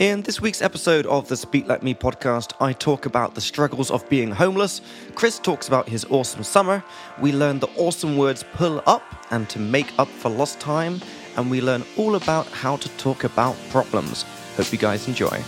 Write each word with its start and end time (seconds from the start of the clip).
In 0.00 0.22
this 0.22 0.40
week's 0.40 0.62
episode 0.62 1.04
of 1.04 1.28
the 1.28 1.36
Speak 1.36 1.68
Like 1.68 1.82
Me 1.82 1.92
podcast, 1.92 2.54
I 2.58 2.72
talk 2.72 3.04
about 3.04 3.34
the 3.34 3.40
struggles 3.42 3.90
of 3.90 4.08
being 4.08 4.30
homeless. 4.30 4.80
Chris 5.14 5.38
talks 5.38 5.68
about 5.68 5.86
his 5.86 6.06
awesome 6.06 6.42
summer. 6.42 6.82
We 7.20 7.32
learn 7.32 7.58
the 7.58 7.68
awesome 7.76 8.16
words 8.16 8.42
pull 8.54 8.82
up 8.86 9.02
and 9.30 9.46
to 9.50 9.58
make 9.58 9.92
up 9.98 10.08
for 10.08 10.30
lost 10.30 10.58
time. 10.58 11.02
And 11.36 11.50
we 11.50 11.60
learn 11.60 11.84
all 11.98 12.14
about 12.14 12.46
how 12.46 12.78
to 12.78 12.88
talk 12.96 13.24
about 13.24 13.58
problems. 13.68 14.22
Hope 14.56 14.72
you 14.72 14.78
guys 14.78 15.06
enjoy. 15.06 15.44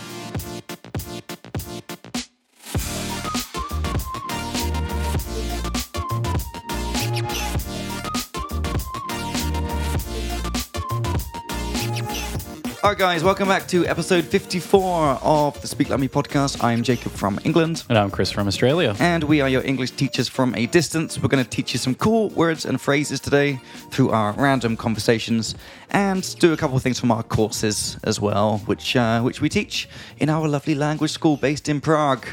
All 12.83 12.89
right, 12.89 12.99
guys, 12.99 13.23
welcome 13.23 13.47
back 13.47 13.65
to 13.69 13.87
episode 13.87 14.25
54 14.25 15.19
of 15.21 15.61
the 15.61 15.69
Speak 15.69 15.87
Like 15.87 16.01
Me 16.01 16.09
podcast. 16.09 16.61
I'm 16.61 16.83
Jacob 16.83 17.13
from 17.13 17.39
England. 17.45 17.85
And 17.87 17.97
I'm 17.97 18.11
Chris 18.11 18.29
from 18.29 18.45
Australia. 18.45 18.93
And 18.99 19.23
we 19.23 19.39
are 19.39 19.47
your 19.47 19.63
English 19.63 19.91
teachers 19.91 20.27
from 20.27 20.53
a 20.55 20.65
distance. 20.65 21.17
We're 21.17 21.29
going 21.29 21.41
to 21.41 21.49
teach 21.49 21.71
you 21.71 21.79
some 21.79 21.95
cool 21.95 22.27
words 22.31 22.65
and 22.65 22.81
phrases 22.81 23.21
today 23.21 23.61
through 23.91 24.09
our 24.09 24.33
random 24.33 24.75
conversations 24.75 25.55
and 25.91 26.37
do 26.39 26.51
a 26.51 26.57
couple 26.57 26.75
of 26.75 26.83
things 26.83 26.99
from 26.99 27.09
our 27.09 27.23
courses 27.23 27.97
as 28.03 28.19
well, 28.19 28.57
which, 28.65 28.97
uh, 28.97 29.21
which 29.21 29.39
we 29.39 29.47
teach 29.47 29.87
in 30.17 30.27
our 30.27 30.45
lovely 30.49 30.75
language 30.75 31.11
school 31.11 31.37
based 31.37 31.69
in 31.69 31.79
Prague. 31.79 32.27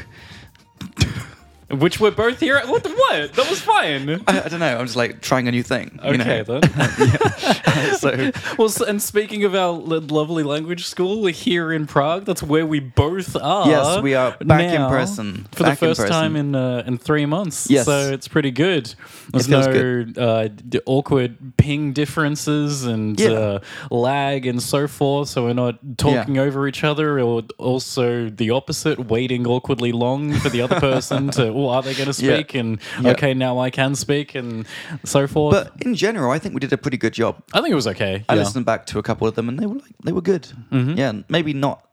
Which 1.71 1.99
we're 1.99 2.11
both 2.11 2.39
here. 2.39 2.57
At. 2.57 2.67
What? 2.67 2.83
The, 2.83 2.89
what? 2.89 3.33
That 3.33 3.49
was 3.49 3.61
fine. 3.61 4.09
I, 4.27 4.43
I, 4.43 4.47
don't 4.49 4.59
know. 4.59 4.77
I'm 4.77 4.85
just 4.85 4.97
like 4.97 5.21
trying 5.21 5.47
a 5.47 5.51
new 5.51 5.63
thing. 5.63 5.99
Okay, 6.03 6.11
you 6.11 6.17
know? 6.17 6.43
then. 6.43 6.61
yeah. 6.99 7.93
so, 7.93 8.31
well, 8.57 8.69
and 8.87 9.01
speaking 9.01 9.43
of 9.45 9.55
our 9.55 9.71
lovely 9.71 10.43
language 10.43 10.85
school 10.85 11.25
here 11.27 11.71
in 11.71 11.87
Prague, 11.87 12.25
that's 12.25 12.43
where 12.43 12.65
we 12.65 12.79
both 12.79 13.35
are. 13.35 13.67
Yes, 13.67 14.01
we 14.01 14.15
are 14.15 14.35
back 14.41 14.73
in 14.73 14.87
person 14.87 15.47
for 15.51 15.63
back 15.63 15.79
the 15.79 15.95
first 15.95 16.07
time 16.07 16.35
in 16.35 16.55
uh, 16.55 16.83
in 16.85 16.97
three 16.97 17.25
months. 17.25 17.69
Yes, 17.69 17.85
so 17.85 18.11
it's 18.11 18.27
pretty 18.27 18.51
good. 18.51 18.93
There's 19.29 19.47
no 19.47 20.05
uh, 20.17 20.49
awkward 20.85 21.55
ping 21.57 21.93
differences 21.93 22.83
and 22.83 23.19
yeah. 23.19 23.29
uh, 23.29 23.59
lag 23.89 24.45
and 24.45 24.61
so 24.61 24.87
forth. 24.87 25.29
So 25.29 25.45
we're 25.45 25.53
not 25.53 25.79
talking 25.97 26.35
yeah. 26.35 26.41
over 26.41 26.67
each 26.67 26.83
other, 26.83 27.19
or 27.19 27.43
also 27.57 28.29
the 28.29 28.49
opposite, 28.49 29.07
waiting 29.07 29.47
awkwardly 29.47 29.91
long 29.91 30.33
for 30.33 30.49
the 30.49 30.61
other 30.61 30.79
person 30.79 31.29
to 31.31 31.51
well, 31.61 31.69
are 31.69 31.81
they 31.81 31.93
going 31.93 32.07
to 32.07 32.13
speak? 32.13 32.53
Yeah. 32.53 32.59
And 32.59 32.79
yeah. 33.01 33.11
okay, 33.11 33.33
now 33.33 33.59
I 33.59 33.69
can 33.69 33.95
speak, 33.95 34.35
and 34.35 34.65
so 35.03 35.27
forth. 35.27 35.53
But 35.53 35.85
in 35.85 35.95
general, 35.95 36.31
I 36.31 36.39
think 36.39 36.53
we 36.53 36.59
did 36.59 36.73
a 36.73 36.77
pretty 36.77 36.97
good 36.97 37.13
job. 37.13 37.41
I 37.53 37.61
think 37.61 37.71
it 37.71 37.75
was 37.75 37.87
okay. 37.87 38.25
I 38.27 38.33
yeah. 38.33 38.41
listened 38.41 38.65
back 38.65 38.85
to 38.87 38.99
a 38.99 39.03
couple 39.03 39.27
of 39.27 39.35
them, 39.35 39.49
and 39.49 39.59
they 39.59 39.65
were 39.65 39.75
like 39.75 39.95
they 40.03 40.11
were 40.11 40.21
good. 40.21 40.47
Mm-hmm. 40.71 40.97
Yeah, 40.97 41.13
maybe 41.29 41.53
not 41.53 41.87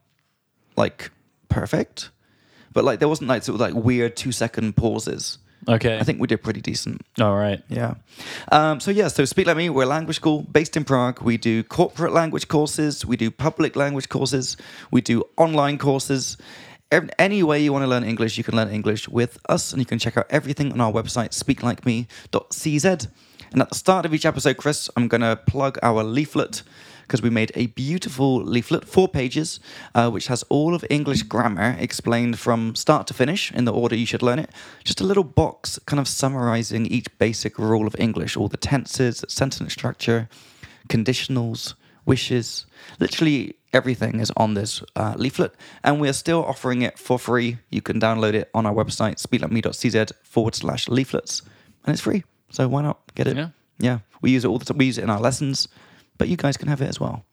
like 0.76 1.10
perfect, 1.48 2.10
but 2.72 2.84
like 2.84 2.98
there 2.98 3.08
wasn't 3.08 3.28
like 3.28 3.42
sort 3.42 3.54
of 3.54 3.60
like 3.60 3.74
weird 3.74 4.16
two 4.16 4.32
second 4.32 4.76
pauses. 4.76 5.38
Okay. 5.66 5.98
I 5.98 6.02
think 6.02 6.20
we 6.20 6.26
did 6.26 6.42
pretty 6.42 6.60
decent. 6.60 7.04
All 7.20 7.36
right. 7.36 7.62
Yeah. 7.68 7.94
Um, 8.52 8.80
so, 8.80 8.90
yeah, 8.90 9.08
so 9.08 9.24
Speak 9.24 9.46
Like 9.46 9.56
Me, 9.56 9.68
we're 9.68 9.82
a 9.82 9.86
language 9.86 10.16
school 10.16 10.42
based 10.42 10.76
in 10.76 10.84
Prague. 10.84 11.20
We 11.20 11.36
do 11.36 11.62
corporate 11.62 12.12
language 12.12 12.48
courses, 12.48 13.04
we 13.04 13.16
do 13.16 13.30
public 13.30 13.76
language 13.76 14.08
courses, 14.08 14.56
we 14.90 15.00
do 15.00 15.24
online 15.36 15.76
courses. 15.78 16.36
Any 16.90 17.42
way 17.42 17.62
you 17.62 17.70
want 17.70 17.82
to 17.82 17.86
learn 17.86 18.02
English, 18.02 18.38
you 18.38 18.44
can 18.44 18.56
learn 18.56 18.70
English 18.70 19.10
with 19.10 19.38
us, 19.46 19.72
and 19.72 19.80
you 19.80 19.84
can 19.84 19.98
check 19.98 20.16
out 20.16 20.24
everything 20.30 20.72
on 20.72 20.80
our 20.80 20.90
website, 20.90 21.32
speaklikeme.cz. 21.32 23.08
And 23.52 23.62
at 23.62 23.68
the 23.68 23.74
start 23.74 24.06
of 24.06 24.14
each 24.14 24.24
episode, 24.24 24.56
Chris, 24.56 24.88
I'm 24.96 25.06
going 25.06 25.20
to 25.20 25.36
plug 25.36 25.78
our 25.82 26.02
leaflet 26.02 26.62
because 27.02 27.20
we 27.20 27.28
made 27.28 27.52
a 27.54 27.66
beautiful 27.66 28.42
leaflet, 28.42 28.86
four 28.86 29.06
pages, 29.06 29.60
uh, 29.94 30.10
which 30.10 30.28
has 30.28 30.42
all 30.44 30.74
of 30.74 30.82
English 30.88 31.24
grammar 31.24 31.76
explained 31.78 32.38
from 32.38 32.74
start 32.74 33.06
to 33.08 33.14
finish 33.14 33.52
in 33.52 33.66
the 33.66 33.72
order 33.72 33.94
you 33.94 34.06
should 34.06 34.22
learn 34.22 34.38
it. 34.38 34.50
Just 34.82 35.02
a 35.02 35.04
little 35.04 35.24
box 35.24 35.78
kind 35.84 36.00
of 36.00 36.08
summarizing 36.08 36.86
each 36.86 37.06
basic 37.18 37.58
rule 37.58 37.86
of 37.86 37.96
English, 37.98 38.34
all 38.34 38.48
the 38.48 38.56
tenses, 38.56 39.26
sentence 39.28 39.74
structure, 39.74 40.28
conditionals, 40.88 41.74
wishes. 42.06 42.64
Literally 42.98 43.57
everything 43.72 44.20
is 44.20 44.32
on 44.36 44.54
this 44.54 44.82
uh, 44.96 45.14
leaflet, 45.16 45.52
and 45.84 46.00
we 46.00 46.08
are 46.08 46.12
still 46.14 46.44
offering 46.44 46.82
it 46.82 46.98
for 46.98 47.18
free. 47.18 47.58
You 47.70 47.82
can 47.82 48.00
download 48.00 48.34
it 48.34 48.50
on 48.54 48.66
our 48.66 48.74
website, 48.74 49.16
speaklikeme.cz 49.24 50.12
forward 50.22 50.54
slash 50.54 50.88
leaflets, 50.88 51.42
and 51.84 51.92
it's 51.94 52.02
free. 52.02 52.24
So 52.50 52.66
why 52.68 52.82
not 52.82 52.98
get 53.14 53.26
it? 53.26 53.36
Yeah. 53.36 53.48
Yeah. 53.78 53.98
We 54.22 54.30
use 54.30 54.44
it 54.44 54.48
all 54.48 54.58
the 54.58 54.64
time. 54.64 54.78
We 54.78 54.86
use 54.86 54.98
it 54.98 55.04
in 55.04 55.10
our 55.10 55.20
lessons 55.20 55.68
but 56.18 56.26
you 56.26 56.36
guys 56.36 56.56
can 56.56 56.66
have 56.66 56.82
it 56.82 56.88
as 56.88 56.98
well. 56.98 57.24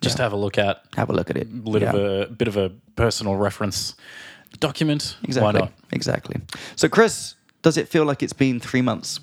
Just 0.00 0.16
Yeah. 0.18 0.22
have 0.24 0.32
a 0.32 0.36
look 0.38 0.56
at 0.56 0.82
Have 0.96 1.10
a 1.10 1.12
look 1.12 1.28
at 1.28 1.36
it. 1.36 1.48
a 1.48 1.70
bit 1.70 1.82
of 1.82 1.94
a 1.94 2.26
bit 2.32 2.48
of 2.48 2.56
a 2.56 2.70
personal 2.96 3.36
reference 3.36 3.94
document. 4.58 5.16
exactly. 5.22 5.52
Why 5.52 5.58
not? 5.66 5.72
Exactly. 5.92 6.36
So, 6.76 6.88
Chris, 6.88 7.34
does 7.60 7.76
it 7.76 7.88
feel 7.88 8.06
like 8.06 8.22
it's 8.22 8.32
been 8.32 8.58
three 8.58 8.80
months? 8.80 9.20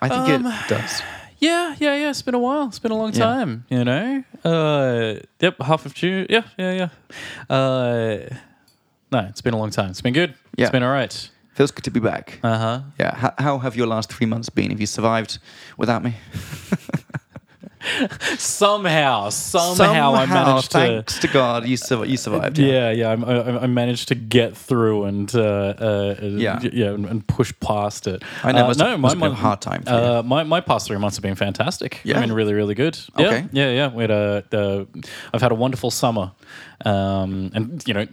I 0.00 0.08
think 0.08 0.20
Um, 0.28 0.46
it 0.46 0.68
does. 0.68 1.02
Yeah, 1.40 1.76
yeah, 1.78 1.94
yeah. 1.94 2.10
It's 2.10 2.22
been 2.22 2.34
a 2.34 2.38
while. 2.38 2.66
It's 2.66 2.78
been 2.80 2.90
a 2.92 2.96
long 2.96 3.12
Yeah. 3.12 3.24
time. 3.24 3.64
You 3.70 3.84
know. 3.84 4.24
Uh, 4.44 5.20
yep. 5.40 5.60
Half 5.62 5.86
of 5.86 5.94
June. 5.94 6.26
Yeah, 6.28 6.42
yeah, 6.58 6.72
yeah. 6.72 7.54
Uh, 7.56 8.28
no, 9.12 9.20
it's 9.28 9.40
been 9.40 9.54
a 9.54 9.58
long 9.58 9.70
time. 9.70 9.90
It's 9.90 10.00
been 10.02 10.14
good. 10.14 10.34
Yeah. 10.56 10.64
It's 10.66 10.72
been 10.72 10.82
all 10.82 10.92
right. 10.92 11.30
Feels 11.54 11.70
good 11.70 11.84
to 11.84 11.90
be 11.90 12.00
back. 12.00 12.38
Uh 12.42 12.58
huh. 12.58 12.80
Yeah. 13.00 13.14
How, 13.16 13.32
how 13.38 13.58
have 13.58 13.76
your 13.76 13.86
last 13.86 14.12
three 14.12 14.26
months 14.26 14.48
been? 14.50 14.70
Have 14.70 14.80
you 14.80 14.86
survived 14.86 15.38
without 15.76 16.02
me? 16.04 16.14
Somehow, 18.38 19.30
somehow, 19.30 20.14
I 20.14 20.26
managed 20.26 20.70
to. 20.72 20.78
thanks 20.78 21.18
to 21.20 21.28
God, 21.28 21.66
you, 21.66 21.76
sur- 21.76 22.04
you 22.04 22.16
survived. 22.16 22.58
Yeah, 22.58 22.90
yeah, 22.90 23.10
I, 23.10 23.14
I, 23.14 23.62
I 23.62 23.66
managed 23.66 24.08
to 24.08 24.14
get 24.14 24.56
through 24.56 25.04
and 25.04 25.34
uh, 25.34 25.40
uh, 25.40 26.14
Yeah. 26.22 26.60
yeah, 26.72 26.90
and, 26.90 27.26
push 27.28 27.52
past 27.60 28.06
it. 28.06 28.22
I 28.42 28.52
know, 28.52 28.64
Uh, 28.64 28.66
must- 28.68 28.78
must 28.98 29.14
have 29.14 29.20
been 29.22 29.32
a 29.32 29.34
hard 29.34 29.60
time 29.60 29.82
uh, 29.86 30.22
My 30.24 30.42
my 30.44 30.60
past 30.60 30.86
three 30.86 30.98
months 30.98 31.16
have 31.16 31.22
been 31.22 31.34
fantastic. 31.34 32.00
Yeah? 32.04 32.18
I 32.18 32.20
mean, 32.20 32.32
really, 32.32 32.54
really 32.54 32.74
good. 32.74 32.98
Yeah, 33.18 33.26
Okay. 33.26 33.46
yeah, 33.52 33.70
yeah. 33.70 33.88
We 33.94 34.02
had 34.02 34.10
a, 34.10 34.44
uh, 34.52 34.84
I've 35.32 35.42
had 35.42 35.52
a 35.52 35.54
wonderful 35.56 35.90
summer, 35.90 36.32
um, 36.84 37.50
and 37.54 37.82
you 37.86 37.94
know, 37.94 38.06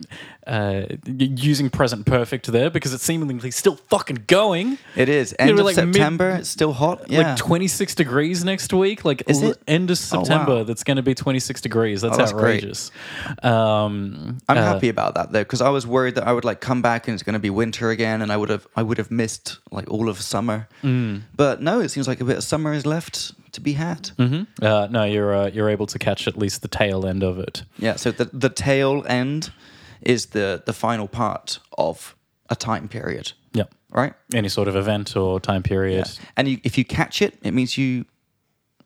uh, 0.48 0.84
using 1.06 1.70
present 1.70 2.06
perfect 2.06 2.48
there 2.52 2.70
because 2.70 2.94
it's 2.94 3.04
seemingly 3.04 3.52
still 3.52 3.76
fucking 3.90 4.26
going. 4.28 4.78
It 4.96 5.10
is. 5.10 5.36
End 5.40 5.52
we're 5.52 5.60
of 5.62 5.66
like 5.66 5.76
mid- 5.78 5.96
September. 5.96 6.30
it's 6.32 6.50
still 6.50 6.74
hot. 6.74 7.10
Yeah. 7.10 7.30
Like 7.30 7.38
26 7.38 7.96
degrees 7.96 8.44
next 8.46 8.72
week. 8.74 9.04
Like 9.06 9.24
Is 9.28 9.42
l- 9.42 9.52
it? 9.52 9.58
end 9.68 9.90
of 9.92 9.98
Oh, 10.12 10.18
wow. 10.20 10.24
September, 10.24 10.64
that's 10.64 10.84
going 10.84 10.98
to 10.98 11.04
be 11.04 11.16
26 11.16 11.62
degrees. 11.62 12.02
That's, 12.02 12.16
Oh, 12.16 12.18
that's 12.18 12.32
great. 12.32 12.58
outrageous. 12.64 12.92
Um, 13.44 14.38
I'm 14.48 14.58
uh, 14.58 14.62
happy 14.62 14.90
about 14.90 15.16
that 15.16 15.32
though, 15.32 15.42
because 15.44 15.62
I 15.62 15.70
was 15.70 15.86
worried 15.88 16.16
that 16.16 16.28
I 16.28 16.34
would 16.34 16.46
like 16.46 16.62
come 16.62 16.82
back 16.82 17.08
and 17.08 17.14
it's 17.14 17.24
going 17.24 17.34
to 17.34 17.40
be 17.40 17.50
winter 17.50 17.90
again, 17.90 18.22
and 18.22 18.32
I 18.32 18.38
would 18.38 18.50
have 18.50 18.68
I 18.76 18.84
would 18.84 18.98
have 18.98 19.12
missed 19.12 19.60
like 19.72 19.90
all 19.90 20.10
of 20.10 20.20
summer. 20.22 20.68
Mm. 20.84 21.22
But 21.36 21.62
no, 21.62 21.80
it 21.80 21.90
seems 21.90 22.08
like 22.08 22.22
a 22.22 22.26
bit 22.26 22.38
of 22.38 22.44
summer 22.44 22.74
is 22.74 22.86
left 22.86 23.34
to 23.54 23.62
be 23.62 23.74
had. 23.74 24.12
mhm. 24.18 24.48
Uh, 24.62 24.88
no, 24.92 25.04
you're 25.06 25.34
uh, 25.34 25.48
you're 25.48 25.70
able 25.70 25.86
to 25.88 26.00
catch 26.00 26.28
at 26.28 26.38
least 26.38 26.62
the 26.62 26.68
tail 26.68 27.06
end 27.06 27.24
of 27.24 27.40
it. 27.40 27.64
Yeah. 27.78 27.96
So 27.96 28.12
the 28.12 28.26
the 28.34 28.50
tail 28.50 29.04
end 29.08 29.52
is 30.02 30.28
the 30.28 30.62
the 30.66 30.74
final 30.74 31.08
part 31.08 31.60
of 31.78 32.16
a 32.50 32.56
time 32.56 32.88
period, 32.88 33.34
Yeah. 33.54 33.66
right? 33.92 34.14
Any 34.34 34.50
sort 34.50 34.68
of 34.68 34.76
event 34.76 35.16
or 35.16 35.40
time 35.40 35.64
period. 35.64 36.08
And 36.38 36.48
you, 36.48 36.60
if 36.64 36.78
you 36.78 36.86
catch 36.86 37.22
it, 37.22 37.34
it 37.44 37.52
means 37.54 37.78
you 37.78 38.06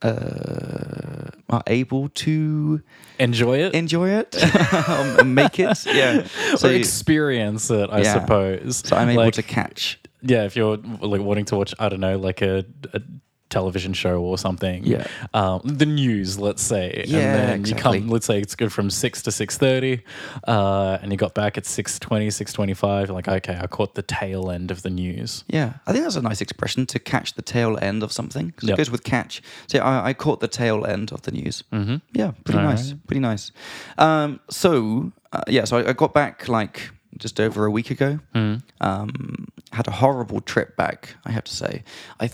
uh, 0.02 1.30
are 1.50 1.64
able 1.68 2.10
to 2.10 2.82
Enjoy 3.20 3.58
it. 3.60 3.74
enjoy 3.74 4.10
it, 4.12 4.36
um, 4.90 5.34
make 5.34 5.60
it. 5.60 5.86
Yeah. 5.86 6.26
or 6.64 6.72
experience 6.72 7.70
it, 7.70 7.90
I 7.92 8.02
Yeah. 8.02 8.14
suppose. 8.14 8.78
so 8.88 8.96
I'm 8.96 9.10
able 9.10 9.24
Like, 9.24 9.34
to 9.34 9.44
catch. 9.44 10.00
Yeah, 10.22 10.44
if 10.46 10.56
you're 10.56 10.78
like 11.02 11.22
wanting 11.22 11.46
to 11.46 11.56
watch, 11.58 11.74
I 11.80 11.90
don't 11.90 12.00
know, 12.00 12.18
like 12.18 12.42
a, 12.42 12.66
a 12.94 13.02
television 13.50 13.94
show 13.94 14.22
or 14.22 14.38
something. 14.38 14.84
Yeah. 14.86 15.08
Um, 15.34 15.62
the 15.64 15.86
news, 15.86 16.38
let's 16.40 16.62
say. 16.62 17.04
Yeah, 17.08 17.18
And 17.20 17.36
then 17.50 17.60
exactly. 17.60 17.98
you 17.98 18.04
come, 18.04 18.10
let's 18.12 18.26
say 18.26 18.40
it's 18.40 18.56
good 18.56 18.72
from 18.72 18.90
6 18.90 19.22
to 19.24 19.30
6.30 19.30 20.02
uh, 20.48 20.98
and 21.02 21.12
you 21.12 21.18
got 21.18 21.34
back 21.34 21.58
at 21.58 21.64
6.20, 21.64 22.28
6.25. 22.28 23.08
You're 23.08 23.16
like, 23.16 23.28
okay, 23.28 23.58
I 23.62 23.68
caught 23.68 23.96
the 23.96 24.02
tail 24.04 24.50
end 24.52 24.72
of 24.72 24.82
the 24.84 24.90
news. 24.90 25.44
Yeah, 25.48 25.74
I 25.88 25.92
think 25.94 26.04
that's 26.04 26.16
a 26.16 26.22
nice 26.22 26.42
expression 26.42 26.86
to 26.88 27.00
catch 27.00 27.34
the 27.36 27.42
tail 27.42 27.78
end 27.82 28.04
of 28.04 28.12
something 28.12 28.48
because 28.48 28.70
Yep. 28.70 28.76
it 28.76 28.78
goes 28.78 28.92
with 28.92 29.04
catch. 29.04 29.42
So 29.68 29.80
I, 29.80 30.10
I 30.10 30.14
caught 30.14 30.40
the 30.40 30.48
tail 30.48 30.86
end 30.86 31.12
of 31.12 31.24
the 31.24 31.32
news. 31.32 31.64
Mm-hmm. 31.72 31.96
Yeah, 32.14 32.32
pretty 32.44 32.60
All 32.60 32.66
nice, 32.66 32.92
right. 32.92 33.08
pretty 33.08 33.20
nice. 33.22 33.52
Um, 33.98 34.40
so 34.50 35.12
uh, 35.34 35.42
yeah, 35.48 35.64
so 35.66 35.78
I, 35.78 35.90
I 35.90 35.94
got 35.94 36.14
back 36.14 36.48
like 36.48 36.90
just 37.18 37.40
over 37.40 37.66
a 37.66 37.72
week 37.72 37.92
ago. 37.92 38.20
Mm. 38.36 38.62
Um, 38.82 39.48
had 39.72 39.88
a 39.88 39.92
horrible 39.92 40.42
trip 40.42 40.76
back, 40.78 41.16
I 41.26 41.32
have 41.32 41.44
to 41.46 41.56
say. 41.56 41.84
I 42.20 42.30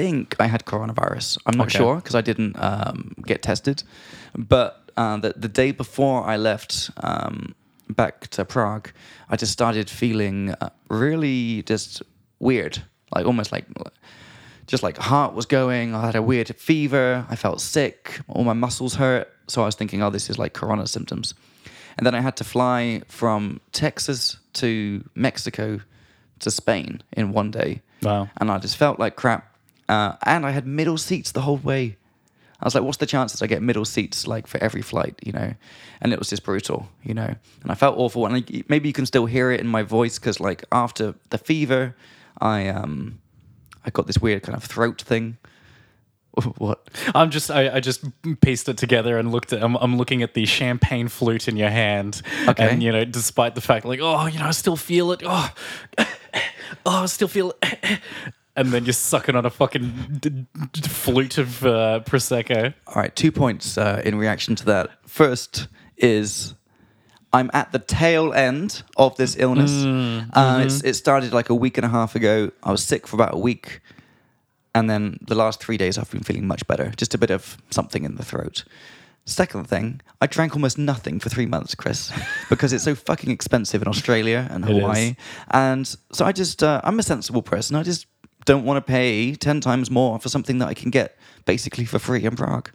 think 0.00 0.34
I 0.40 0.46
had 0.48 0.64
coronavirus. 0.64 1.38
I'm 1.46 1.56
not 1.58 1.66
Okay. 1.68 1.78
sure 1.78 1.96
because 1.96 2.14
I 2.14 2.22
didn't 2.22 2.54
um, 2.58 2.98
get 3.26 3.42
tested, 3.42 3.82
but 4.34 4.72
uh, 4.96 5.16
the 5.20 5.32
the 5.40 5.48
day 5.62 5.72
before 5.72 6.32
I 6.34 6.36
left. 6.38 6.90
Um, 7.02 7.54
back 7.96 8.26
to 8.30 8.44
Prague, 8.44 8.88
I 9.32 9.36
just 9.36 9.52
started 9.52 9.88
feeling 9.88 10.50
uh, 10.60 10.70
really 10.90 11.62
just 11.70 12.02
weird, 12.40 12.82
like 13.14 13.26
almost 13.26 13.52
like 13.52 13.64
just 14.66 14.82
like 14.82 14.98
heart 14.98 15.34
was 15.34 15.46
going. 15.46 15.94
I 15.94 16.00
had 16.06 16.16
a 16.16 16.22
weird 16.22 16.48
fever. 16.58 17.24
I 17.32 17.36
felt 17.36 17.60
sick. 17.60 18.20
All 18.28 18.44
my 18.44 18.54
muscles 18.54 18.94
hurt. 18.96 19.26
So 19.46 19.62
I 19.62 19.66
was 19.66 19.76
thinking, 19.76 20.02
oh, 20.02 20.10
this 20.10 20.28
is 20.30 20.36
like 20.38 20.52
corona 20.60 20.86
symptoms. 20.86 21.34
and 21.96 22.04
then 22.06 22.14
I 22.14 22.20
had 22.22 22.36
to 22.36 22.44
fly 22.44 23.02
from 23.08 23.60
Texas 23.70 24.38
to 24.54 25.02
Mexico 25.14 25.80
to 26.40 26.50
Spain 26.50 27.02
in 27.16 27.32
one 27.34 27.50
day. 27.52 27.82
Wow. 28.02 28.28
And 28.40 28.50
I 28.50 28.58
just 28.58 28.76
felt 28.76 28.98
like 28.98 29.14
crap. 29.14 29.42
Uh, 29.88 30.16
and 30.24 30.44
I 30.44 30.50
had 30.50 30.66
middle 30.66 30.98
seats 30.98 31.32
the 31.32 31.42
whole 31.42 31.58
way. 31.58 31.96
I 32.60 32.64
was 32.64 32.74
like, 32.74 32.84
what's 32.84 32.96
the 32.96 33.06
chances 33.06 33.42
I 33.42 33.46
get 33.46 33.60
middle 33.62 33.84
seats 33.84 34.26
like 34.26 34.46
for 34.46 34.58
every 34.62 34.80
flight, 34.82 35.18
you 35.22 35.32
know? 35.32 35.54
And 36.00 36.12
it 36.12 36.18
was 36.18 36.30
just 36.30 36.42
brutal, 36.42 36.88
you 37.02 37.12
know? 37.12 37.34
And 37.62 37.70
I 37.70 37.74
felt 37.74 37.98
awful. 37.98 38.26
And 38.26 38.36
I, 38.36 38.62
maybe 38.68 38.88
you 38.88 38.94
can 38.94 39.04
still 39.06 39.26
hear 39.26 39.50
it 39.50 39.60
in 39.60 39.66
my 39.66 39.82
voice 39.82 40.18
because, 40.18 40.40
like, 40.40 40.64
after 40.72 41.14
the 41.30 41.38
fever, 41.38 41.94
I 42.40 42.68
um, 42.68 43.18
I 43.84 43.90
got 43.90 44.06
this 44.06 44.18
weird 44.18 44.42
kind 44.42 44.56
of 44.56 44.64
throat 44.64 45.02
thing. 45.02 45.36
what? 46.58 46.88
I'm 47.14 47.30
just 47.30 47.50
I, 47.50 47.76
I 47.76 47.80
just 47.80 48.04
pieced 48.40 48.68
it 48.68 48.76
together 48.76 49.18
and 49.18 49.32
looked 49.32 49.52
at 49.54 49.62
I'm, 49.62 49.74
I'm 49.76 49.96
looking 49.96 50.22
at 50.22 50.34
the 50.34 50.44
champagne 50.44 51.08
flute 51.08 51.48
in 51.48 51.56
your 51.56 51.70
hand 51.70 52.20
Okay. 52.46 52.68
and 52.68 52.82
you 52.82 52.92
know 52.92 53.06
despite 53.06 53.54
the 53.54 53.62
fact 53.62 53.86
like 53.86 54.00
oh 54.02 54.26
you 54.26 54.38
know 54.38 54.44
I 54.44 54.50
still 54.50 54.76
feel 54.76 55.12
it 55.12 55.22
oh 55.24 55.50
oh 55.98 56.04
I 56.84 57.06
still 57.06 57.28
feel 57.28 57.54
it 57.62 58.00
and 58.56 58.68
then 58.72 58.84
you're 58.84 58.92
sucking 58.92 59.36
on 59.36 59.44
a 59.46 59.50
fucking 59.50 60.18
d- 60.20 60.30
d- 60.72 60.80
flute 60.88 61.38
of 61.38 61.64
uh, 61.64 62.00
prosecco 62.04 62.72
All 62.86 62.94
right, 62.94 63.14
two 63.14 63.30
points 63.32 63.76
uh, 63.78 64.00
in 64.04 64.16
reaction 64.16 64.54
to 64.56 64.64
that. 64.66 64.90
First 65.06 65.68
is 65.96 66.54
I'm 67.32 67.50
at 67.52 67.72
the 67.72 67.78
tail 67.78 68.32
end 68.32 68.82
of 68.96 69.16
this 69.16 69.36
illness. 69.38 69.70
uh, 70.34 70.62
it's, 70.64 70.82
it 70.82 70.94
started 70.94 71.32
like 71.32 71.50
a 71.50 71.54
week 71.54 71.76
and 71.76 71.84
a 71.84 71.88
half 71.88 72.14
ago. 72.14 72.50
I 72.62 72.70
was 72.70 72.82
sick 72.82 73.06
for 73.06 73.16
about 73.16 73.34
a 73.34 73.38
week. 73.38 73.80
And 74.74 74.88
then 74.90 75.18
the 75.22 75.34
last 75.34 75.62
three 75.62 75.76
days, 75.78 75.96
I've 75.98 76.10
been 76.10 76.22
feeling 76.22 76.46
much 76.46 76.66
better. 76.66 76.92
Just 76.96 77.14
a 77.14 77.18
bit 77.18 77.30
of 77.30 77.56
something 77.70 78.04
in 78.04 78.16
the 78.16 78.24
throat. 78.24 78.64
Second 79.24 79.66
thing, 79.68 80.00
I 80.20 80.26
drank 80.26 80.54
almost 80.54 80.78
nothing 80.78 81.18
for 81.18 81.28
three 81.30 81.46
months, 81.46 81.74
Chris, 81.74 82.12
because 82.48 82.72
it's 82.72 82.84
so 82.84 82.94
fucking 82.94 83.30
expensive 83.30 83.82
in 83.82 83.88
Australia 83.88 84.46
and 84.50 84.64
Hawaii. 84.64 85.16
And 85.50 85.86
so 86.12 86.24
I 86.24 86.32
just, 86.32 86.62
uh, 86.62 86.80
I'm 86.84 86.98
a 86.98 87.02
sensible 87.02 87.42
person. 87.42 87.74
I 87.74 87.82
just 87.82 88.06
don't 88.46 88.64
want 88.64 88.78
to 88.78 88.80
pay 88.80 89.34
10 89.34 89.60
times 89.60 89.90
more 89.90 90.18
for 90.18 90.30
something 90.30 90.58
that 90.58 90.68
I 90.68 90.74
can 90.74 90.90
get 90.90 91.18
basically 91.44 91.84
for 91.84 91.98
free 91.98 92.24
in 92.24 92.34
Prague. 92.34 92.70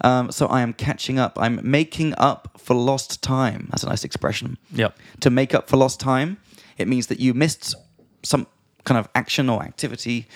Um, 0.00 0.32
so 0.32 0.46
I 0.46 0.62
am 0.62 0.72
catching 0.72 1.18
up. 1.18 1.38
I'm 1.40 1.60
making 1.62 2.14
up 2.18 2.58
for 2.58 2.74
lost 2.74 3.22
time. 3.22 3.68
That's 3.70 3.84
a 3.84 3.88
nice 3.88 4.02
expression. 4.02 4.58
Yep. 4.72 4.98
To 5.20 5.30
make 5.30 5.54
up 5.54 5.68
for 5.68 5.76
lost 5.76 6.00
time, 6.00 6.38
it 6.76 6.88
means 6.88 7.06
that 7.06 7.20
you 7.20 7.34
missed 7.34 7.76
some 8.24 8.48
kind 8.84 8.98
of 8.98 9.08
action 9.14 9.48
or 9.48 9.62
activity 9.62 10.26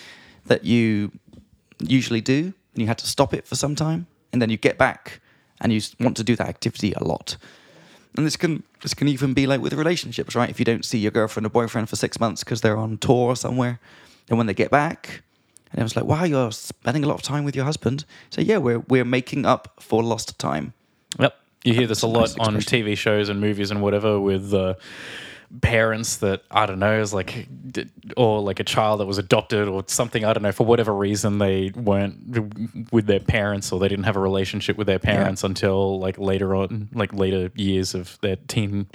that 0.45 0.65
you 0.65 1.11
usually 1.81 2.21
do, 2.21 2.55
and 2.75 2.83
you 2.83 2.87
had 2.87 2.99
to 2.99 3.07
stop 3.07 3.35
it 3.35 3.47
for 3.47 3.57
some 3.57 3.75
time, 3.75 4.07
and 4.33 4.41
then 4.41 4.51
you 4.51 4.57
get 4.57 4.79
back 4.79 5.21
and 5.61 5.73
you 5.73 5.81
want 5.99 6.17
to 6.17 6.23
do 6.23 6.37
that 6.37 6.49
activity 6.49 6.93
a 6.93 7.03
lot. 7.03 7.37
And 8.17 8.25
this 8.25 8.37
can 8.37 8.63
this 8.83 8.95
can 8.95 9.09
even 9.09 9.35
be 9.35 9.47
like 9.47 9.61
with 9.61 9.75
relationships, 9.75 10.35
right? 10.35 10.49
If 10.49 10.59
you 10.59 10.65
don't 10.65 10.85
see 10.85 10.99
your 10.99 11.11
girlfriend 11.11 11.47
or 11.47 11.51
boyfriend 11.51 11.89
for 11.89 11.97
six 11.97 12.21
months 12.21 12.45
because 12.45 12.61
they're 12.61 12.77
on 12.77 12.99
tour 12.99 13.35
somewhere, 13.37 13.81
then 14.27 14.39
when 14.39 14.47
they 14.47 14.55
get 14.55 14.71
back, 14.71 15.23
and 15.73 15.81
it 15.81 15.83
was 15.83 15.97
like, 15.97 16.05
wow, 16.05 16.25
you're 16.25 16.53
spending 16.53 17.05
a 17.05 17.09
lot 17.09 17.15
of 17.15 17.23
time 17.23 17.45
with 17.45 17.57
your 17.57 17.65
husband. 17.65 18.05
So 18.31 18.41
yeah, 18.41 18.59
we're 18.59 18.81
we're 18.81 19.05
making 19.05 19.47
up 19.47 19.75
for 19.81 20.03
lost 20.03 20.39
time. 20.39 20.73
Yep. 21.19 21.37
You 21.65 21.75
hear 21.75 21.87
this 21.87 22.03
a 22.03 22.07
lot 22.07 22.37
nice 22.37 22.37
on. 22.39 22.55
TV 22.57 22.97
shows 22.97 23.29
and 23.29 23.41
movies 23.41 23.71
and 23.71 23.83
whatever 23.83 24.21
with 24.21 24.55
uh, 24.55 24.75
parents 25.61 26.19
that 26.19 26.43
I 26.51 26.67
don't 26.67 26.79
know 26.79 27.01
is 27.01 27.13
like, 27.13 27.49
or 28.17 28.41
like 28.41 28.61
a 28.61 28.65
child 28.65 29.01
that 29.01 29.07
was 29.07 29.19
adopted 29.19 29.67
or 29.69 29.83
something. 29.87 30.25
I 30.25 30.33
don't 30.33 30.43
know 30.45 30.53
for 30.53 30.65
whatever 30.65 30.95
reason 30.95 31.39
they 31.39 31.73
weren't 31.75 32.93
with 32.93 33.07
their 33.07 33.21
parents 33.21 33.73
or 33.73 33.81
they 33.81 33.89
didn't 33.89 34.05
have 34.05 34.17
a 34.17 34.21
relationship 34.21 34.77
with 34.77 34.87
their 34.87 35.01
parents 35.01 35.43
until 35.43 35.99
like 35.99 36.19
later 36.19 36.55
on, 36.55 36.89
like 36.93 37.13
later 37.13 37.51
years 37.57 37.95
of 37.95 38.19
their 38.21 38.37
teen 38.49 38.87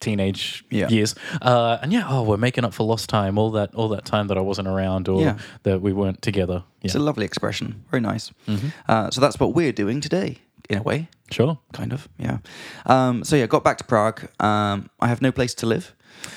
teenage 0.00 0.64
Yeah. 0.70 0.88
years. 0.88 1.14
Uh, 1.42 1.78
and 1.82 1.92
yeah, 1.92 2.04
oh, 2.08 2.22
we're 2.22 2.36
making 2.38 2.64
up 2.64 2.74
for 2.74 2.84
lost 2.86 3.08
time. 3.08 3.38
All 3.38 3.50
that, 3.52 3.74
all 3.74 3.88
that 3.88 4.04
time 4.04 4.26
that 4.28 4.36
I 4.38 4.40
wasn't 4.40 4.68
around 4.68 5.08
or 5.08 5.20
Yeah. 5.20 5.36
that 5.62 5.80
we 5.80 5.92
weren't 5.92 6.22
together. 6.22 6.64
It's 6.82 6.94
a 6.94 6.98
lovely 6.98 7.24
expression. 7.26 7.84
Very 7.90 8.00
nice. 8.00 8.32
Uh, 8.88 9.10
so 9.10 9.20
that's 9.20 9.38
what 9.38 9.54
we're 9.54 9.72
doing 9.72 10.00
today, 10.00 10.38
in 10.68 10.78
a 10.78 10.82
way. 10.82 11.08
sure. 11.30 11.58
kind 11.72 11.92
of 11.92 12.08
yeah 12.18 12.38
um, 12.86 13.22
so 13.24 13.36
yeah 13.36 13.46
got 13.46 13.62
back 13.62 13.78
to 13.78 13.84
prague 13.84 14.20
um, 14.40 14.90
i 15.00 15.06
have 15.06 15.22
no 15.22 15.30
place 15.32 15.54
to 15.54 15.64
live 15.66 15.94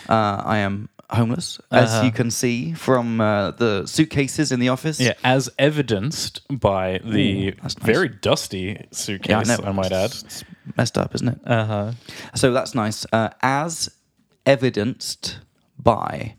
uh, 0.08 0.38
i 0.46 0.58
am 0.60 0.88
homeless 1.10 1.60
as 1.72 1.90
Uh-huh. 1.94 2.06
you 2.06 2.12
can 2.12 2.32
see 2.32 2.74
from 2.74 3.20
uh, 3.22 3.52
the 3.52 3.86
suitcases 3.86 4.52
in 4.52 4.60
the 4.60 4.70
office 4.70 5.00
Yeah, 5.00 5.14
as 5.24 5.50
evidenced 5.60 6.42
by 6.50 7.00
the 7.04 7.50
Ooh, 7.50 7.54
nice. 7.62 7.76
very 7.76 8.10
dusty 8.10 8.86
suitcase, 8.92 9.48
yeah 9.48 9.58
i 9.64 9.70
I, 9.70 9.72
might 9.72 9.92
add. 9.92 10.12
It's- 10.12 10.24
it's 10.24 10.44
messed 10.78 10.98
up 10.98 11.14
isn't 11.16 11.28
it 11.28 11.40
Uh 11.46 11.66
huh. 11.66 11.92
so 12.36 12.52
that's 12.54 12.74
nice 12.74 13.06
uh, 13.14 13.30
as 13.42 13.90
evidenced 14.46 15.40
by 15.78 16.36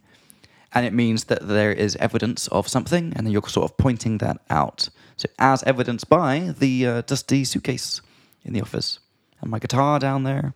and 0.73 0.85
it 0.87 0.93
means 0.93 1.25
that 1.25 1.47
there 1.47 1.73
is 1.73 1.95
evidence 1.97 2.49
of 2.49 2.67
something 2.69 3.13
and 3.15 3.27
then 3.27 3.33
you're 3.33 3.49
sort 3.49 3.71
of 3.71 3.77
pointing 3.77 4.19
that 4.19 4.37
out 4.51 4.89
so 5.17 5.27
as 5.39 5.63
evidenced 5.65 6.09
by 6.09 6.53
the 6.59 6.87
uh, 6.87 7.01
dusty 7.03 7.45
suitcase 7.45 8.01
in 8.45 8.53
the 8.53 8.61
office 8.61 8.99
and 9.41 9.51
my 9.51 9.59
guitar 9.59 9.99
down 9.99 10.25
there 10.25 10.55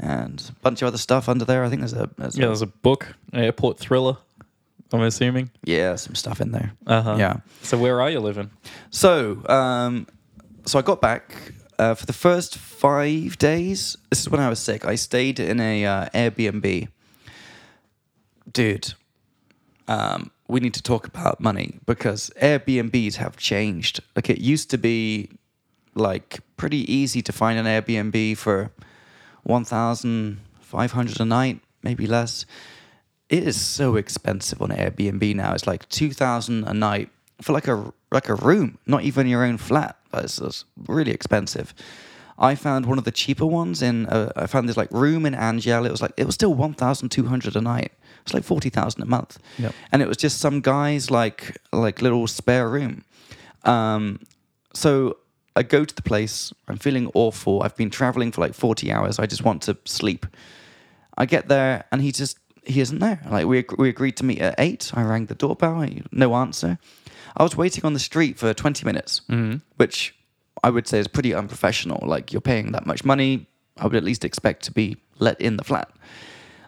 and 0.00 0.42
a 0.48 0.60
bunch 0.62 0.82
of 0.82 0.88
other 0.88 0.98
stuff 0.98 1.28
under 1.28 1.44
there 1.44 1.62
i 1.64 1.68
think 1.68 1.80
there's 1.82 1.92
a, 1.92 2.08
there's 2.18 2.36
Yeah, 2.36 2.44
a 2.46 2.48
there's 2.48 2.62
a 2.62 2.66
book, 2.66 3.14
Airport 3.32 3.78
Thriller. 3.78 4.16
I'm 4.92 5.02
assuming. 5.02 5.50
Yeah, 5.64 5.94
some 5.94 6.16
stuff 6.16 6.40
in 6.40 6.50
there. 6.50 6.72
Uh 6.84 7.02
huh. 7.02 7.16
Yeah. 7.16 7.36
So 7.62 7.78
where 7.78 8.00
are 8.02 8.10
you 8.10 8.18
living? 8.18 8.50
So, 8.90 9.40
um, 9.48 10.08
so 10.66 10.80
I 10.80 10.82
got 10.82 11.00
back 11.00 11.52
uh, 11.78 11.94
for 11.94 12.06
the 12.06 12.12
first 12.12 12.58
five 12.58 13.38
days. 13.38 13.96
This 14.10 14.20
is 14.22 14.28
when 14.28 14.40
I 14.40 14.48
was 14.48 14.58
sick. 14.58 14.84
I 14.84 14.96
stayed 14.96 15.38
in 15.38 15.60
a 15.60 15.86
uh, 15.86 16.08
Airbnb. 16.12 16.88
Dude, 18.52 18.94
um, 19.86 20.32
we 20.48 20.58
need 20.58 20.74
to 20.74 20.82
talk 20.82 21.06
about 21.06 21.40
money 21.40 21.78
because 21.86 22.30
Airbnbs 22.42 23.14
have 23.16 23.36
changed. 23.36 24.00
Like 24.16 24.28
it 24.28 24.38
used 24.38 24.70
to 24.70 24.78
be 24.78 25.30
like 25.94 26.40
pretty 26.56 26.90
easy 26.92 27.22
to 27.22 27.32
find 27.32 27.58
an 27.58 27.66
Airbnb 27.66 28.36
for 28.38 28.72
one 29.42 29.64
thousand 29.64 30.40
five 30.60 30.92
hundred 30.92 31.20
a 31.20 31.24
night, 31.24 31.60
maybe 31.82 32.06
less. 32.06 32.46
It 33.28 33.46
is 33.46 33.60
so 33.60 33.96
expensive 33.96 34.60
on 34.60 34.70
Airbnb 34.70 35.34
now. 35.36 35.54
It's 35.54 35.66
like 35.66 35.88
two 35.88 36.10
thousand 36.12 36.64
a 36.64 36.74
night 36.74 37.08
for 37.40 37.52
like 37.52 37.68
a 37.68 37.92
like 38.10 38.28
a 38.28 38.34
room, 38.34 38.78
not 38.86 39.02
even 39.02 39.26
your 39.28 39.44
own 39.44 39.56
flat. 39.56 39.96
It's, 40.14 40.38
it's 40.40 40.64
really 40.88 41.12
expensive. 41.12 41.72
I 42.42 42.54
found 42.54 42.86
one 42.86 42.98
of 42.98 43.04
the 43.04 43.12
cheaper 43.12 43.46
ones 43.46 43.82
in. 43.82 44.06
Uh, 44.06 44.32
I 44.34 44.46
found 44.46 44.68
this 44.68 44.76
like 44.76 44.90
room 44.90 45.26
in 45.26 45.34
Angel. 45.34 45.84
It 45.86 45.90
was 45.90 46.02
like 46.02 46.12
it 46.16 46.24
was 46.26 46.34
still 46.34 46.54
one 46.54 46.74
thousand 46.74 47.10
two 47.10 47.26
hundred 47.26 47.54
a 47.56 47.60
night. 47.60 47.92
It's 48.22 48.34
like 48.34 48.44
forty 48.44 48.68
thousand 48.70 49.02
a 49.02 49.06
month, 49.06 49.38
Yep. 49.58 49.74
and 49.92 50.02
it 50.02 50.08
was 50.08 50.16
just 50.16 50.38
some 50.40 50.60
guy's 50.60 51.10
like 51.10 51.56
like 51.72 52.02
little 52.02 52.26
spare 52.26 52.68
room. 52.68 53.04
Um, 53.64 54.20
so 54.74 55.18
I 55.56 55.62
go 55.62 55.84
to 55.84 55.94
the 55.94 56.02
place. 56.02 56.52
I'm 56.68 56.76
feeling 56.78 57.10
awful. 57.14 57.62
I've 57.62 57.76
been 57.76 57.90
traveling 57.90 58.32
for 58.32 58.40
like 58.40 58.54
40 58.54 58.92
hours. 58.92 59.18
I 59.18 59.26
just 59.26 59.44
want 59.44 59.62
to 59.62 59.76
sleep. 59.84 60.26
I 61.18 61.26
get 61.26 61.48
there 61.48 61.84
and 61.92 62.00
he 62.00 62.12
just 62.12 62.38
he 62.64 62.80
isn't 62.80 62.98
there. 62.98 63.20
Like 63.28 63.46
we 63.46 63.64
we 63.78 63.88
agreed 63.88 64.16
to 64.18 64.24
meet 64.24 64.40
at 64.40 64.54
eight. 64.58 64.90
I 64.94 65.02
rang 65.02 65.26
the 65.26 65.34
doorbell. 65.34 65.86
No 66.12 66.34
answer. 66.34 66.78
I 67.36 67.42
was 67.42 67.56
waiting 67.56 67.84
on 67.84 67.92
the 67.92 68.00
street 68.00 68.38
for 68.38 68.52
20 68.52 68.84
minutes, 68.84 69.22
mm-hmm. 69.28 69.58
which 69.76 70.14
I 70.62 70.70
would 70.70 70.86
say 70.86 70.98
is 70.98 71.08
pretty 71.08 71.34
unprofessional. 71.34 72.00
Like 72.06 72.32
you're 72.32 72.40
paying 72.40 72.72
that 72.72 72.86
much 72.86 73.04
money. 73.04 73.46
I 73.78 73.84
would 73.84 73.96
at 73.96 74.04
least 74.04 74.24
expect 74.24 74.64
to 74.64 74.72
be 74.72 74.96
let 75.18 75.40
in 75.40 75.56
the 75.56 75.64
flat. 75.64 75.90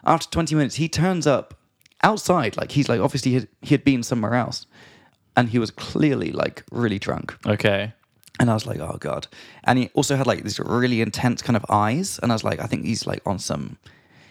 After 0.05 0.29
20 0.29 0.55
minutes, 0.55 0.75
he 0.75 0.89
turns 0.89 1.27
up 1.27 1.53
outside. 2.01 2.57
Like 2.57 2.71
he's 2.71 2.89
like 2.89 2.99
obviously 2.99 3.31
he 3.31 3.35
had, 3.35 3.47
he 3.61 3.73
had 3.73 3.83
been 3.83 4.03
somewhere 4.03 4.35
else, 4.35 4.65
and 5.35 5.49
he 5.49 5.59
was 5.59 5.71
clearly 5.71 6.31
like 6.31 6.63
really 6.71 6.99
drunk. 6.99 7.35
Okay. 7.45 7.93
And 8.39 8.49
I 8.49 8.53
was 8.53 8.65
like, 8.65 8.79
oh 8.79 8.97
god. 8.99 9.27
And 9.63 9.79
he 9.79 9.89
also 9.93 10.15
had 10.15 10.27
like 10.27 10.43
these 10.43 10.59
really 10.59 11.01
intense 11.01 11.41
kind 11.41 11.55
of 11.55 11.65
eyes. 11.69 12.19
And 12.21 12.31
I 12.31 12.35
was 12.35 12.43
like, 12.43 12.59
I 12.59 12.65
think 12.65 12.85
he's 12.85 13.05
like 13.05 13.21
on 13.25 13.39
some, 13.39 13.77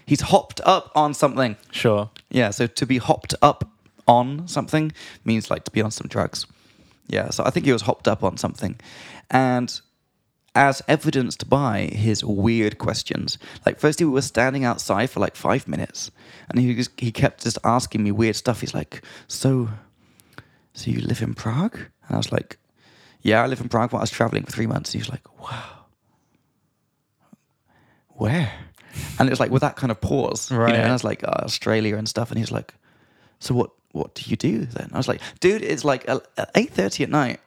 he's 0.07 0.21
hopped 0.21 0.61
up 0.65 0.91
on 0.95 1.15
something. 1.15 1.57
Sure. 1.71 2.11
Yeah. 2.31 2.51
So 2.51 2.67
to 2.67 2.87
be 2.87 2.99
hopped 2.99 3.35
up 3.43 3.71
on 4.09 4.49
something 4.49 4.93
means 5.25 5.51
like 5.51 5.65
to 5.65 5.71
be 5.71 5.81
on 5.83 5.91
some 5.91 6.09
drugs. 6.09 6.47
Yeah. 7.07 7.31
So 7.31 7.45
I 7.45 7.51
think 7.51 7.67
he 7.67 7.73
was 7.73 7.83
hopped 7.83 8.09
up 8.09 8.25
on 8.25 8.37
something, 8.37 8.79
and 9.31 9.81
as 10.55 10.83
evidenced 10.87 11.49
by 11.49 11.83
his 11.93 12.25
weird 12.25 12.79
questions. 12.79 13.39
Like 13.65 13.79
firstly, 13.79 14.07
we 14.07 14.13
were 14.13 14.23
standing 14.23 14.65
outside 14.65 15.11
for 15.11 15.21
like 15.21 15.37
five 15.37 15.67
minutes, 15.67 16.11
and 16.51 16.61
he 16.61 16.75
was, 16.75 16.91
he 16.99 17.11
kept 17.11 17.45
just 17.45 17.59
asking 17.65 18.03
me 18.03 18.13
weird 18.13 18.37
stuff. 18.37 18.61
He's 18.61 18.75
like, 18.75 19.03
so, 19.29 19.71
so 20.75 20.91
you 20.91 21.01
live 21.01 21.23
in 21.23 21.35
Prague? 21.35 21.77
And 21.77 22.15
I 22.15 22.17
was 22.17 22.33
like, 22.33 22.59
yeah, 23.23 23.43
I 23.43 23.47
live 23.47 23.61
in 23.61 23.69
Prague. 23.69 23.91
But 23.91 23.99
I 23.99 24.01
was 24.03 24.11
traveling 24.11 24.45
for 24.45 24.53
three 24.53 24.67
months. 24.67 24.91
And 24.95 25.03
he 25.03 25.07
was 25.07 25.11
like, 25.11 25.41
wow, 25.41 25.85
where? 28.09 28.53
And 29.19 29.29
it 29.29 29.33
was 29.33 29.41
like 29.41 29.51
with 29.51 29.63
that 29.63 29.77
kind 29.77 29.91
of 29.91 30.01
pause, 30.01 30.51
you 30.51 30.57
know, 30.57 30.65
Right. 30.65 30.75
and 30.75 30.89
I 30.89 30.93
was 30.93 31.05
like, 31.05 31.25
uh, 31.25 31.45
Australia 31.45 31.97
and 31.97 32.09
stuff. 32.09 32.31
And 32.31 32.39
he's 32.39 32.51
like, 32.53 32.75
so 33.39 33.55
what? 33.55 33.71
What 33.93 34.15
do 34.15 34.23
you 34.31 34.37
do 34.37 34.65
then? 34.65 34.89
I 34.95 34.97
was 34.97 35.07
like, 35.07 35.21
dude, 35.41 35.61
it's 35.61 35.85
like 35.85 36.09
eight 36.55 36.73
thirty 36.73 37.05
at 37.05 37.11
night. 37.11 37.41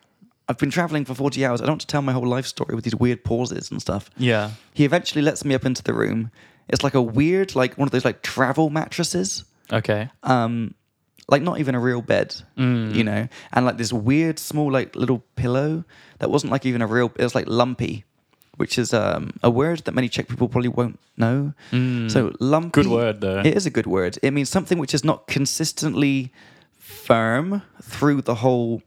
I've 0.47 0.59
been 0.59 0.69
traveling 0.69 1.03
for 1.03 1.15
40 1.15 1.43
hours. 1.43 1.59
I 1.59 1.63
don't 1.65 1.71
want 1.71 1.81
to 1.81 1.87
tell 1.87 2.03
my 2.03 2.11
whole 2.13 2.27
life 2.27 2.45
story 2.45 2.75
with 2.75 2.83
these 2.83 2.95
weird 2.95 3.23
pauses 3.23 3.71
and 3.71 3.81
stuff. 3.81 4.11
Yeah. 4.15 4.51
He 4.75 4.85
eventually 4.85 5.23
lets 5.23 5.43
me 5.43 5.55
up 5.55 5.65
into 5.65 5.81
the 5.81 5.91
room. 5.95 6.29
It's 6.69 6.83
like 6.83 6.93
a 6.93 7.01
weird, 7.01 7.55
like 7.55 7.79
one 7.79 7.87
of 7.87 7.91
those 7.91 8.05
like 8.05 8.21
travel 8.21 8.69
mattresses. 8.69 9.43
Okay. 9.73 10.07
Um, 10.21 10.75
like 11.27 11.41
not 11.41 11.59
even 11.59 11.75
a 11.75 11.79
real 11.79 12.01
bed, 12.01 12.35
you 12.95 13.03
know, 13.03 13.27
and 13.53 13.65
like 13.65 13.77
this 13.77 13.91
weird 13.91 14.37
small 14.39 14.71
like 14.71 14.95
little 14.95 15.23
pillow 15.35 15.83
that 16.19 16.29
wasn't 16.29 16.51
like 16.51 16.65
even 16.65 16.81
a 16.81 16.87
real. 16.87 17.11
It 17.17 17.23
was 17.23 17.33
like 17.35 17.47
lumpy, 17.47 18.03
which 18.57 18.77
is 18.77 18.93
um, 18.93 19.31
a 19.41 19.49
word 19.49 19.79
that 19.85 19.93
many 19.93 20.07
Czech 20.09 20.27
people 20.27 20.47
probably 20.47 20.69
won't 20.69 20.99
know. 21.17 21.53
So 22.09 22.33
lumpy. 22.39 22.83
Good 22.83 22.91
word, 22.91 23.21
though. 23.21 23.39
It 23.39 23.55
is 23.57 23.65
a 23.65 23.71
good 23.71 23.87
word. 23.87 24.17
It 24.21 24.31
means 24.31 24.49
something 24.49 24.77
which 24.77 24.93
is 24.93 25.03
not 25.03 25.27
consistently 25.27 26.31
firm 26.77 27.61
through 27.81 28.21
the 28.21 28.35
whole 28.35 28.81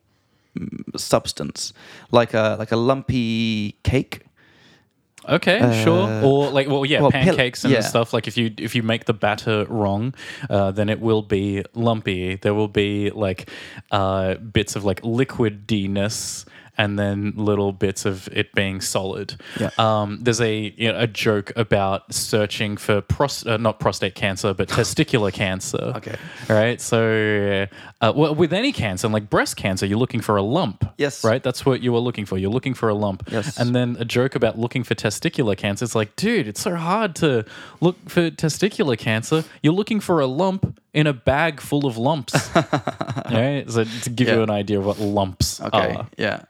mm, 0.57 0.99
substance, 0.99 1.73
like 2.11 2.35
a 2.35 2.57
like 2.59 2.73
a 2.73 2.76
lumpy 2.76 3.73
cake. 3.83 4.25
Okay, 5.29 5.83
sure. 5.85 6.23
Or 6.25 6.51
like, 6.51 6.69
well, 6.69 6.85
yeah, 6.87 6.99
Uh, 6.99 7.03
well, 7.03 7.11
pancakes 7.11 7.65
and 7.65 7.73
yeah. 7.73 7.81
stuff. 7.81 8.13
Like, 8.13 8.27
if 8.29 8.37
you 8.37 8.53
if 8.59 8.75
you 8.75 8.83
make 8.83 9.05
the 9.07 9.13
batter 9.13 9.65
wrong, 9.69 10.15
uh, 10.49 10.71
then 10.71 10.89
it 10.89 11.01
will 11.01 11.23
be 11.23 11.65
lumpy. 11.75 12.37
There 12.37 12.55
will 12.55 12.69
be 12.69 13.11
like 13.11 13.51
uh, 13.91 14.35
bits 14.35 14.77
of 14.77 14.85
like 14.85 15.03
liquidiness, 15.03 16.45
and 16.79 16.99
then 16.99 17.33
little 17.35 17.73
bits 17.73 18.07
of 18.07 18.29
it 18.33 18.53
being 18.55 18.81
solid. 18.81 19.35
Yeah. 19.59 19.71
Um, 19.79 20.21
there's 20.23 20.41
a 20.41 20.73
you 20.77 20.93
know, 20.93 20.99
a 20.99 21.09
joke 21.09 21.53
about 21.57 22.15
searching 22.15 22.77
for 22.77 23.01
pros- 23.01 23.45
uh, 23.47 23.57
not 23.57 23.81
prostate 23.81 24.15
cancer, 24.15 24.55
but 24.55 24.69
testicular 24.79 25.33
cancer. 25.33 25.93
Okay. 25.97 26.17
Right. 26.49 26.81
So, 26.81 27.67
uh, 28.01 28.13
well, 28.15 28.35
with 28.35 28.53
any 28.53 28.73
cancer, 28.73 29.09
like 29.09 29.29
breast 29.29 29.57
cancer, 29.57 29.85
you're 29.85 29.99
looking 29.99 30.21
for 30.21 30.37
a 30.37 30.43
lump. 30.43 30.89
Yes. 30.97 31.25
Right. 31.25 31.43
That's 31.43 31.67
what 31.67 31.83
you 31.83 31.95
are 31.97 32.01
looking 32.01 32.25
for. 32.25 32.39
You're 32.39 32.51
looking 32.51 32.75
for 32.75 32.89
a 32.89 32.95
lump. 32.95 33.29
Yes. 33.31 33.59
And 33.59 33.75
then 33.75 33.97
a 33.99 34.05
joke 34.05 34.37
about 34.37 34.59
looking 34.59 34.85
for 34.85 34.95
testicular 34.95 35.57
cancer. 35.57 35.85
It's 35.85 35.97
like, 35.97 36.15
dude, 36.15 36.47
it's 36.47 36.61
so 36.61 36.77
hard 36.77 37.17
to 37.17 37.45
look 37.81 38.09
for 38.09 38.31
testicular 38.31 38.97
cancer. 38.97 39.45
You're 39.63 39.75
looking 39.75 39.99
for 39.99 40.21
a 40.21 40.27
lump 40.27 40.81
in 40.99 41.07
a 41.07 41.12
bag 41.12 41.61
full 41.61 41.87
of 41.87 41.97
lumps. 41.97 42.35
right? 42.57 43.64
So 43.69 43.85
to 43.85 44.11
give 44.11 44.26
you 44.26 44.43
an 44.43 44.50
idea 44.50 44.81
of 44.81 44.87
what 44.87 44.99
lumps 44.99 45.61
Okay, 45.61 45.95
are. 45.95 46.09
yeah. 46.19 46.43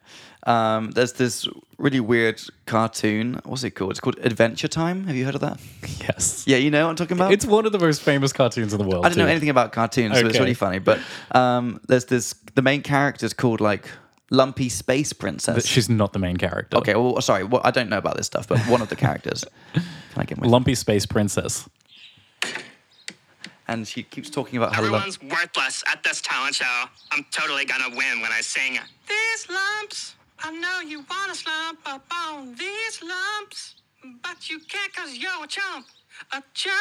Um, 0.46 0.92
there's 0.92 1.12
this 1.12 1.46
really 1.76 2.00
weird 2.00 2.40
cartoon. 2.64 3.40
What's 3.44 3.62
it 3.64 3.72
called? 3.72 3.90
It's 3.90 4.00
called 4.00 4.18
Adventure 4.22 4.68
Time. 4.68 5.04
Have 5.04 5.16
you 5.16 5.26
heard 5.26 5.34
of 5.34 5.42
that? 5.42 5.60
Yes. 6.00 6.44
Yeah, 6.46 6.56
you 6.56 6.70
know 6.70 6.84
what 6.84 6.90
I'm 6.90 6.96
talking 6.96 7.18
about. 7.18 7.32
It's 7.32 7.44
one 7.44 7.66
of 7.66 7.72
the 7.72 7.78
most 7.78 8.00
famous 8.00 8.32
cartoons 8.32 8.72
in 8.72 8.78
the 8.78 8.88
world. 8.88 9.04
I 9.04 9.10
don't 9.10 9.18
know 9.18 9.24
too. 9.26 9.30
anything 9.30 9.50
about 9.50 9.72
cartoons, 9.72 10.18
so 10.18 10.26
it's 10.26 10.38
really 10.38 10.54
funny. 10.54 10.78
But 10.78 10.98
um, 11.32 11.80
there's 11.88 12.06
this. 12.06 12.32
The 12.54 12.62
main 12.62 12.80
character 12.80 13.26
is 13.26 13.34
called 13.34 13.60
like 13.60 13.90
Lumpy 14.30 14.70
Space 14.70 15.12
Princess. 15.12 15.54
But 15.56 15.64
she's 15.66 15.90
not 15.90 16.14
the 16.14 16.18
main 16.18 16.38
character. 16.38 16.78
okay, 16.78 16.94
well, 16.94 17.20
sorry. 17.20 17.44
Well, 17.44 17.60
I 17.64 17.70
don't 17.70 17.90
know 17.90 17.98
about 17.98 18.16
this 18.16 18.26
stuff, 18.26 18.48
but 18.48 18.58
one 18.60 18.80
of 18.80 18.88
the 18.88 18.96
characters. 18.96 19.44
Can 19.74 19.82
I 20.16 20.24
get 20.24 20.38
my? 20.40 20.46
Lumpy 20.46 20.74
Space 20.74 21.04
Princess. 21.04 21.68
And 23.68 23.86
she 23.86 24.02
keeps 24.02 24.30
talking 24.30 24.56
about 24.56 24.74
her 24.74 24.82
lump. 24.82 25.06
Everyone's 25.06 25.22
worthless 25.22 25.84
at 25.86 26.02
this 26.02 26.20
talent 26.20 26.54
show. 26.56 26.84
I'm 27.12 27.24
totally 27.30 27.64
gonna 27.64 27.90
win 27.90 28.20
when 28.20 28.32
I 28.32 28.40
sing. 28.40 28.78
These 29.08 29.48
lumps, 29.50 30.14
I 30.40 30.50
know 30.52 30.80
you 30.80 31.04
wanna 31.10 31.34
slump 31.34 31.78
up 31.86 32.04
on 32.12 32.54
these 32.54 33.02
lumps, 33.02 33.76
but 34.22 34.48
you 34.50 34.58
can't 34.60 34.92
cause 34.94 35.16
you're 35.16 35.44
a 35.44 35.46
chump. 35.46 35.86
A 36.32 36.42
chump. 36.54 36.74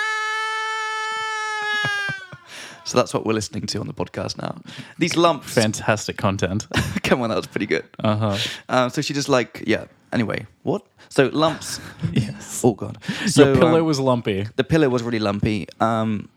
So 2.85 2.97
that's 2.97 3.13
what 3.13 3.25
we're 3.25 3.33
listening 3.33 3.65
to 3.67 3.79
on 3.81 3.87
the 3.87 3.93
podcast 3.93 4.37
now. 4.41 4.55
These 4.97 5.17
lumps. 5.17 5.53
Fantastic 5.53 6.15
content. 6.17 6.67
Come 7.03 7.21
on, 7.21 7.29
that 7.29 7.35
was 7.35 7.45
pretty 7.47 7.65
good. 7.65 7.83
Uh 8.01 8.15
huh. 8.15 8.37
Um, 8.69 8.89
so 8.89 9.01
she 9.01 9.13
just 9.13 9.27
like 9.27 9.63
yeah. 9.67 9.85
Anyway, 10.13 10.45
what? 10.63 10.83
So 11.09 11.29
lumps. 11.33 11.81
Yes. 12.13 12.61
Oh 12.63 12.73
god. 12.73 12.97
So 13.25 13.45
Your 13.47 13.55
pillow 13.55 13.79
um, 13.79 13.85
was 13.85 13.99
lumpy. 13.99 14.47
the 14.55 14.63
pillow 14.63 14.87
was 14.87 15.03
really 15.03 15.19
lumpy. 15.19 15.67
Um, 15.81 16.29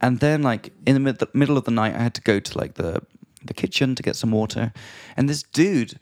and 0.00 0.20
then 0.20 0.42
like 0.42 0.72
in 0.86 0.94
the, 0.94 1.00
mid- 1.00 1.18
the 1.18 1.28
middle 1.32 1.56
of 1.56 1.64
the 1.64 1.70
night, 1.70 1.94
I 1.94 2.02
had 2.02 2.14
to 2.14 2.22
go 2.22 2.40
to 2.40 2.58
like 2.58 2.74
the 2.74 3.02
the 3.44 3.54
kitchen 3.54 3.94
to 3.94 4.02
get 4.02 4.16
some 4.16 4.30
water, 4.30 4.72
and 5.16 5.28
this 5.28 5.42
dude. 5.42 5.98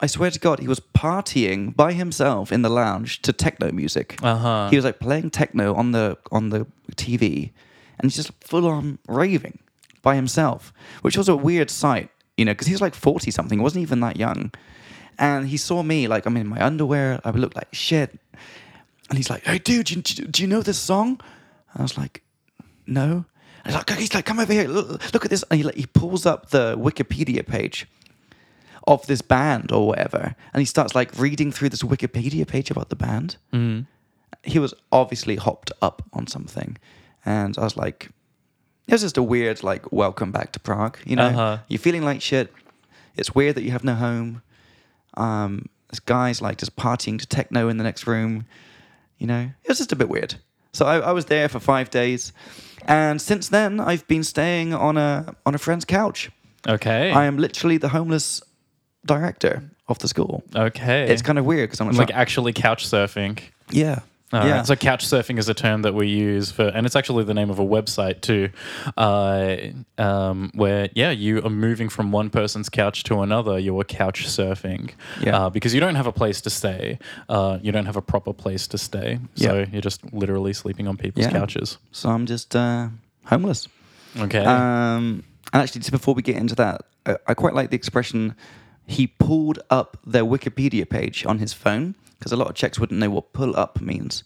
I 0.00 0.06
swear 0.06 0.30
to 0.30 0.38
God, 0.38 0.60
he 0.60 0.68
was 0.68 0.78
partying 0.78 1.74
by 1.74 1.92
himself 1.92 2.52
in 2.52 2.62
the 2.62 2.68
lounge 2.68 3.20
to 3.22 3.32
techno 3.32 3.72
music. 3.72 4.16
Uh-huh. 4.22 4.68
He 4.70 4.76
was 4.76 4.84
like 4.84 5.00
playing 5.00 5.30
techno 5.30 5.74
on 5.74 5.90
the 5.90 6.16
on 6.30 6.50
the 6.50 6.68
TV, 6.94 7.50
and 7.98 8.04
he's 8.04 8.14
just 8.14 8.30
full 8.44 8.68
on 8.68 9.00
raving 9.08 9.58
by 10.02 10.14
himself, 10.14 10.72
which 11.02 11.16
was 11.16 11.28
a 11.28 11.34
weird 11.34 11.68
sight, 11.68 12.10
you 12.36 12.44
know, 12.44 12.52
because 12.52 12.68
he 12.68 12.72
was 12.72 12.80
like 12.80 12.94
forty 12.94 13.32
something, 13.32 13.60
wasn't 13.60 13.82
even 13.82 13.98
that 14.00 14.16
young, 14.16 14.52
and 15.18 15.48
he 15.48 15.56
saw 15.56 15.82
me 15.82 16.06
like 16.06 16.26
I'm 16.26 16.36
in 16.36 16.46
my 16.46 16.64
underwear, 16.64 17.20
I 17.24 17.32
would 17.32 17.40
look 17.40 17.56
like 17.56 17.74
shit, 17.74 18.16
and 19.08 19.18
he's 19.18 19.30
like, 19.30 19.44
"Hey, 19.44 19.58
dude, 19.58 19.86
do 19.86 19.94
you, 19.96 20.28
do 20.28 20.42
you 20.42 20.48
know 20.48 20.62
this 20.62 20.78
song?" 20.78 21.20
I 21.74 21.82
was 21.82 21.98
like, 21.98 22.22
"No." 22.88 23.24
And 23.64 23.66
he's 23.66 23.74
like, 23.74 23.90
he's 23.98 24.14
like, 24.14 24.24
"Come 24.26 24.38
over 24.40 24.52
here, 24.52 24.66
look, 24.68 25.12
look 25.14 25.24
at 25.24 25.30
this." 25.30 25.44
And 25.50 25.58
he 25.58 25.64
like, 25.64 25.74
he 25.76 25.86
pulls 25.86 26.26
up 26.26 26.50
the 26.50 26.76
Wikipedia 26.78 27.46
page 27.46 27.86
of 28.86 29.06
this 29.06 29.20
band 29.20 29.70
or 29.72 29.86
whatever, 29.86 30.34
and 30.54 30.60
he 30.60 30.64
starts 30.64 30.94
like 30.94 31.16
reading 31.18 31.52
through 31.52 31.68
this 31.68 31.82
Wikipedia 31.82 32.46
page 32.46 32.70
about 32.70 32.88
the 32.88 32.96
band. 32.96 33.36
Mm. 33.52 33.86
He 34.42 34.58
was 34.58 34.72
obviously 34.92 35.36
hopped 35.36 35.72
up 35.82 36.02
on 36.12 36.26
something, 36.26 36.78
and 37.24 37.56
I 37.58 37.64
was 37.64 37.76
like, 37.76 38.10
"It 38.86 38.92
was 38.92 39.02
just 39.02 39.16
a 39.18 39.22
weird 39.22 39.62
like 39.62 39.92
welcome 39.92 40.32
back 40.32 40.52
to 40.52 40.60
Prague." 40.60 40.98
You 41.04 41.16
know, 41.16 41.26
Uh-huh. 41.26 41.58
you're 41.68 41.78
feeling 41.80 42.04
like 42.04 42.22
shit. 42.22 42.52
It's 43.16 43.34
weird 43.34 43.56
that 43.56 43.62
you 43.62 43.72
have 43.72 43.84
no 43.84 43.94
home. 43.94 44.42
Um, 45.14 45.68
this 45.90 46.00
guy's 46.00 46.40
like 46.40 46.58
just 46.58 46.76
partying 46.76 47.18
to 47.18 47.26
techno 47.26 47.68
in 47.68 47.76
the 47.78 47.84
next 47.84 48.06
room. 48.06 48.46
You 49.18 49.26
know, 49.26 49.50
it 49.64 49.68
was 49.68 49.78
just 49.78 49.92
a 49.92 49.96
bit 49.96 50.08
weird. 50.08 50.36
So 50.72 50.86
I, 50.86 50.98
I 50.98 51.12
was 51.12 51.24
there 51.26 51.48
for 51.48 51.58
five 51.58 51.90
days, 51.90 52.32
and 52.88 53.20
since 53.20 53.48
then 53.48 53.78
I've 53.80 54.06
been 54.08 54.24
staying 54.24 54.74
on 54.74 54.96
a 54.96 55.34
on 55.46 55.54
a 55.54 55.58
friend's 55.58 55.84
couch. 55.84 56.30
Okay. 56.66 57.12
I 57.12 57.26
am 57.26 57.36
literally 57.38 57.78
the 57.78 57.88
homeless 57.88 58.42
director 59.06 59.62
of 59.86 59.98
the 60.00 60.08
school. 60.08 60.42
okay. 60.56 61.08
It's 61.08 61.22
kind 61.22 61.38
of 61.38 61.44
weird 61.44 61.68
because 61.68 61.80
I'm 61.80 61.88
like 61.88 61.98
like, 61.98 62.10
actually 62.14 62.52
couch 62.52 62.86
surfing. 62.86 63.38
yeah, 63.70 64.00
All 64.30 64.44
yeah. 64.46 64.56
right. 64.58 64.66
So 64.66 64.76
couch 64.76 65.06
surfing 65.06 65.38
is 65.38 65.48
a 65.48 65.54
term 65.54 65.82
that 65.82 65.94
we 65.94 66.06
use 66.08 66.50
for, 66.50 66.64
and 66.68 66.84
it's 66.84 66.94
actually 66.96 67.24
the 67.24 67.32
name 67.32 67.48
of 67.48 67.58
a 67.58 67.64
website 67.64 68.20
too, 68.20 68.50
uh, 68.98 69.56
um, 69.96 70.50
where 70.54 70.88
yeah, 70.94 71.10
you 71.10 71.42
are 71.44 71.50
moving 71.50 71.88
from 71.88 72.12
one 72.12 72.28
person's 72.30 72.68
couch 72.68 73.04
to 73.04 73.20
another. 73.22 73.58
You 73.58 73.78
are 73.80 73.84
couch 73.84 74.26
surfing, 74.26 74.90
Yeah. 75.20 75.36
uh, 75.46 75.50
because 75.50 75.72
you 75.74 75.80
don't 75.80 75.94
have 75.94 76.06
a 76.06 76.12
place 76.12 76.40
to 76.42 76.50
stay. 76.50 76.98
Uh, 77.28 77.58
you 77.62 77.72
don't 77.72 77.86
have 77.86 77.96
a 77.96 78.02
proper 78.02 78.32
place 78.32 78.66
to 78.68 78.78
stay, 78.78 79.18
so 79.34 79.58
Yeah. 79.60 79.66
you're 79.72 79.80
just 79.80 80.12
literally 80.12 80.52
sleeping 80.52 80.86
on 80.88 80.96
people's 80.96 81.26
Yeah. 81.26 81.32
couches. 81.32 81.78
so 81.92 82.10
I'm 82.10 82.26
just 82.26 82.54
uh, 82.54 82.88
homeless. 83.24 83.66
Okay. 84.18 84.44
Um, 84.44 85.24
and 85.52 85.62
actually, 85.62 85.80
just 85.80 85.90
before 85.92 86.14
we 86.14 86.22
get 86.22 86.36
into 86.36 86.54
that, 86.56 86.82
I, 87.06 87.16
I 87.28 87.34
quite 87.34 87.54
like 87.54 87.70
the 87.70 87.76
expression 87.76 88.34
he 88.86 89.06
pulled 89.06 89.58
up 89.70 89.96
their 90.06 90.24
Wikipedia 90.24 90.88
page 90.88 91.24
on 91.26 91.38
his 91.38 91.52
phone 91.52 91.94
because 92.18 92.32
a 92.32 92.36
lot 92.36 92.48
of 92.48 92.54
Czechs 92.54 92.78
wouldn't 92.80 92.98
know 92.98 93.10
what 93.10 93.32
pull 93.32 93.56
up 93.56 93.80
means. 93.80 94.24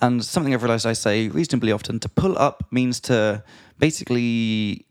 And 0.00 0.24
something 0.24 0.54
I've 0.54 0.62
realized 0.62 0.86
I 0.86 0.94
say 0.94 1.28
reasonably 1.28 1.72
often 1.72 1.98
to 2.00 2.08
pull 2.08 2.38
up 2.38 2.64
means 2.70 3.00
to 3.00 3.42
basically 3.78 4.84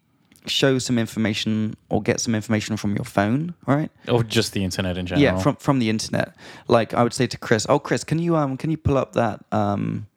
show 0.45 0.77
some 0.77 0.97
information 0.99 1.73
or 1.89 2.01
get 2.01 2.19
some 2.19 2.35
information 2.35 2.75
from 2.77 2.95
your 2.95 3.05
phone, 3.05 3.53
right? 3.65 3.89
or 4.09 4.23
just 4.23 4.53
the 4.53 4.63
internet 4.63 4.97
in 4.97 5.05
general. 5.05 5.23
Yeah, 5.23 5.39
from 5.39 5.55
from 5.57 5.79
the 5.79 5.89
internet. 5.89 6.35
Like 6.67 6.93
I 6.93 7.01
would 7.03 7.13
say 7.13 7.27
to 7.27 7.37
Chris, 7.37 7.65
"Oh, 7.69 7.79
Chris, 7.79 8.03
can 8.03 8.19
you 8.19 8.35
um 8.35 8.57
can 8.57 8.69
you 8.69 8.77
pull 8.77 8.97
up 8.97 9.13
that 9.13 9.43
um 9.51 10.07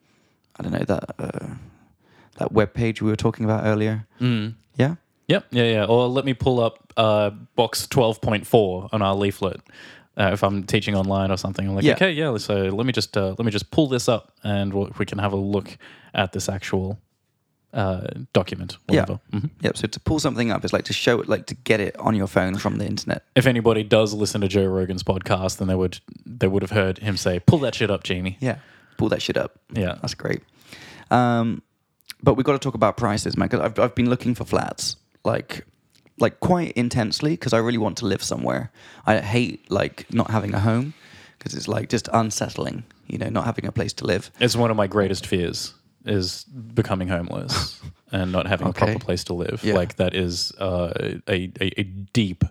I 0.59 0.63
don't 0.63 0.73
know 0.73 0.85
that 0.85 1.15
uh, 1.19 1.49
that 2.39 2.51
web 2.51 2.73
page 2.73 3.01
we 3.01 3.09
were 3.09 3.15
talking 3.15 3.45
about 3.45 3.65
earlier?" 3.65 4.05
Mm. 4.19 4.55
Yeah. 4.75 4.95
Yep. 5.27 5.45
Yeah. 5.51 5.63
Yeah. 5.63 5.85
Or 5.85 6.07
let 6.07 6.25
me 6.25 6.33
pull 6.33 6.59
up 6.59 6.93
uh, 6.97 7.29
box 7.55 7.87
twelve 7.87 8.19
point 8.21 8.45
four 8.47 8.89
on 8.91 9.01
our 9.01 9.15
leaflet. 9.15 9.61
Uh, 10.17 10.31
if 10.33 10.43
I'm 10.43 10.63
teaching 10.63 10.95
online 10.95 11.29
or 11.29 11.37
something, 11.37 11.67
I'm 11.67 11.75
like, 11.75 11.83
Yeah. 11.83 11.93
okay, 11.93 12.11
yeah. 12.11 12.35
So 12.37 12.55
let 12.69 12.85
me 12.87 12.91
just 12.91 13.15
uh, 13.15 13.35
let 13.37 13.45
me 13.45 13.51
just 13.51 13.69
pull 13.71 13.87
this 13.87 14.09
up, 14.09 14.31
and 14.43 14.73
we'll, 14.73 14.91
we 14.97 15.05
can 15.05 15.19
have 15.19 15.31
a 15.33 15.37
look 15.37 15.77
at 16.13 16.31
this 16.31 16.49
actual 16.49 16.97
uh, 17.73 18.07
document. 18.33 18.77
Whatever. 18.87 19.19
Mhm. 19.31 19.51
Yep. 19.61 19.77
So 19.77 19.87
to 19.87 19.99
pull 19.99 20.19
something 20.19 20.49
up 20.51 20.65
is 20.65 20.73
like 20.73 20.85
to 20.85 20.93
show 20.93 21.19
it, 21.21 21.29
like 21.29 21.45
to 21.47 21.55
get 21.55 21.79
it 21.79 21.95
on 21.99 22.15
your 22.15 22.25
phone 22.27 22.57
from 22.57 22.77
the 22.77 22.85
internet. 22.87 23.23
If 23.35 23.45
anybody 23.45 23.83
does 23.83 24.13
listen 24.13 24.41
to 24.41 24.47
Joe 24.47 24.65
Rogan's 24.65 25.03
podcast, 25.03 25.57
then 25.57 25.67
they 25.67 25.75
would 25.75 25.99
they 26.25 26.47
would 26.47 26.63
have 26.63 26.71
heard 26.71 26.97
him 26.97 27.15
say, 27.17 27.39
"Pull 27.39 27.59
that 27.59 27.75
shit 27.75 27.91
up, 27.91 28.03
Jamie." 28.03 28.37
Yeah. 28.39 28.57
Pull 28.97 29.09
that 29.09 29.21
shit 29.21 29.37
up. 29.37 29.59
Yeah. 29.73 29.95
That's 30.01 30.15
great. 30.15 30.41
Um, 31.11 31.61
but 32.23 32.33
we've 32.33 32.45
got 32.45 32.53
to 32.53 32.59
talk 32.59 32.73
about 32.73 32.97
prices, 32.97 33.37
man. 33.37 33.47
Because 33.49 33.63
I've 33.63 33.77
I've 33.77 33.93
been 33.95 34.09
looking 34.09 34.33
for 34.33 34.45
flats 34.45 34.95
like 35.23 35.65
like 36.19 36.39
quite 36.39 36.71
intensely 36.73 37.31
because 37.31 37.53
I 37.53 37.57
really 37.59 37.77
want 37.77 37.97
to 37.99 38.05
live 38.05 38.23
somewhere. 38.23 38.71
I 39.05 39.19
hate 39.19 39.69
like 39.71 40.05
not 40.11 40.29
having 40.31 40.53
a 40.53 40.59
home 40.59 40.93
because 41.37 41.53
it's 41.53 41.67
like 41.67 41.89
just 41.89 42.09
unsettling. 42.13 42.83
You 43.07 43.17
know, 43.17 43.29
not 43.29 43.45
having 43.45 43.65
a 43.65 43.71
place 43.71 43.93
to 43.93 44.05
live. 44.05 44.31
It's 44.39 44.55
one 44.55 44.69
of 44.71 44.77
my 44.77 44.87
greatest 44.87 45.25
fears 45.27 45.73
is 46.05 46.43
becoming 46.45 47.07
homeless 47.09 47.79
and 48.11 48.31
not 48.31 48.47
having 48.47 48.67
Okay. 48.67 48.85
a 48.85 48.85
proper 48.93 49.05
place 49.05 49.23
to 49.25 49.33
live. 49.33 49.63
Yeah. 49.63 49.75
Like 49.75 49.95
that 49.97 50.13
is 50.13 50.51
uh, 50.59 50.91
a, 51.27 51.51
a 51.61 51.79
a 51.79 51.83
deep, 52.13 52.43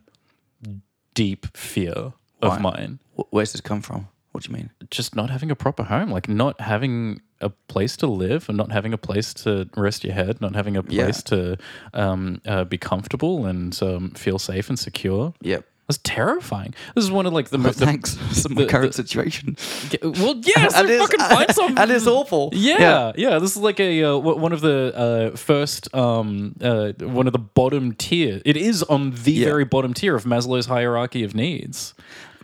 deep 1.14 1.46
fear 1.56 2.12
of 2.42 2.60
mine. 2.60 2.98
Wh- 3.16 3.32
Where's 3.32 3.52
this 3.52 3.60
come 3.60 3.82
from? 3.82 4.08
What 4.32 4.44
do 4.44 4.50
you 4.50 4.56
mean? 4.56 4.70
Just 4.90 5.16
not 5.16 5.30
having 5.30 5.50
a 5.50 5.56
proper 5.56 5.84
home, 5.84 6.10
like 6.10 6.28
not 6.28 6.60
having 6.60 7.20
a 7.40 7.50
place 7.68 7.96
to 7.98 8.06
live 8.06 8.48
and 8.48 8.56
not 8.56 8.72
having 8.72 8.92
a 8.92 8.98
place 8.98 9.34
to 9.34 9.68
rest 9.76 10.04
your 10.04 10.14
head, 10.14 10.40
not 10.40 10.54
having 10.54 10.76
a 10.76 10.82
Yeah. 10.88 11.04
place 11.04 11.22
to 11.24 11.56
um, 11.94 12.40
uh, 12.46 12.64
be 12.64 12.78
comfortable 12.78 13.46
and 13.46 13.78
um, 13.82 14.10
feel 14.10 14.38
safe 14.38 14.68
and 14.68 14.78
secure. 14.78 15.34
Yep. 15.42 15.64
That's 15.88 16.00
terrifying. 16.02 16.74
This 16.96 17.04
is 17.04 17.12
one 17.12 17.26
of 17.26 17.32
like 17.32 17.50
the 17.50 17.58
Well, 17.58 17.68
most. 17.68 17.78
thanks 17.88 18.16
for 18.42 18.48
my 18.48 18.62
the- 18.62 18.68
current 18.68 18.92
the- 18.92 19.02
situation. 19.04 19.56
well, 20.02 20.34
yes, 20.44 20.74
And 20.74 20.88
it's- 20.90 21.00
fucking 21.00 21.20
find 21.20 21.54
something. 21.54 21.78
and 21.78 21.90
it's 21.92 22.08
awful. 22.08 22.50
Yeah, 22.52 23.12
yeah, 23.16 23.38
This 23.38 23.52
is 23.54 23.62
like 23.62 23.78
a 23.78 24.02
uh, 24.02 24.16
one 24.18 24.52
of 24.52 24.62
the 24.62 24.92
uh, 25.32 25.36
first, 25.36 25.94
um, 25.94 26.56
uh, 26.60 26.90
one 26.98 27.28
of 27.28 27.32
the 27.32 27.38
bottom 27.38 27.92
tier. 27.94 28.42
It 28.44 28.56
is 28.56 28.82
on 28.82 29.12
the 29.12 29.32
Yeah. 29.32 29.44
very 29.46 29.64
bottom 29.64 29.94
tier 29.94 30.16
of 30.16 30.24
Maslow's 30.24 30.66
hierarchy 30.66 31.22
of 31.22 31.34
needs. 31.36 31.94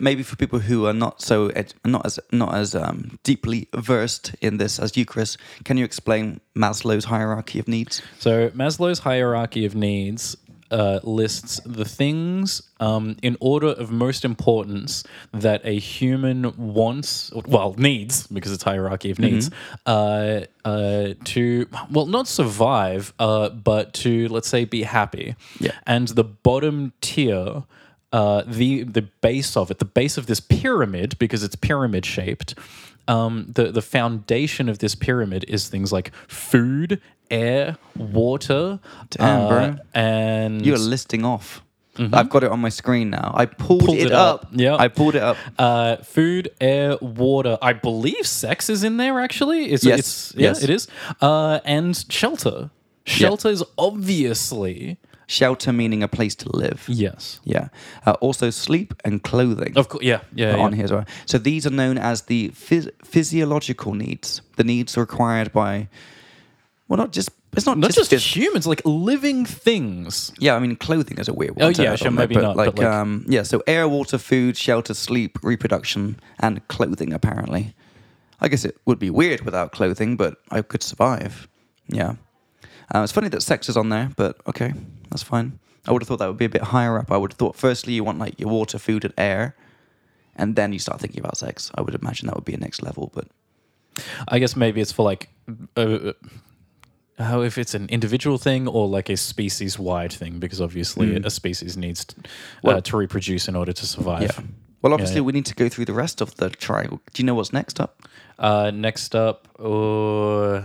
Maybe 0.02 0.22
for 0.22 0.36
people 0.36 0.58
who 0.58 0.86
are 0.86 0.92
not 0.92 1.22
so 1.22 1.48
ed- 1.48 1.74
not 1.84 2.04
as 2.04 2.18
not 2.32 2.54
as 2.54 2.74
um, 2.74 3.18
deeply 3.22 3.68
versed 3.74 4.34
in 4.40 4.58
this 4.58 4.78
as 4.78 4.96
you, 4.96 5.04
Chris, 5.04 5.36
can 5.64 5.76
you 5.76 5.84
explain 5.84 6.40
Maslow's 6.56 7.04
hierarchy 7.04 7.58
of 7.58 7.68
needs? 7.68 8.02
So 8.18 8.50
Maslow's 8.50 8.98
hierarchy 8.98 9.64
of 9.64 9.74
needs 9.74 10.36
uh, 10.72 11.00
lists 11.02 11.60
the 11.66 11.84
things 11.84 12.62
um, 12.80 13.16
in 13.22 13.36
order 13.40 13.68
of 13.68 13.90
most 13.90 14.24
importance 14.24 15.04
that 15.32 15.60
a 15.64 15.78
human 15.78 16.52
wants, 16.56 17.30
well, 17.46 17.74
needs 17.74 18.26
because 18.28 18.52
it's 18.52 18.62
hierarchy 18.62 19.10
of 19.10 19.18
needs, 19.18 19.50
uh, 19.86 20.40
uh, 20.64 21.08
to 21.24 21.68
well, 21.90 22.06
not 22.06 22.26
survive, 22.26 23.12
uh, 23.18 23.50
but 23.50 23.92
to 23.92 24.28
let's 24.28 24.48
say 24.48 24.64
be 24.64 24.82
happy. 24.82 25.36
Yeah. 25.60 25.72
And 25.86 26.08
the 26.08 26.24
bottom 26.24 26.92
tier. 27.00 27.64
Uh, 28.12 28.42
the 28.46 28.82
the 28.82 29.02
base 29.02 29.56
of 29.56 29.70
it, 29.70 29.78
the 29.78 29.84
base 29.86 30.18
of 30.18 30.26
this 30.26 30.40
pyramid, 30.40 31.18
because 31.18 31.42
it's 31.42 31.56
pyramid 31.56 32.04
shaped, 32.04 32.54
um, 33.08 33.46
the 33.54 33.72
the 33.72 33.80
foundation 33.82 34.68
of 34.68 34.78
this 34.80 34.94
pyramid 34.94 35.44
is 35.48 35.68
things 35.68 35.92
like 35.92 36.12
food, 36.28 37.00
air, 37.30 37.78
water, 37.96 38.80
Damn, 39.10 39.40
uh, 39.40 39.48
bro. 39.48 39.76
and 39.94 40.64
You're 40.66 40.76
listing 40.78 41.24
off. 41.24 41.62
I've 41.98 42.30
got 42.30 42.42
it 42.42 42.50
on 42.50 42.58
my 42.60 42.70
screen 42.70 43.10
now. 43.10 43.32
I 43.34 43.44
pulled, 43.44 43.80
Mm-hmm. 43.82 43.86
Pulled 43.86 43.98
it, 43.98 44.06
it 44.06 44.12
up. 44.12 44.44
up. 44.44 44.48
Yeah. 44.52 44.76
I 44.76 44.88
pulled 44.88 45.14
it 45.14 45.22
up. 45.22 45.36
uh, 45.58 45.96
food, 45.98 46.50
air, 46.58 46.96
water. 47.02 47.58
I 47.60 47.74
believe 47.74 48.26
sex 48.26 48.70
is 48.70 48.82
in 48.82 48.96
there. 48.96 49.20
Actually, 49.20 49.70
it's, 49.72 49.84
Yes, 49.84 49.98
it's 49.98 50.34
yeah, 50.34 50.48
yes. 50.48 50.62
it 50.62 50.70
is. 50.70 50.88
Uh, 51.20 51.60
and 51.66 51.94
shelter. 52.08 52.70
Shelter 53.04 53.50
is 53.50 53.62
obviously 53.76 54.96
Shelter 55.32 55.72
meaning 55.72 56.02
a 56.02 56.08
place 56.08 56.34
to 56.36 56.48
live. 56.56 56.84
yes. 56.88 57.40
Yeah. 57.44 57.68
Uh, 58.06 58.12
also, 58.20 58.50
sleep 58.50 58.92
and 59.04 59.22
clothing. 59.22 59.72
Of 59.76 59.88
course, 59.88 60.04
yeah, 60.04 60.20
yeah, 60.34 60.56
yeah. 60.56 60.62
on 60.62 60.72
here 60.74 60.84
as 60.84 60.92
well. 60.92 61.06
So 61.26 61.38
these 61.38 61.66
are 61.66 61.74
known 61.74 61.96
as 61.98 62.22
the 62.22 62.50
phys- 62.50 62.90
physiological 63.04 63.94
needs, 63.94 64.42
the 64.56 64.64
needs 64.64 64.96
required 64.96 65.50
by, 65.52 65.88
well, 66.88 66.98
not 66.98 67.12
just 67.12 67.30
it's 67.54 67.66
not, 67.66 67.76
Not 67.78 67.92
just, 67.92 68.10
just, 68.10 68.26
phys- 68.26 68.36
humans, 68.36 68.66
like 68.66 68.80
living 68.86 69.44
things. 69.46 70.32
yeah. 70.38 70.54
I 70.56 70.58
mean, 70.58 70.74
clothing 70.76 71.18
is 71.18 71.28
a 71.28 71.34
weird 71.34 71.56
one. 71.56 71.64
Oh, 71.64 71.82
yeah, 71.82 71.96
sure, 71.96 72.10
maybe 72.10 72.34
but 72.34 72.42
not, 72.42 72.56
Like, 72.56 72.74
but, 72.76 72.78
like- 72.84 72.88
um, 72.94 73.24
yeah. 73.28 73.42
So 73.42 73.62
air, 73.66 73.86
water, 73.88 74.18
food, 74.18 74.56
shelter, 74.56 74.94
sleep, 74.94 75.38
reproduction, 75.42 76.16
and 76.40 76.66
clothing. 76.68 77.12
Apparently, 77.12 77.74
I 78.40 78.48
guess 78.48 78.64
it 78.64 78.76
would 78.86 78.98
be 78.98 79.10
weird 79.10 79.42
without 79.42 79.72
clothing, 79.72 80.16
but 80.16 80.36
I 80.50 80.62
could 80.62 80.82
survive. 80.82 81.46
Yeah. 81.88 82.14
Uh, 82.94 83.02
it's 83.02 83.12
funny 83.12 83.28
that 83.28 83.42
sex 83.42 83.68
is 83.68 83.76
on 83.76 83.88
there, 83.88 84.10
but 84.16 84.36
okay, 84.46 84.72
that's 85.10 85.22
fine. 85.22 85.58
I 85.86 85.92
would 85.92 86.02
have 86.02 86.08
thought 86.08 86.18
that 86.18 86.28
would 86.28 86.36
be 86.38 86.44
a 86.44 86.50
bit 86.50 86.62
higher 86.62 86.98
up. 86.98 87.10
I 87.10 87.16
would 87.16 87.32
have 87.32 87.38
thought 87.38 87.56
firstly 87.56 87.94
you 87.94 88.04
want 88.04 88.18
like 88.18 88.38
your 88.38 88.50
water, 88.50 88.78
food, 88.78 89.04
and 89.04 89.14
air, 89.16 89.56
and 90.36 90.54
then 90.56 90.72
you 90.72 90.78
start 90.78 91.00
thinking 91.00 91.20
about 91.20 91.36
sex. 91.36 91.70
I 91.74 91.80
would 91.82 91.94
imagine 91.94 92.26
that 92.26 92.36
would 92.36 92.44
be 92.44 92.54
a 92.54 92.58
next 92.58 92.82
level, 92.82 93.10
but 93.14 93.26
I 94.28 94.38
guess 94.38 94.54
maybe 94.56 94.80
it's 94.80 94.92
for 94.92 95.04
like, 95.04 95.28
uh, 95.76 96.12
how 97.18 97.42
if 97.42 97.58
it's 97.58 97.74
an 97.74 97.88
individual 97.88 98.38
thing 98.38 98.68
or 98.68 98.86
like 98.88 99.08
a 99.08 99.16
species 99.16 99.78
wide 99.78 100.12
thing, 100.12 100.38
because 100.38 100.60
obviously 100.60 101.16
a 101.16 101.30
species 101.30 101.76
needs 101.76 102.04
t- 102.04 102.16
uh, 102.18 102.28
Well- 102.62 102.82
to 102.82 102.96
reproduce 102.96 103.48
in 103.48 103.56
order 103.56 103.72
to 103.72 103.86
survive. 103.86 104.22
yeah. 104.22 104.44
Well, 104.82 104.92
obviously 104.92 105.16
yeah. 105.16 105.22
we 105.22 105.32
need 105.32 105.46
to 105.46 105.54
go 105.54 105.68
through 105.68 105.84
the 105.84 105.92
rest 105.92 106.20
of 106.20 106.34
the 106.36 106.50
triangle. 106.50 107.00
Do 107.12 107.22
you 107.22 107.26
know 107.26 107.34
what's 107.34 107.52
next 107.52 107.78
up? 107.78 108.02
Uh, 108.36 108.72
next 108.74 109.14
up, 109.14 109.46
uh, 109.60 110.62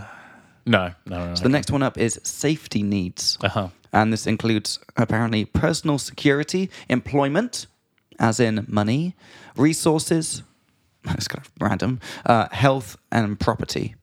no, 0.68 0.94
no, 1.06 1.28
no. 1.28 1.34
So 1.34 1.42
the 1.42 1.48
next 1.48 1.70
one 1.70 1.82
up 1.82 1.98
is 1.98 2.20
safety 2.22 2.82
needs. 2.82 3.38
Uh 3.42 3.48
huh. 3.48 3.68
And 3.92 4.12
this 4.12 4.26
includes 4.26 4.78
apparently 4.96 5.44
personal 5.46 5.98
security, 5.98 6.70
employment, 6.88 7.66
as 8.18 8.38
in 8.38 8.66
money, 8.68 9.16
resources, 9.56 10.42
that's 11.04 11.28
kind 11.28 11.44
of 11.44 11.52
random, 11.60 12.00
uh, 12.26 12.48
health, 12.50 12.96
and 13.10 13.38
property. 13.40 13.94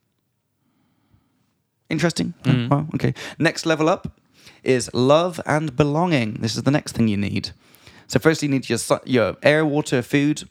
Interesting. 1.88 2.34
Mm-hmm. 2.42 2.68
Well, 2.68 2.88
okay. 2.94 3.14
Next 3.38 3.64
level 3.64 3.88
up 3.88 4.18
is 4.64 4.90
love 4.92 5.40
and 5.46 5.76
belonging. 5.76 6.34
This 6.40 6.56
is 6.56 6.64
the 6.64 6.70
next 6.72 6.92
thing 6.92 7.06
you 7.06 7.16
need. 7.16 7.50
So, 8.08 8.18
first, 8.18 8.42
you 8.42 8.48
need 8.48 8.68
your, 8.68 8.78
your 9.04 9.36
air, 9.42 9.64
water, 9.64 10.02
food, 10.02 10.48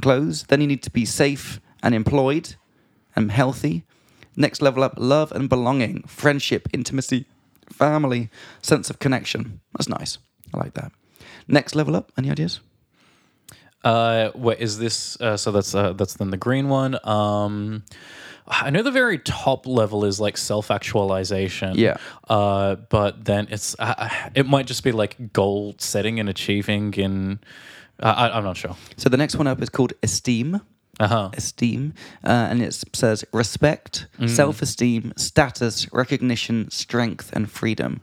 clothes. 0.00 0.44
Then, 0.48 0.60
you 0.60 0.66
need 0.66 0.82
to 0.82 0.90
be 0.90 1.04
safe 1.04 1.60
and 1.82 1.94
employed 1.94 2.56
and 3.14 3.30
healthy. 3.30 3.84
Next 4.36 4.62
level 4.62 4.82
up 4.82 4.94
love 4.96 5.32
and 5.32 5.48
belonging, 5.48 6.02
friendship, 6.06 6.68
intimacy, 6.72 7.26
family, 7.70 8.30
sense 8.62 8.90
of 8.90 8.98
connection. 8.98 9.60
That's 9.76 9.88
nice. 9.88 10.18
I 10.54 10.58
like 10.58 10.74
that. 10.74 10.92
Next 11.48 11.74
level 11.74 11.96
up, 11.96 12.12
any 12.16 12.30
ideas? 12.30 12.60
Uh, 13.84 14.30
what 14.30 14.60
is 14.60 14.78
this? 14.78 15.20
Uh, 15.20 15.36
so 15.36 15.50
that's 15.50 15.74
uh, 15.74 15.92
that's 15.92 16.14
then 16.14 16.30
the 16.30 16.36
green 16.36 16.68
one. 16.68 16.98
Um, 17.06 17.82
I 18.46 18.70
know 18.70 18.82
the 18.82 18.90
very 18.90 19.18
top 19.18 19.66
level 19.66 20.04
is 20.04 20.20
like 20.20 20.36
self 20.36 20.70
actualization. 20.70 21.74
Yeah. 21.76 21.96
Uh, 22.28 22.76
but 22.76 23.24
then 23.24 23.48
it's 23.50 23.76
uh, 23.78 24.08
it 24.34 24.46
might 24.46 24.66
just 24.66 24.84
be 24.84 24.92
like 24.92 25.32
goal 25.32 25.74
setting 25.78 26.20
and 26.20 26.28
achieving 26.28 26.92
in. 26.94 27.40
Uh, 28.00 28.14
I, 28.16 28.36
I'm 28.36 28.44
not 28.44 28.56
sure. 28.56 28.76
So, 28.96 29.08
the 29.08 29.16
next 29.16 29.36
one 29.36 29.46
up 29.46 29.62
is 29.62 29.68
called 29.68 29.92
esteem. 30.02 30.60
Uh 31.00 31.08
huh. 31.08 31.30
esteem, 31.34 31.94
uh, 32.22 32.48
and 32.50 32.62
it 32.62 32.74
says 32.92 33.24
respect, 33.32 34.06
self 34.26 34.60
esteem, 34.62 35.12
status, 35.16 35.90
recognition, 35.92 36.70
strength, 36.70 37.30
and 37.32 37.50
freedom. 37.50 38.00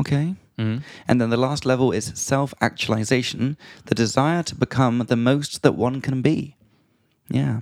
Okay. 0.00 0.34
And 0.58 1.20
then 1.20 1.30
the 1.30 1.36
last 1.36 1.64
level 1.66 1.92
is 1.92 2.12
self 2.14 2.54
actualization, 2.60 3.56
the 3.84 3.94
desire 3.94 4.42
to 4.44 4.54
become 4.54 4.98
the 5.06 5.16
most 5.16 5.62
that 5.62 5.72
one 5.76 6.00
can 6.00 6.22
be. 6.22 6.56
Yeah. 7.28 7.60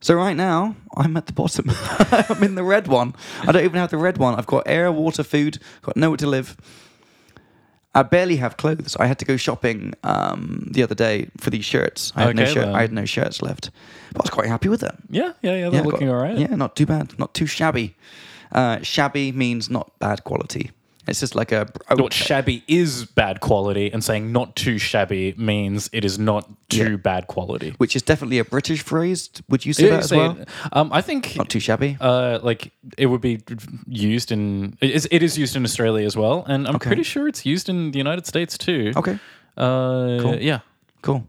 So 0.00 0.14
right 0.14 0.36
now, 0.36 0.76
I'm 0.96 1.16
at 1.16 1.26
the 1.26 1.32
bottom. 1.32 1.70
I'm 2.28 2.42
in 2.42 2.56
the 2.56 2.62
red 2.62 2.88
one. 2.88 3.14
I 3.42 3.52
don't 3.52 3.64
even 3.64 3.80
have 3.80 3.90
the 3.90 3.96
red 3.96 4.18
one. 4.18 4.34
I've 4.34 4.46
got 4.46 4.64
air, 4.66 4.90
water, 4.92 5.22
food, 5.22 5.58
got 5.82 5.96
nowhere 5.96 6.18
to 6.18 6.26
live. 6.26 6.56
I 7.94 8.02
barely 8.02 8.36
have 8.36 8.56
clothes. 8.56 8.96
I 8.98 9.06
had 9.06 9.18
to 9.20 9.24
go 9.24 9.36
shopping 9.36 9.94
um, 10.02 10.66
the 10.70 10.82
other 10.82 10.94
day 10.96 11.28
for 11.38 11.50
these 11.50 11.64
shirts. 11.64 12.12
I 12.16 12.24
had 12.24 12.36
no 12.36 12.44
shirt. 12.44 12.64
then. 12.66 12.74
I 12.74 12.80
had 12.80 12.92
no 12.92 13.04
shirts 13.04 13.40
left. 13.42 13.70
But 14.12 14.22
I 14.22 14.24
was 14.24 14.30
quite 14.30 14.48
happy 14.48 14.68
with 14.68 14.80
them. 14.80 14.96
Yeah, 15.10 15.32
yeah, 15.42 15.54
yeah. 15.54 15.70
They're 15.70 15.82
got- 15.82 15.92
looking 15.92 16.08
all 16.10 16.16
right. 16.22 16.36
Yeah, 16.36 16.54
not 16.56 16.74
too 16.74 16.86
bad. 16.86 17.16
Not 17.18 17.34
too 17.34 17.46
shabby. 17.46 17.94
Uh, 18.52 18.80
shabby 18.82 19.32
means 19.32 19.68
not 19.70 19.96
bad 19.98 20.24
quality. 20.24 20.70
It's 21.06 21.20
just 21.20 21.34
like 21.34 21.52
a. 21.52 21.66
What 21.96 22.12
shabby 22.12 22.62
is 22.66 23.04
bad 23.04 23.40
quality, 23.40 23.92
and 23.92 24.02
saying 24.02 24.32
not 24.32 24.56
too 24.56 24.78
shabby 24.78 25.34
means 25.36 25.90
it 25.92 26.04
is 26.04 26.18
not 26.18 26.48
too 26.70 26.90
Yeah. 26.92 26.96
bad 26.96 27.26
quality. 27.26 27.74
which 27.78 27.94
is 27.96 28.02
definitely 28.02 28.38
a 28.38 28.44
British 28.44 28.82
phrase. 28.82 29.30
Would 29.48 29.66
you 29.66 29.72
say 29.74 29.90
that 29.90 30.00
as 30.04 30.08
Say 30.08 30.16
well? 30.16 30.38
it. 30.40 30.48
Um, 30.72 30.90
I 30.92 31.02
think 31.02 31.36
Not 31.36 31.48
too 31.50 31.60
shabby. 31.60 31.96
uh, 32.00 32.38
like 32.42 32.72
it 32.96 33.06
would 33.06 33.20
be 33.20 33.40
used 33.86 34.32
in 34.32 34.76
it 34.80 34.90
is, 34.90 35.08
it 35.10 35.22
is 35.22 35.36
used 35.38 35.56
in 35.56 35.64
Australia 35.64 36.06
as 36.06 36.16
well, 36.16 36.44
and 36.48 36.66
I'm 36.66 36.76
Okay. 36.76 36.88
pretty 36.88 37.02
sure 37.02 37.28
it's 37.28 37.44
used 37.44 37.68
in 37.68 37.90
the 37.92 37.98
United 37.98 38.26
States 38.26 38.56
too. 38.58 38.92
Okay, 38.96 39.18
Uh, 39.56 40.18
Cool. 40.22 40.36
Yeah. 40.40 40.60
cool. 41.02 41.22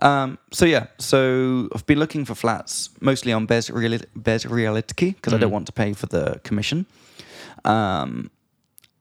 Um, 0.00 0.38
so 0.52 0.66
yeah, 0.66 0.86
so 0.98 1.68
I've 1.74 1.86
been 1.86 1.98
looking 1.98 2.24
for 2.26 2.34
flats 2.34 2.90
mostly 3.00 3.32
on 3.32 3.46
Bez, 3.46 3.70
Reali- 3.70 4.04
Bez 4.16 4.44
Reality 4.44 5.12
because 5.12 5.32
I 5.32 5.38
don't 5.38 5.52
want 5.52 5.66
to 5.66 5.72
pay 5.72 5.92
for 5.94 6.06
the 6.06 6.40
commission. 6.42 6.84
Um, 7.64 8.30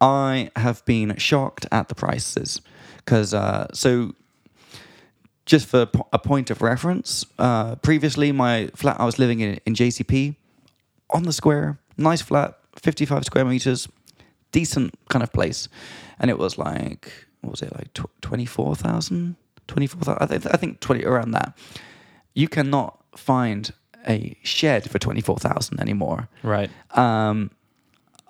I 0.04 0.52
have 0.58 0.84
been 0.86 1.16
shocked 1.18 1.66
at 1.72 1.88
the 1.88 1.96
prices 1.96 2.62
because 2.98 3.34
uh, 3.34 3.68
so 3.74 4.14
just 5.46 5.66
for 5.66 5.90
a 6.12 6.20
point 6.20 6.52
of 6.52 6.62
reference, 6.62 7.26
uh, 7.40 7.76
previously 7.76 8.32
my 8.32 8.68
flat 8.76 9.00
I 9.00 9.06
was 9.06 9.18
living 9.18 9.40
in 9.40 9.60
in 9.66 9.74
JCP 9.76 10.36
on 11.10 11.24
the 11.24 11.32
square, 11.32 11.78
nice 11.98 12.22
flat, 12.22 12.58
55 12.76 13.24
square 13.26 13.46
meters, 13.46 13.88
decent 14.52 14.94
kind 15.10 15.24
of 15.24 15.32
place. 15.32 15.70
And 16.20 16.30
it 16.30 16.38
was 16.38 16.58
like, 16.58 17.12
what 17.42 17.52
was 17.52 17.62
it, 17.62 17.74
like 17.74 17.94
tw- 17.94 18.22
24,000? 18.22 19.36
24,000? 19.68 20.22
I, 20.22 20.26
th- 20.26 20.54
I 20.54 20.58
think 20.58 20.80
20, 20.80 21.06
around 21.06 21.32
that. 21.32 21.58
You 22.34 22.48
cannot 22.48 23.00
find 23.16 23.72
a 24.08 24.38
shed 24.44 24.90
for 24.90 25.00
24,000 25.00 25.80
anymore. 25.80 26.28
Right. 26.42 26.70
Um, 26.92 27.52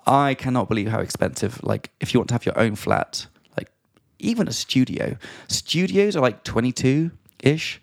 I 0.06 0.34
cannot 0.34 0.68
believe 0.68 0.88
how 0.88 1.00
expensive, 1.00 1.62
like, 1.62 1.90
if 2.00 2.12
you 2.12 2.20
want 2.20 2.28
to 2.28 2.34
have 2.34 2.46
your 2.46 2.58
own 2.58 2.74
flat, 2.74 3.26
like, 3.56 3.70
even 4.18 4.48
a 4.48 4.52
studio. 4.52 5.16
Studios 5.48 6.16
are 6.16 6.20
like 6.20 6.44
22 6.44 7.10
ish 7.42 7.80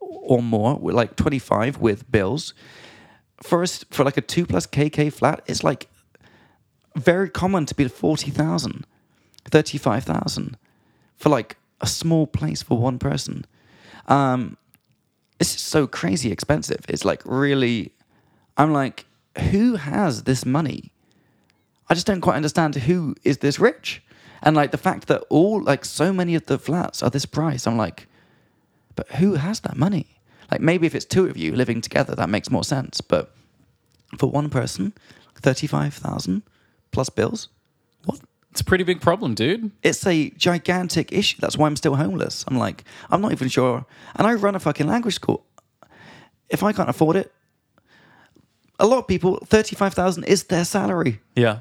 or 0.00 0.42
more, 0.42 0.78
like 0.80 1.16
25 1.16 1.78
with 1.78 2.10
bills. 2.10 2.54
For 3.42 3.66
for 3.66 4.04
like 4.04 4.16
a 4.16 4.20
two 4.20 4.46
plus 4.46 4.66
KK 4.66 5.12
flat, 5.12 5.42
it's 5.46 5.64
like 5.64 5.88
very 6.94 7.28
common 7.28 7.66
to 7.66 7.74
be 7.74 7.88
40,000, 7.88 8.86
35,000 9.50 10.56
for 11.16 11.28
like 11.28 11.56
a 11.80 11.86
small 11.86 12.26
place 12.26 12.62
for 12.62 12.78
one 12.78 12.98
person. 12.98 13.44
Um, 14.06 14.56
it's 15.40 15.60
so 15.60 15.86
crazy 15.86 16.30
expensive. 16.30 16.84
It's 16.88 17.04
like 17.04 17.22
really, 17.24 17.92
I'm 18.56 18.72
like, 18.72 19.06
who 19.50 19.76
has 19.76 20.22
this 20.24 20.46
money? 20.46 20.92
I 21.92 21.94
just 21.94 22.06
don't 22.06 22.22
quite 22.22 22.36
understand 22.36 22.74
who 22.74 23.14
is 23.22 23.36
this 23.38 23.58
rich. 23.58 24.02
And 24.42 24.56
like 24.56 24.70
the 24.70 24.78
fact 24.78 25.08
that 25.08 25.24
all, 25.28 25.62
like 25.62 25.84
so 25.84 26.10
many 26.10 26.34
of 26.34 26.46
the 26.46 26.58
flats 26.58 27.02
are 27.02 27.10
this 27.10 27.26
price, 27.26 27.66
I'm 27.66 27.76
like, 27.76 28.08
but 28.96 29.06
who 29.16 29.34
has 29.34 29.60
that 29.60 29.76
money? 29.76 30.06
Like 30.50 30.62
maybe 30.62 30.86
if 30.86 30.94
it's 30.94 31.04
two 31.04 31.26
of 31.26 31.36
you 31.36 31.54
living 31.54 31.82
together, 31.82 32.14
that 32.14 32.30
makes 32.30 32.50
more 32.50 32.64
sense. 32.64 33.02
But 33.02 33.34
for 34.16 34.30
one 34.30 34.48
person, 34.48 34.94
35,000 35.36 36.42
plus 36.92 37.10
bills, 37.10 37.50
what? 38.06 38.20
It's 38.52 38.62
a 38.62 38.64
pretty 38.64 38.84
big 38.84 39.02
problem, 39.02 39.34
dude. 39.34 39.70
It's 39.82 40.06
a 40.06 40.30
gigantic 40.30 41.12
issue. 41.12 41.36
That's 41.42 41.58
why 41.58 41.66
I'm 41.66 41.76
still 41.76 41.96
homeless. 41.96 42.42
I'm 42.48 42.56
like, 42.56 42.84
I'm 43.10 43.20
not 43.20 43.32
even 43.32 43.48
sure. 43.48 43.84
And 44.16 44.26
I 44.26 44.32
run 44.32 44.54
a 44.54 44.60
fucking 44.60 44.86
language 44.86 45.16
school. 45.16 45.44
If 46.48 46.62
I 46.62 46.72
can't 46.72 46.88
afford 46.88 47.16
it, 47.16 47.34
a 48.78 48.86
lot 48.86 48.96
of 49.00 49.06
people, 49.06 49.36
35,000 49.44 50.24
is 50.24 50.44
their 50.44 50.64
salary. 50.64 51.20
Yeah. 51.36 51.60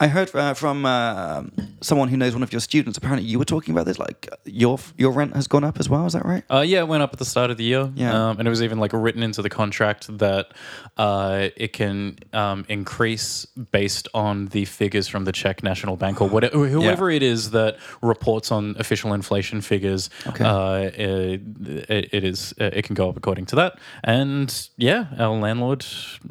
I 0.00 0.08
heard 0.08 0.34
uh, 0.34 0.54
from 0.54 0.84
uh, 0.84 1.44
someone 1.80 2.08
who 2.08 2.16
knows 2.16 2.34
one 2.34 2.42
of 2.42 2.52
your 2.52 2.60
students. 2.60 2.98
Apparently, 2.98 3.26
you 3.26 3.38
were 3.38 3.44
talking 3.44 3.72
about 3.72 3.86
this. 3.86 3.98
Like 3.98 4.28
your 4.44 4.78
your 4.98 5.12
rent 5.12 5.34
has 5.34 5.46
gone 5.46 5.62
up 5.62 5.78
as 5.78 5.88
well. 5.88 6.04
Is 6.06 6.14
that 6.14 6.24
right? 6.24 6.42
Uh, 6.50 6.64
yeah, 6.66 6.80
it 6.80 6.88
went 6.88 7.02
up 7.02 7.12
at 7.12 7.18
the 7.20 7.24
start 7.24 7.50
of 7.50 7.58
the 7.58 7.64
year. 7.64 7.92
Yeah. 7.94 8.30
Um, 8.30 8.38
and 8.38 8.48
it 8.48 8.50
was 8.50 8.62
even 8.62 8.78
like 8.78 8.92
written 8.92 9.22
into 9.22 9.40
the 9.40 9.50
contract 9.50 10.18
that 10.18 10.48
uh, 10.96 11.48
it 11.56 11.72
can 11.72 12.18
um, 12.32 12.64
increase 12.68 13.46
based 13.46 14.08
on 14.14 14.46
the 14.46 14.64
figures 14.64 15.06
from 15.06 15.24
the 15.24 15.32
Czech 15.32 15.62
National 15.62 15.96
Bank 15.96 16.20
or 16.20 16.28
whatever, 16.28 16.66
whoever 16.68 17.08
it 17.10 17.22
is 17.22 17.52
that 17.52 17.78
reports 18.02 18.50
on 18.50 18.74
official 18.78 19.12
inflation 19.12 19.60
figures. 19.60 20.10
Okay. 20.26 20.44
Uh, 20.44 20.90
it, 20.92 22.10
it, 22.12 22.24
is 22.24 22.52
it 22.58 22.82
can 22.82 22.94
go 22.94 23.08
up 23.08 23.16
according 23.16 23.46
to 23.46 23.56
that. 23.56 23.78
And 24.02 24.68
yeah, 24.76 25.06
our 25.18 25.36
landlord. 25.36 25.86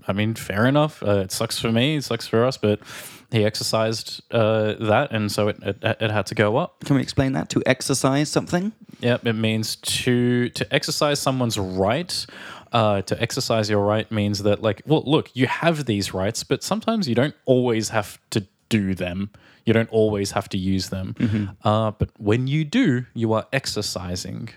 I 0.08 0.12
mean, 0.12 0.36
fair 0.36 0.66
enough. 0.66 1.02
Uh, 1.02 1.20
it 1.20 1.32
sucks 1.32 1.60
for 1.60 1.72
me. 1.72 1.96
It 1.96 2.04
sucks 2.04 2.28
for 2.28 2.44
us, 2.44 2.58
but. 2.58 2.82
He 3.34 3.44
exercised 3.44 4.22
uh, 4.30 4.76
that, 4.80 5.12
and 5.12 5.32
so 5.32 5.48
it, 5.48 5.58
it, 5.64 5.78
it 5.82 6.12
had 6.12 6.28
to 6.28 6.36
go 6.36 6.58
up. 6.58 6.86
Can 6.86 6.96
we 6.98 7.02
explain 7.02 7.34
that? 7.34 7.50
To 7.50 7.64
exercise 7.66 8.30
something? 8.30 8.74
Yep, 9.00 9.26
it 9.26 9.34
means 9.34 9.76
to 9.78 10.50
to 10.50 10.64
exercise 10.72 11.20
someone's 11.20 11.58
right. 11.58 12.26
Uh, 12.72 13.02
to 13.02 13.20
exercise 13.20 13.72
your 13.72 13.84
right 13.84 14.12
means 14.12 14.44
that, 14.44 14.62
like, 14.62 14.84
well, 14.86 15.04
look, 15.08 15.36
you 15.36 15.48
have 15.48 15.86
these 15.86 16.14
rights, 16.14 16.44
but 16.44 16.62
sometimes 16.64 17.10
you 17.10 17.16
don't 17.16 17.36
always 17.46 17.90
have 17.90 18.20
to 18.30 18.46
do 18.70 18.94
them. 18.94 19.32
You 19.66 19.74
don't 19.74 19.90
always 19.90 20.32
have 20.32 20.48
to 20.50 20.58
use 20.58 20.90
them. 20.90 21.16
Uh, 21.64 21.92
but 21.92 22.10
when 22.18 22.48
you 22.48 22.64
do, 22.66 23.06
you 23.16 23.34
are 23.34 23.48
exercising. 23.52 24.50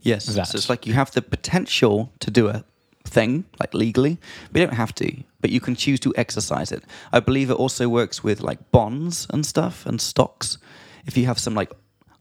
Yes. 0.00 0.26
That. 0.26 0.46
So 0.46 0.56
it's 0.56 0.68
like 0.68 0.86
you 0.86 0.94
have 0.94 1.10
the 1.10 1.22
potential 1.22 2.12
to 2.20 2.30
do 2.30 2.48
a 2.48 2.64
thing, 3.04 3.44
like 3.60 3.74
legally, 3.74 4.18
but 4.50 4.60
you 4.60 4.66
don't 4.66 4.76
have 4.76 4.94
to. 4.96 5.22
But 5.40 5.50
you 5.50 5.60
can 5.60 5.74
choose 5.74 6.00
to 6.00 6.12
exercise 6.16 6.70
it. 6.72 6.84
I 7.12 7.20
believe 7.20 7.50
it 7.50 7.54
also 7.54 7.88
works 7.88 8.22
with 8.24 8.40
like 8.40 8.70
bonds 8.70 9.26
and 9.30 9.44
stuff 9.44 9.84
and 9.86 10.00
stocks. 10.00 10.58
If 11.06 11.16
you 11.16 11.26
have 11.26 11.38
some 11.38 11.54
like 11.54 11.72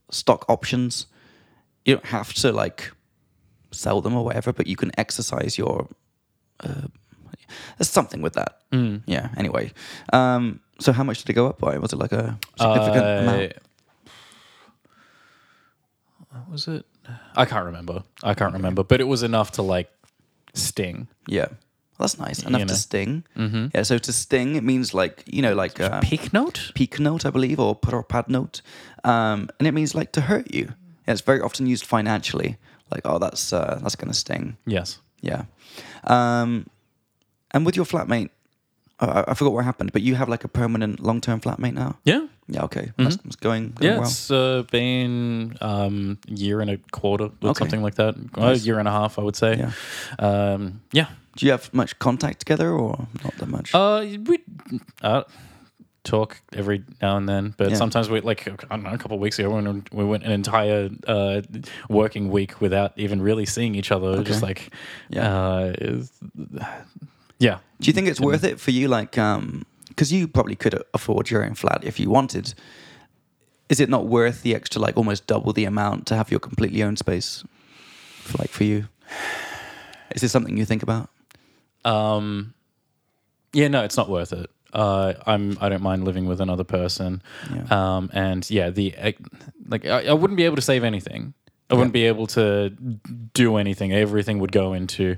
stock 0.10 0.46
options, 0.50 1.06
you 1.86 1.96
don't 1.96 2.06
have 2.08 2.34
to 2.34 2.52
like 2.52 2.92
sell 3.72 4.02
them 4.02 4.16
or 4.16 4.26
whatever, 4.26 4.52
but 4.54 4.68
you 4.68 4.76
can 4.76 4.92
exercise 4.98 5.58
your. 5.58 5.88
Uh, 6.60 6.88
there's 7.78 7.90
something 7.90 8.22
with 8.22 8.34
that. 8.34 8.58
Yeah. 9.06 9.30
Anyway, 9.38 9.72
um, 10.14 10.62
so 10.80 10.92
how 10.94 11.04
much 11.04 11.20
did 11.20 11.30
it 11.30 11.34
go 11.34 11.48
up 11.48 11.60
by? 11.60 11.78
Was 11.78 11.94
it 11.94 11.98
like 11.98 12.12
a 12.14 12.38
significant 12.58 13.06
Uh, 13.06 13.20
amount? 13.22 13.54
What 16.30 16.50
was 16.50 16.68
it? 16.68 16.86
I 17.36 17.46
can't 17.46 17.66
remember. 17.66 18.04
I 18.24 18.34
can't 18.34 18.54
remember, 18.54 18.84
but 18.84 19.02
it 19.02 19.06
was 19.08 19.22
enough 19.24 19.52
to 19.54 19.62
like 19.62 19.90
sting. 20.54 21.08
Yeah. 21.28 21.48
Well, 21.98 22.08
that's 22.08 22.18
nice. 22.20 22.40
Enough 22.44 22.60
You 22.60 22.66
know. 22.66 22.74
to 22.74 22.80
sting. 22.80 23.24
Mm-hmm. 23.38 23.66
Yeah. 23.76 23.84
So 23.84 23.98
to 23.98 24.12
sting, 24.14 24.56
it 24.56 24.64
means 24.64 24.94
like 24.94 25.24
you 25.28 25.42
know, 25.42 25.54
like 25.54 25.80
uh, 25.80 26.00
Peak 26.02 26.34
note? 26.34 26.72
peak 26.74 27.00
note, 27.00 27.26
I 27.26 27.30
believe, 27.30 27.60
or 27.60 27.76
put 27.76 27.94
or 27.94 28.04
pad 28.04 28.28
note, 28.28 28.62
um, 29.04 29.50
and 29.60 29.68
it 29.68 29.74
means 29.74 29.94
like 29.94 30.12
to 30.14 30.22
hurt 30.22 30.54
you. 30.54 30.74
Yeah, 31.08 31.14
it's 31.14 31.22
very 31.22 31.42
often 31.42 31.68
used 31.68 31.86
financially. 31.86 32.58
Like, 32.92 33.02
oh, 33.06 33.20
that's 33.20 33.54
uh, 33.54 33.80
that's 33.84 33.96
gonna 33.96 34.14
sting. 34.14 34.58
Yes. 34.66 35.00
Yeah. 35.22 35.44
Um, 36.06 36.66
and 37.52 37.66
with 37.66 37.76
your 37.76 37.86
flatmate, 37.86 38.30
I, 39.02 39.24
I 39.30 39.34
forgot 39.34 39.54
what 39.54 39.66
happened, 39.66 39.92
but 39.92 40.02
you 40.04 40.16
have 40.16 40.30
like 40.30 40.44
a 40.44 40.48
permanent 40.48 41.00
long-term 41.00 41.42
flatmate 41.42 41.74
now. 41.74 41.98
Yeah. 42.06 42.28
Yeah. 42.48 42.64
Okay. 42.64 42.92
That's, 42.98 43.16
that's 43.18 43.36
going, 43.38 43.72
going 43.72 43.92
Yeah, 43.92 44.00
well. 44.00 44.08
it's 44.08 44.30
uh, 44.32 44.64
been 44.72 45.58
um, 45.62 46.18
a 46.30 46.34
year 46.34 46.62
and 46.62 46.70
a 46.70 46.78
quarter, 46.92 47.26
or 47.42 47.50
Okay. 47.50 47.60
something 47.60 47.82
like 47.82 47.96
that. 47.96 48.16
A 48.36 48.40
Nice. 48.40 48.66
year 48.66 48.78
and 48.80 48.88
a 48.88 48.92
half, 48.92 49.18
I 49.18 49.24
would 49.24 49.36
say. 49.36 49.58
Yeah. 49.58 49.72
Um, 50.20 50.82
yeah. 50.92 51.08
Do 51.38 51.46
you 51.46 51.52
have 51.52 51.74
much 51.74 51.98
contact 52.00 52.40
together, 52.40 52.70
or 52.72 53.08
not 53.24 53.36
that 53.38 53.48
much? 53.48 53.74
Uh, 53.74 54.06
we 54.26 54.40
uh, 55.02 55.24
talk 56.04 56.42
every 56.54 56.84
now 57.02 57.16
and 57.16 57.30
then, 57.30 57.54
but 57.58 57.70
Yeah. 57.70 57.78
sometimes 57.78 58.10
we 58.10 58.20
like 58.20 58.46
I 58.48 58.52
don't 58.76 58.84
know. 58.84 58.92
A 58.92 58.98
couple 58.98 59.16
of 59.16 59.22
weeks 59.22 59.40
ago, 59.40 59.50
when 59.52 59.86
we 59.94 60.04
went 60.04 60.24
an 60.26 60.32
entire 60.34 60.90
uh, 61.08 61.42
working 61.90 62.30
week 62.32 62.60
without 62.60 62.92
even 62.98 63.22
really 63.22 63.46
seeing 63.46 63.76
each 63.76 63.92
other. 63.94 64.22
Just 64.24 64.42
like, 64.44 64.74
Yeah. 65.10 65.34
uh, 65.34 65.74
yeah. 67.42 67.58
Do 67.80 67.88
you 67.88 67.94
think 67.94 68.08
it's 68.08 68.22
worth 68.22 68.44
it 68.44 68.60
for 68.60 68.70
you? 68.70 68.88
Like, 68.88 69.12
because 69.12 70.14
you 70.14 70.28
probably 70.28 70.56
could 70.56 70.82
afford 70.94 71.32
your 71.32 71.44
own 71.44 71.56
flat 71.56 71.84
if 71.84 72.00
you 72.00 72.10
wanted. 72.10 72.54
Is 73.68 73.80
it 73.80 73.90
not 73.90 74.06
worth 74.06 74.44
the 74.44 74.54
extra, 74.54 74.80
like 74.80 74.96
almost 74.96 75.26
double 75.26 75.52
the 75.52 75.66
amount 75.66 76.06
to 76.08 76.16
have 76.16 76.30
your 76.30 76.40
completely 76.40 76.84
own 76.84 76.98
space, 76.98 77.44
for, 78.20 78.38
like 78.38 78.50
for 78.50 78.64
you? 78.64 78.88
Is 80.14 80.22
this 80.22 80.32
something 80.32 80.56
you 80.56 80.66
think 80.66 80.84
about? 80.84 81.10
Um, 81.84 82.54
yeah, 83.54 83.70
no, 83.70 83.84
it's 83.84 83.98
not 83.98 84.08
worth 84.10 84.34
it. 84.34 84.50
Uh, 84.72 85.14
I'm 85.26 85.58
I 85.60 85.70
don't 85.70 85.82
mind 85.82 86.04
living 86.04 86.28
with 86.28 86.42
another 86.42 86.64
person. 86.64 87.24
Yeah. 87.54 87.96
Um, 87.96 88.10
and 88.14 88.48
yeah, 88.50 88.70
the 88.70 88.94
like 89.68 89.86
I, 89.86 90.08
I 90.08 90.14
wouldn't 90.14 90.38
be 90.38 90.46
able 90.46 90.58
to 90.58 90.62
save 90.62 90.84
anything. 90.84 91.34
I 91.72 91.76
wouldn't 91.76 91.94
be 91.94 92.06
able 92.06 92.28
to 92.28 92.70
do 93.34 93.56
anything. 93.58 93.94
Everything 93.94 94.40
would 94.40 94.52
go 94.52 94.74
into 94.74 95.18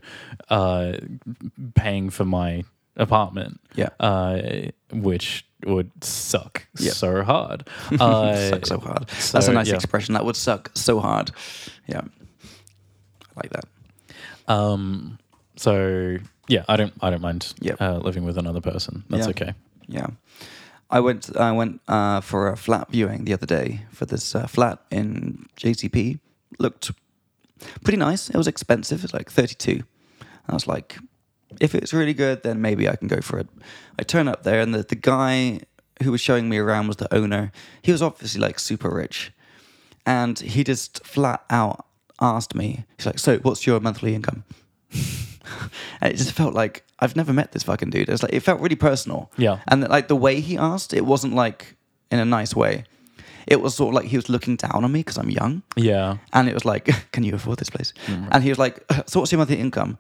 uh, 0.50 0.94
paying 1.76 2.10
for 2.12 2.26
my 2.26 2.64
apartment. 2.96 3.60
Yeah. 3.76 3.90
Uh, 4.00 4.70
which 4.92 5.46
would 5.66 5.92
suck 6.04 6.68
Yeah. 6.78 6.92
so 6.92 7.24
hard. 7.24 7.68
Uh, 8.00 8.36
suck 8.50 8.66
so 8.66 8.80
hard. 8.80 9.08
That's 9.08 9.46
so, 9.46 9.52
a 9.52 9.54
nice 9.56 9.68
yeah. 9.70 9.76
expression. 9.76 10.14
That 10.14 10.26
would 10.26 10.36
suck 10.36 10.72
so 10.76 11.00
hard. 11.00 11.32
Yeah, 11.88 12.02
I 12.02 13.32
like 13.36 13.52
that. 13.52 13.66
Um, 14.48 15.18
so 15.56 16.18
yeah, 16.48 16.66
I 16.68 16.76
don't 16.76 16.94
I 17.02 17.10
don't 17.10 17.22
mind 17.22 17.54
Yep. 17.62 17.82
uh, 17.82 17.98
living 17.98 18.26
with 18.26 18.38
another 18.38 18.62
person. 18.62 19.04
That's 19.10 19.26
Yeah. 19.26 19.30
okay. 19.32 19.54
Yeah. 19.88 20.08
I 20.90 21.00
went. 21.00 21.36
I 21.36 21.52
went 21.54 21.82
uh, 21.88 22.22
for 22.22 22.50
a 22.50 22.56
flat 22.58 22.92
viewing 22.92 23.24
the 23.26 23.34
other 23.34 23.48
day 23.48 23.82
for 23.92 24.06
this 24.06 24.36
uh, 24.36 24.46
flat 24.48 24.80
in 24.92 25.48
JCP. 25.58 26.20
Looked 26.60 26.92
pretty 27.84 27.98
nice. 27.98 28.30
It 28.30 28.38
was 28.38 28.48
expensive. 28.48 29.04
It's 29.04 29.14
like 29.14 29.32
thirty-two. 29.32 29.84
I 30.48 30.54
was 30.54 30.68
like, 30.68 30.98
if 31.60 31.74
it's 31.74 31.94
really 31.94 32.14
good, 32.14 32.44
then 32.44 32.62
maybe 32.62 32.90
I 32.90 32.96
can 32.96 33.08
go 33.08 33.22
for 33.22 33.40
it. 33.40 33.48
I 33.98 34.04
turn 34.04 34.28
up 34.28 34.44
there, 34.44 34.60
and 34.62 34.74
the 34.74 34.84
the 34.84 34.96
guy 34.96 35.62
who 36.02 36.12
was 36.12 36.22
showing 36.22 36.50
me 36.50 36.58
around 36.58 36.88
was 36.88 36.98
the 36.98 37.14
owner. 37.14 37.52
He 37.82 37.92
was 37.92 38.02
obviously 38.02 38.42
like 38.42 38.60
super 38.60 38.90
rich, 38.90 39.32
and 40.06 40.38
he 40.40 40.64
just 40.64 41.06
flat 41.06 41.44
out 41.50 41.86
asked 42.20 42.56
me. 42.56 42.86
He's 42.98 43.06
like, 43.06 43.20
"So, 43.20 43.38
what's 43.40 43.66
your 43.66 43.80
monthly 43.80 44.16
income?" 44.16 44.44
and 46.02 46.14
it 46.14 46.18
just 46.18 46.32
felt 46.32 46.54
like 46.54 46.86
I've 47.00 47.16
never 47.16 47.34
met 47.34 47.52
this 47.52 47.64
fucking 47.64 47.90
dude. 47.90 48.10
It 48.10 48.12
was 48.12 48.24
like 48.24 48.34
it 48.34 48.42
felt 48.42 48.62
really 48.62 48.76
personal. 48.76 49.32
Yeah. 49.38 49.60
And 49.68 49.88
like 49.88 50.08
the 50.08 50.16
way 50.16 50.40
he 50.40 50.58
asked, 50.58 50.94
it 50.94 51.06
wasn't 51.06 51.34
like 51.34 51.76
in 52.12 52.20
a 52.20 52.26
nice 52.26 52.56
way. 52.56 52.86
It 53.48 53.62
was 53.62 53.76
sort 53.76 53.90
of 53.90 53.96
like 53.96 54.06
he 54.06 54.16
was 54.18 54.30
looking 54.30 54.56
down 54.56 54.84
on 54.84 54.92
me 54.92 55.00
because 55.00 55.18
I'm 55.18 55.30
young. 55.30 55.64
Yeah. 55.76 56.18
And 56.34 56.48
it 56.48 56.54
was 56.54 56.66
like, 56.66 56.86
can 57.12 57.24
you 57.24 57.36
afford 57.36 57.60
this 57.60 57.70
place? 57.70 57.94
Mm-hmm. 58.08 58.30
And 58.32 58.44
he 58.44 58.50
was 58.50 58.60
like, 58.60 58.84
so 59.06 59.20
what's 59.20 59.32
your 59.32 59.40
monthly 59.40 59.60
income? 59.60 59.98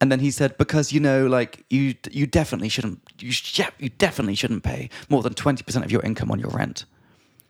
And 0.00 0.12
then 0.12 0.20
he 0.20 0.30
said, 0.30 0.58
because 0.58 0.92
you 0.92 1.00
know, 1.00 1.26
like 1.26 1.64
you, 1.70 1.94
you 2.10 2.26
definitely 2.26 2.68
shouldn't, 2.68 3.00
you, 3.18 3.32
sh- 3.32 3.60
you 3.78 3.88
definitely 3.88 4.34
shouldn't 4.34 4.62
pay 4.62 4.90
more 5.08 5.22
than 5.22 5.32
twenty 5.34 5.62
percent 5.62 5.84
of 5.84 5.90
your 5.90 6.02
income 6.02 6.30
on 6.30 6.38
your 6.38 6.50
rent. 6.50 6.84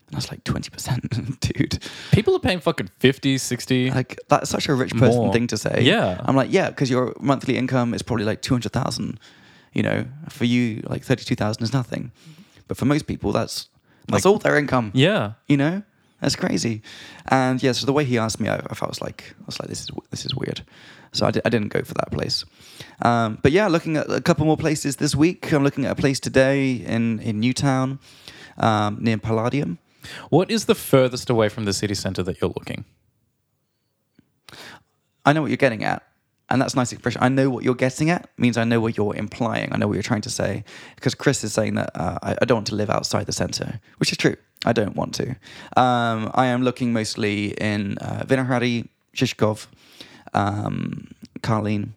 And 0.07 0.15
I 0.15 0.19
was 0.19 0.31
like, 0.31 0.45
twenty 0.45 0.71
percent, 0.71 1.41
dude. 1.41 1.81
People 2.13 2.37
are 2.37 2.39
paying 2.39 2.61
fucking 2.61 2.89
50, 3.01 3.39
60. 3.39 3.91
Like 3.91 4.17
that's 4.29 4.49
such 4.49 4.69
a 4.69 4.75
rich 4.75 4.93
person 4.93 5.23
More. 5.23 5.33
thing 5.33 5.49
to 5.49 5.57
say. 5.57 5.81
Yeah. 5.83 6.21
I'm 6.25 6.37
like, 6.37 6.53
yeah, 6.53 6.71
because 6.71 6.89
your 6.89 7.15
monthly 7.21 7.57
income 7.57 7.93
is 7.95 8.03
probably 8.03 8.25
like 8.25 8.43
two 8.43 8.55
hundred 8.55 8.71
thousand. 8.73 9.19
You 9.73 9.83
know, 9.83 10.07
for 10.29 10.45
you, 10.45 10.83
like 10.89 11.03
thirty-two 11.03 11.35
thousand 11.35 11.65
is 11.65 11.73
nothing, 11.73 12.13
but 12.69 12.77
for 12.77 12.85
most 12.85 13.07
people, 13.09 13.33
that's 13.33 13.69
That's 14.09 14.27
all 14.27 14.39
their 14.39 14.57
income. 14.57 14.93
Yeah. 14.95 15.33
You 15.49 15.57
know, 15.57 15.83
that's 16.21 16.37
crazy. 16.37 16.83
And 17.27 17.63
yeah, 17.63 17.73
so 17.73 17.87
the 17.87 17.93
way 17.93 18.05
he 18.05 18.19
asked 18.19 18.41
me, 18.41 18.49
I, 18.49 18.57
I 18.57 18.75
felt 18.75 18.91
was 18.91 19.01
like, 19.01 19.35
I 19.41 19.45
was 19.47 19.59
like, 19.61 19.69
this 19.69 19.81
is 19.81 19.91
this 20.11 20.25
is 20.25 20.35
weird. 20.35 20.63
So 21.13 21.27
I, 21.27 21.31
di- 21.31 21.41
I 21.45 21.49
didn't 21.49 21.69
go 21.69 21.83
for 21.83 21.95
that 21.95 22.11
place. 22.11 22.45
Um, 23.03 23.39
but 23.43 23.53
yeah, 23.53 23.69
looking 23.69 23.97
at 23.97 24.11
a 24.11 24.21
couple 24.21 24.45
more 24.47 24.57
places 24.57 24.97
this 24.97 25.15
week. 25.15 25.53
I'm 25.53 25.65
looking 25.65 25.85
at 25.87 25.93
a 25.93 26.01
place 26.01 26.21
today 26.21 26.73
in 26.73 27.21
in 27.21 27.41
Newtown, 27.41 27.99
um, 28.59 28.99
near 29.01 29.19
Palladium. 29.19 29.79
What 30.31 30.51
is 30.51 30.67
the 30.67 30.75
furthest 30.75 31.31
away 31.31 31.49
from 31.49 31.65
the 31.65 31.73
city 31.73 31.95
center 31.95 32.23
that 32.23 32.41
you're 32.41 32.53
looking? 32.55 32.85
I 35.25 35.33
know 35.33 35.43
what 35.43 35.51
you're 35.51 35.57
getting 35.57 35.85
at. 35.85 36.03
And 36.49 36.63
that's 36.63 36.75
a 36.75 36.77
nice 36.77 36.93
expression. 36.93 37.21
I 37.23 37.29
know 37.29 37.51
what 37.51 37.65
you're 37.65 37.75
getting 37.75 38.09
at 38.11 38.31
means 38.39 38.57
I 38.57 38.65
know 38.65 38.81
what 38.81 38.97
you're 38.97 39.17
implying. 39.17 39.73
I 39.73 39.79
know 39.79 39.89
what 39.89 39.95
you're 39.95 40.03
trying 40.03 40.21
to 40.23 40.31
say. 40.31 40.65
Because 40.95 41.15
Chris 41.15 41.43
is 41.43 41.53
saying 41.53 41.75
that 41.75 41.91
uh, 41.95 42.19
I, 42.23 42.37
I 42.41 42.45
don't 42.45 42.59
want 42.59 42.69
to 42.69 42.77
live 42.77 42.89
outside 42.89 43.27
the 43.27 43.33
center, 43.33 43.81
which 43.99 44.13
is 44.13 44.19
true. 44.19 44.37
I 44.65 44.73
don't 44.73 44.95
want 44.95 45.15
to. 45.17 45.31
Um, 45.77 46.31
I 46.35 46.47
am 46.47 46.63
looking 46.63 46.93
mostly 46.93 47.53
in 47.61 47.99
uh, 47.99 48.25
Vinohrady, 48.27 48.89
Žižkov, 49.15 49.67
um, 50.35 51.09
Karlin. 51.41 51.91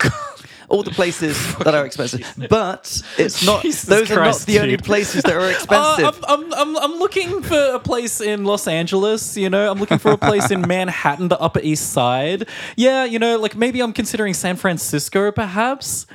All 0.68 0.82
the 0.82 0.90
places 0.90 1.36
that 1.58 1.74
are 1.74 1.84
expensive, 1.86 2.22
but 2.48 3.02
it's 3.18 3.44
not. 3.44 3.62
Jesus 3.62 3.82
those 3.82 4.10
are 4.10 4.14
Christ, 4.16 4.40
not 4.40 4.46
the 4.46 4.58
only 4.60 4.76
dude. 4.76 4.84
places 4.84 5.22
that 5.22 5.34
are 5.34 5.50
expensive. 5.56 6.04
Uh, 6.04 6.12
I'm, 6.28 6.44
I'm, 6.44 6.54
I'm, 6.54 6.76
I'm 6.76 6.98
looking 6.98 7.42
for 7.42 7.74
a 7.74 7.78
place 7.78 8.20
in 8.20 8.44
Los 8.44 8.66
Angeles, 8.66 9.36
you 9.36 9.50
know. 9.50 9.70
I'm 9.70 9.78
looking 9.78 9.98
for 9.98 10.12
a 10.12 10.18
place 10.18 10.50
in 10.50 10.60
Manhattan, 10.66 11.28
the 11.28 11.38
Upper 11.40 11.60
East 11.60 11.92
Side. 11.92 12.48
Yeah, 12.76 13.04
you 13.04 13.18
know, 13.18 13.38
like 13.38 13.56
maybe 13.56 13.80
I'm 13.82 13.92
considering 13.92 14.34
San 14.34 14.56
Francisco, 14.56 15.30
perhaps. 15.32 16.06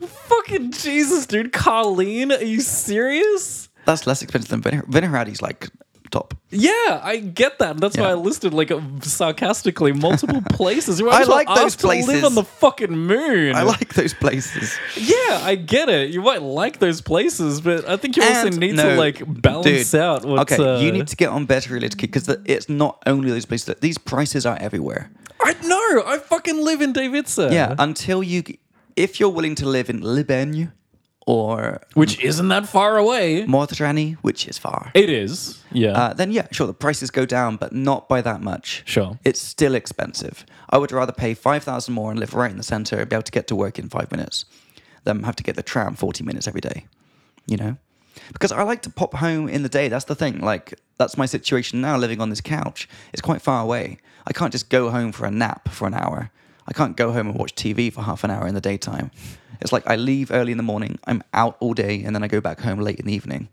Fucking 0.00 0.72
Jesus, 0.72 1.26
dude. 1.26 1.52
Karlin, 1.52 2.36
are 2.40 2.44
you 2.44 2.60
serious? 2.60 3.68
That's 3.84 4.06
less 4.06 4.22
expensive 4.22 4.48
than 4.50 4.62
Vinohr- 4.62 4.86
Vinohrady's 4.86 5.42
like 5.42 5.68
top. 6.12 6.34
Yeah, 6.50 7.00
I 7.02 7.16
get 7.16 7.58
that. 7.58 7.78
That's 7.78 7.96
why 7.96 8.10
I 8.10 8.14
listed 8.14 8.54
like 8.54 8.70
sarcastically 9.02 9.92
multiple 9.92 10.42
places. 10.50 11.00
You 11.00 11.10
I 11.10 11.24
like 11.24 11.48
those 11.48 11.74
to 11.76 11.88
live 11.88 12.24
on 12.24 12.34
the 12.34 12.44
fucking 12.44 12.96
moon. 12.96 13.56
I 13.56 13.62
like 13.62 13.94
those 13.94 14.14
places. 14.14 14.78
Yeah, 14.96 15.40
I 15.42 15.56
get 15.56 15.88
it. 15.88 16.10
You 16.10 16.22
might 16.22 16.42
like 16.42 16.78
those 16.78 17.00
places, 17.00 17.60
but 17.60 17.88
I 17.88 17.96
think 17.96 18.16
you 18.16 18.22
also 18.22 18.50
need 18.50 18.76
no, 18.76 18.90
to 18.90 18.96
like 18.96 19.22
balance 19.42 19.90
dude, 19.90 20.00
out 20.00 20.24
what's. 20.24 20.52
okay, 20.52 20.62
uh, 20.62 20.78
you 20.78 20.92
need 20.92 21.08
to 21.08 21.16
get 21.16 21.30
on 21.30 21.46
better 21.46 21.74
reality 21.74 21.96
because 22.06 22.28
it's 22.44 22.68
not 22.68 23.02
only 23.06 23.30
those 23.30 23.46
places. 23.46 23.66
That, 23.66 23.80
these 23.80 23.98
prices 23.98 24.46
are 24.46 24.58
everywhere. 24.60 25.10
I 25.40 25.54
know. 25.54 26.04
I 26.06 26.18
fucking 26.18 26.62
live 26.62 26.82
in 26.82 26.92
Davidson. 26.92 27.52
Yeah, 27.52 27.74
until 27.78 28.22
you, 28.22 28.44
if 28.94 29.18
you're 29.18 29.30
willing 29.30 29.54
to 29.56 29.66
live 29.66 29.88
in 29.90 30.00
Libeň 30.00 30.70
or 31.26 31.80
which 31.94 32.18
isn't 32.22 32.48
that 32.48 32.68
far 32.68 32.96
away. 32.98 33.44
Modřany, 33.46 34.16
which 34.22 34.46
is 34.48 34.58
far, 34.58 34.90
It 34.94 35.08
is. 35.08 35.62
Yeah. 35.70 35.92
uh, 35.92 36.12
then 36.14 36.32
yeah, 36.32 36.48
sure, 36.50 36.66
the 36.66 36.74
prices 36.74 37.10
go 37.10 37.24
down, 37.26 37.56
but 37.56 37.72
not 37.72 38.08
by 38.08 38.20
that 38.22 38.40
much. 38.40 38.82
Sure. 38.84 39.18
It's 39.24 39.40
still 39.40 39.74
expensive. 39.74 40.44
I 40.70 40.78
would 40.78 40.92
rather 40.92 41.12
pay 41.12 41.34
5,000 41.34 41.94
more 41.94 42.10
and 42.10 42.18
live 42.18 42.34
right 42.34 42.50
in 42.50 42.56
the 42.56 42.62
center 42.62 42.96
and 43.00 43.08
be 43.08 43.14
able 43.16 43.22
to 43.22 43.32
get 43.32 43.46
to 43.48 43.56
work 43.56 43.78
in 43.78 43.88
five 43.88 44.10
minutes 44.10 44.44
than 45.04 45.22
have 45.24 45.36
to 45.36 45.42
get 45.42 45.56
the 45.56 45.62
tram 45.62 45.94
40 45.94 46.24
minutes 46.24 46.46
every 46.48 46.60
day, 46.60 46.86
you 47.46 47.56
know? 47.56 47.76
Because 48.32 48.52
I 48.52 48.62
like 48.62 48.82
to 48.82 48.90
pop 48.90 49.14
home 49.14 49.48
in 49.48 49.62
the 49.62 49.68
day. 49.68 49.88
That's 49.88 50.04
the 50.04 50.14
thing. 50.14 50.40
Like, 50.40 50.74
that's 50.98 51.16
my 51.16 51.26
situation 51.26 51.80
now 51.80 51.96
living 51.96 52.20
on 52.20 52.30
this 52.30 52.40
couch. 52.40 52.88
It's 53.12 53.22
quite 53.22 53.42
far 53.42 53.62
away. 53.62 53.98
I 54.26 54.32
can't 54.32 54.52
just 54.52 54.68
go 54.70 54.90
home 54.90 55.12
for 55.12 55.24
a 55.26 55.30
nap 55.30 55.68
for 55.70 55.86
an 55.86 55.94
hour. 55.94 56.30
I 56.68 56.72
can't 56.72 56.96
go 56.96 57.10
home 57.12 57.28
and 57.28 57.38
watch 57.38 57.54
TV 57.54 57.92
for 57.92 58.02
half 58.02 58.22
an 58.22 58.30
hour 58.30 58.46
in 58.46 58.54
the 58.54 58.60
daytime. 58.60 59.10
It's 59.62 59.72
like 59.72 59.86
I 59.86 59.96
leave 59.96 60.30
early 60.30 60.52
in 60.52 60.58
the 60.58 60.62
morning, 60.62 60.98
I'm 61.06 61.22
out 61.32 61.56
all 61.60 61.72
day, 61.74 62.02
and 62.04 62.14
then 62.14 62.22
I 62.22 62.28
go 62.28 62.40
back 62.40 62.60
home 62.60 62.80
late 62.80 62.98
in 63.00 63.06
the 63.06 63.14
evening. 63.14 63.48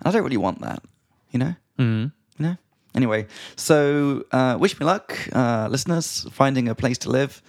And 0.00 0.06
I 0.06 0.10
don't 0.10 0.22
really 0.24 0.36
want 0.38 0.60
that, 0.62 0.82
you 1.30 1.38
know? 1.38 1.54
Mhm. 1.78 2.12
You 2.38 2.46
know? 2.46 2.56
Anyway, 2.94 3.26
so 3.56 4.24
uh, 4.32 4.56
wish 4.58 4.78
me 4.80 4.86
luck, 4.86 5.14
uh, 5.34 5.68
listeners, 5.70 6.26
finding 6.32 6.68
a 6.68 6.74
place 6.74 6.98
to 6.98 7.10
live. 7.10 7.42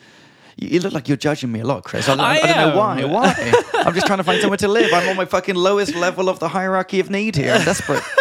You, 0.58 0.68
you 0.70 0.80
look 0.82 0.92
like 0.94 1.08
you're 1.08 1.18
judging 1.18 1.52
me 1.52 1.62
a 1.62 1.66
lot, 1.66 1.84
Chris. 1.86 2.10
I 2.10 2.16
don't, 2.16 2.20
I 2.26 2.34
I 2.38 2.40
don't 2.42 2.58
know 2.70 2.78
why. 2.78 3.04
Why? 3.06 3.54
I'm 3.86 3.94
just 3.94 4.06
trying 4.08 4.18
to 4.20 4.24
find 4.24 4.42
somewhere 4.42 4.58
to 4.58 4.68
live. 4.68 4.92
I'm 4.94 5.08
on 5.10 5.16
my 5.16 5.26
fucking 5.26 5.56
lowest 5.56 5.96
level 5.96 6.28
of 6.30 6.40
the 6.40 6.50
hierarchy 6.50 7.00
of 7.00 7.10
need 7.10 7.36
here. 7.36 7.54
I'm 7.54 7.64
desperate. 7.66 8.04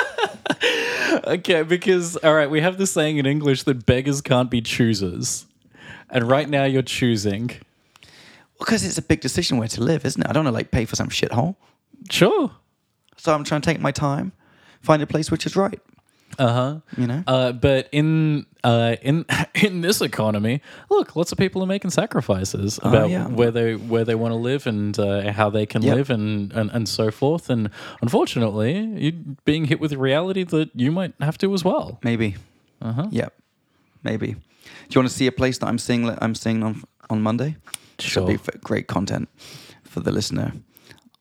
Okay, 1.25 1.63
because 1.63 2.17
all 2.19 2.35
right, 2.35 2.49
we 2.49 2.61
have 2.61 2.79
this 2.79 2.93
saying 2.93 3.19
in 3.19 3.27
English 3.27 3.65
that 3.65 3.85
beggars 3.85 4.21
can't 4.23 4.51
be 4.51 4.61
choosers, 4.63 5.47
and 6.11 6.29
right 6.29 6.49
now 6.49 6.65
you're 6.65 6.81
choosing. 6.83 7.51
Because 8.59 8.85
it's 8.85 8.99
a 8.99 9.03
big 9.03 9.21
decision 9.21 9.57
where 9.59 9.69
to 9.69 9.83
live, 9.83 10.05
isn't 10.05 10.21
it? 10.23 10.29
I 10.29 10.33
don't 10.33 10.45
want 10.45 10.53
to 10.55 10.57
like 10.59 10.71
pay 10.71 10.85
for 10.85 10.97
some 10.97 11.09
shithole. 11.09 11.57
Sure. 12.11 12.51
So 13.17 13.35
I'm 13.35 13.45
trying 13.45 13.61
to 13.61 13.67
take 13.71 13.81
my 13.81 13.93
time, 13.93 14.33
find 14.83 15.03
a 15.03 15.07
place 15.07 15.31
which 15.31 15.47
is 15.47 15.57
right. 15.57 15.81
Uh 16.39 16.53
huh. 16.53 16.81
You 16.97 17.07
know? 17.07 17.23
Uh, 17.27 17.53
but 17.53 17.89
in 17.91 18.47
uh, 18.63 18.97
in 19.03 19.25
in 19.55 19.81
this 19.81 20.01
economy, 20.01 20.61
look, 20.91 21.17
lots 21.17 21.33
of 21.33 21.39
people 21.39 21.63
are 21.63 21.67
making 21.67 21.91
sacrifices 21.91 22.79
about 22.79 23.05
Oh, 23.05 23.07
yeah. 23.07 23.27
where 23.27 23.51
they 23.51 23.75
where 23.75 24.05
they 24.05 24.15
want 24.15 24.33
to 24.33 24.37
live 24.37 24.67
and 24.67 24.97
uh, 24.99 25.33
how 25.33 25.51
they 25.51 25.67
can 25.67 25.83
Yep. 25.83 25.97
live 25.97 26.11
and, 26.11 26.53
and 26.53 26.71
and 26.71 26.89
so 26.89 27.11
forth. 27.11 27.51
And 27.51 27.71
unfortunately, 28.03 28.79
you 29.05 29.13
being 29.45 29.65
hit 29.67 29.81
with 29.81 29.91
the 29.91 29.99
reality 29.99 30.45
that 30.45 30.71
you 30.75 30.93
might 30.93 31.15
have 31.21 31.39
to 31.39 31.55
as 31.55 31.65
well. 31.65 31.99
Maybe. 32.05 32.37
Uh 32.83 32.93
huh. 32.93 33.07
Yep. 33.11 33.33
Maybe. 34.05 34.27
Do 34.35 34.39
you 34.95 35.01
want 35.01 35.09
to 35.11 35.15
see 35.17 35.27
a 35.27 35.33
place 35.33 35.59
that 35.59 35.67
I'm 35.67 35.79
seeing? 35.79 36.09
I'm 36.23 36.35
seeing 36.35 36.63
on 36.63 36.83
on 37.11 37.21
Monday. 37.23 37.57
Sure. 38.01 38.31
It'll 38.31 38.53
be 38.53 38.59
great 38.63 38.87
content 38.87 39.29
for 39.83 40.01
the 40.01 40.13
listener. 40.13 40.53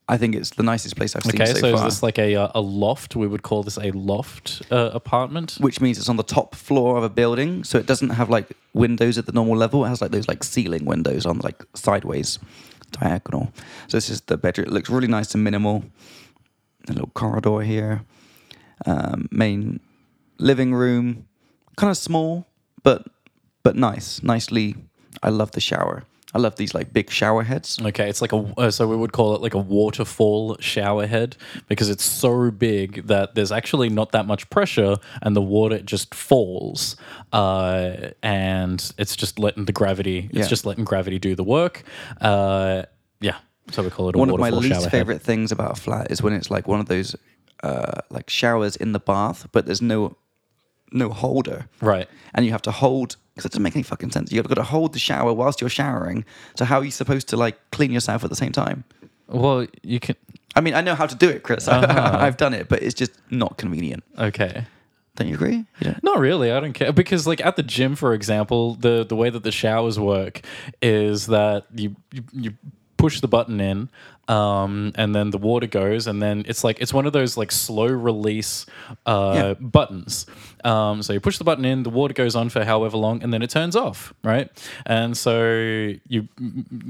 I 0.10 0.18
think 0.18 0.36
it's 0.36 0.52
the 0.52 0.64
nicest 0.64 0.96
place 0.96 1.16
I've 1.16 1.24
seen 1.24 1.42
Okay, 1.42 1.54
so, 1.54 1.60
so, 1.60 1.76
is 1.76 1.84
this 1.84 2.04
like 2.04 2.18
a 2.18 2.36
uh, 2.36 2.52
a 2.56 2.62
loft? 2.62 3.16
We 3.16 3.28
would 3.28 3.44
call 3.44 3.64
this 3.64 3.78
a 3.78 3.92
loft 3.92 4.62
uh, 4.72 4.92
apartment. 4.94 5.58
which 5.60 5.82
means 5.82 5.98
it's 5.98 6.08
on 6.08 6.16
the 6.16 6.24
top 6.24 6.56
floor 6.56 6.98
of 6.98 7.04
a 7.04 7.10
building, 7.10 7.66
so 7.66 7.78
it 7.78 7.86
doesn't 7.86 8.12
have 8.12 8.30
like 8.30 8.48
windows 8.74 9.18
at 9.18 9.26
the 9.26 9.34
normal 9.34 9.58
level. 9.58 9.84
It 9.84 9.90
has 9.90 10.02
like 10.02 10.12
those 10.12 10.28
like 10.28 10.46
ceiling 10.46 10.86
windows 10.86 11.26
on 11.26 11.40
like 11.40 11.66
sideways, 11.74 12.40
diagonal. 12.92 13.52
So 13.90 13.98
this 13.98 14.10
is 14.10 14.22
the 14.22 14.38
bedroom. 14.38 14.68
It 14.68 14.74
looks 14.74 14.90
really 14.90 15.10
nice 15.10 15.34
and 15.34 15.44
minimal. 15.44 15.84
A 16.88 16.94
little 16.94 17.12
corridor 17.14 17.60
here. 17.60 18.06
Um, 18.86 19.28
main 19.30 19.82
living 20.38 20.74
room, 20.74 21.28
kind 21.76 21.92
of 21.92 21.98
small, 21.98 22.48
but 22.82 23.08
but 23.62 23.76
nice, 23.76 24.24
nicely. 24.24 24.76
I 25.22 25.30
love 25.30 25.52
the 25.52 25.60
shower. 25.60 26.04
I 26.34 26.40
love 26.40 26.58
these 26.58 26.74
like 26.76 26.92
big 26.92 27.10
shower 27.10 27.42
heads. 27.44 27.80
Okay, 27.82 28.10
it's 28.10 28.22
like 28.22 28.34
a 28.34 28.54
uh, 28.58 28.70
so 28.70 28.86
we 28.88 28.98
would 28.98 29.14
call 29.14 29.34
it 29.36 29.42
like 29.42 29.54
a 29.54 29.60
waterfall 29.60 30.58
shower 30.60 31.08
head 31.08 31.38
because 31.68 31.90
it's 31.90 32.04
so 32.04 32.52
big 32.52 33.08
that 33.08 33.34
there's 33.36 33.52
actually 33.52 33.90
not 33.90 34.12
that 34.12 34.26
much 34.26 34.50
pressure 34.50 34.98
and 35.22 35.36
the 35.36 35.42
water 35.42 35.80
just 35.80 36.14
falls, 36.14 36.98
uh, 37.32 38.10
and 38.22 38.92
it's 38.98 39.16
just 39.16 39.40
letting 39.40 39.66
the 39.66 39.72
gravity. 39.72 40.28
It's 40.32 40.38
Yeah. 40.40 40.48
just 40.48 40.66
letting 40.66 40.84
gravity 40.84 41.18
do 41.18 41.34
the 41.34 41.46
work. 41.46 41.84
Uh, 42.20 42.84
yeah, 43.22 43.38
so 43.72 43.82
we 43.82 43.90
call 43.90 44.10
it 44.10 44.16
a 44.16 44.20
one 44.20 44.30
of 44.30 44.38
my 44.38 44.52
waterfall 44.52 44.60
least 44.70 44.82
head. 44.84 44.92
favorite 44.92 45.22
things 45.22 45.52
about 45.54 45.78
a 45.78 45.82
flat 45.82 46.12
is 46.12 46.22
when 46.22 46.34
it's 46.34 46.52
like 46.52 46.68
one 46.68 46.80
of 46.82 46.88
those 46.88 47.16
uh, 47.64 48.02
like 48.12 48.30
showers 48.30 48.76
in 48.76 48.92
the 48.92 49.00
bath, 49.00 49.48
but 49.54 49.66
there's 49.66 49.82
no 49.82 50.18
no 50.92 51.10
holder, 51.10 51.68
Right. 51.82 52.08
and 52.34 52.46
you 52.46 52.52
have 52.52 52.62
to 52.64 52.72
hold 52.72 53.16
because 53.38 53.46
it 53.46 53.52
doesn't 53.52 53.64
make 53.64 53.76
any 53.76 53.84
fucking 53.84 54.12
sense. 54.12 54.32
You've 54.32 54.48
got 54.48 54.56
to 54.56 54.64
hold 54.64 54.94
the 54.94 55.00
shower 55.00 55.32
whilst 55.32 55.62
you're 55.62 55.70
showering. 55.70 56.26
So 56.58 56.66
how 56.66 56.80
are 56.80 56.84
you 56.84 56.92
supposed 56.92 57.30
to 57.30 57.38
like 57.38 57.58
clean 57.72 57.92
yourself 57.92 58.24
at 58.24 58.30
the 58.30 58.36
same 58.36 58.52
time? 58.52 58.84
Well, 59.28 59.68
you 59.84 60.00
can. 60.00 60.16
I 60.56 60.62
mean, 60.62 60.74
I 60.74 60.82
know 60.82 60.96
how 60.96 61.06
to 61.06 61.16
do 61.16 61.30
it, 61.30 61.44
Chris. 61.44 61.68
Uh-huh. 61.78 62.18
I've 62.20 62.38
done 62.38 62.54
it, 62.54 62.68
but 62.68 62.82
it's 62.82 62.96
just 62.96 63.12
not 63.30 63.58
convenient. 63.58 64.04
Okay. 64.18 64.66
Don't 65.16 65.28
you 65.28 65.36
agree? 65.36 65.66
You 65.80 65.92
don't? 65.92 66.04
Not 66.04 66.20
really. 66.20 66.52
I 66.52 66.60
don't 66.60 66.74
care 66.74 66.92
because, 66.92 67.28
like, 67.28 67.44
at 67.46 67.56
the 67.56 67.64
gym, 67.64 67.96
for 67.96 68.14
example, 68.14 68.76
the 68.76 69.06
the 69.06 69.16
way 69.16 69.30
that 69.30 69.44
the 69.44 69.52
showers 69.52 70.00
work 70.00 70.42
is 70.82 71.28
that 71.28 71.66
you 71.76 71.96
you, 72.12 72.24
you 72.34 72.54
push 72.98 73.22
the 73.22 73.28
button 73.28 73.60
in, 73.62 73.90
um, 74.28 74.92
and 74.96 75.16
then 75.16 75.30
the 75.30 75.38
water 75.38 75.68
goes, 75.68 76.08
and 76.08 76.22
then 76.22 76.44
it's 76.48 76.64
like 76.64 76.80
it's 76.82 76.94
one 76.94 77.06
of 77.06 77.14
those 77.14 77.38
like 77.38 77.52
slow 77.52 77.86
release 77.88 78.66
uh, 79.06 79.32
Yeah. 79.36 79.54
buttons. 79.54 80.26
Um, 80.64 81.02
so 81.04 81.14
you 81.14 81.20
push 81.20 81.38
the 81.38 81.44
button 81.44 81.64
in, 81.66 81.84
the 81.84 81.90
water 81.90 82.14
goes 82.14 82.36
on 82.36 82.50
for 82.50 82.66
however 82.66 82.98
long, 82.98 83.24
and 83.24 83.32
then 83.32 83.42
it 83.42 83.50
turns 83.50 83.76
off, 83.76 84.14
right? 84.24 84.50
And 84.86 85.16
so 85.16 85.94
you 86.08 86.28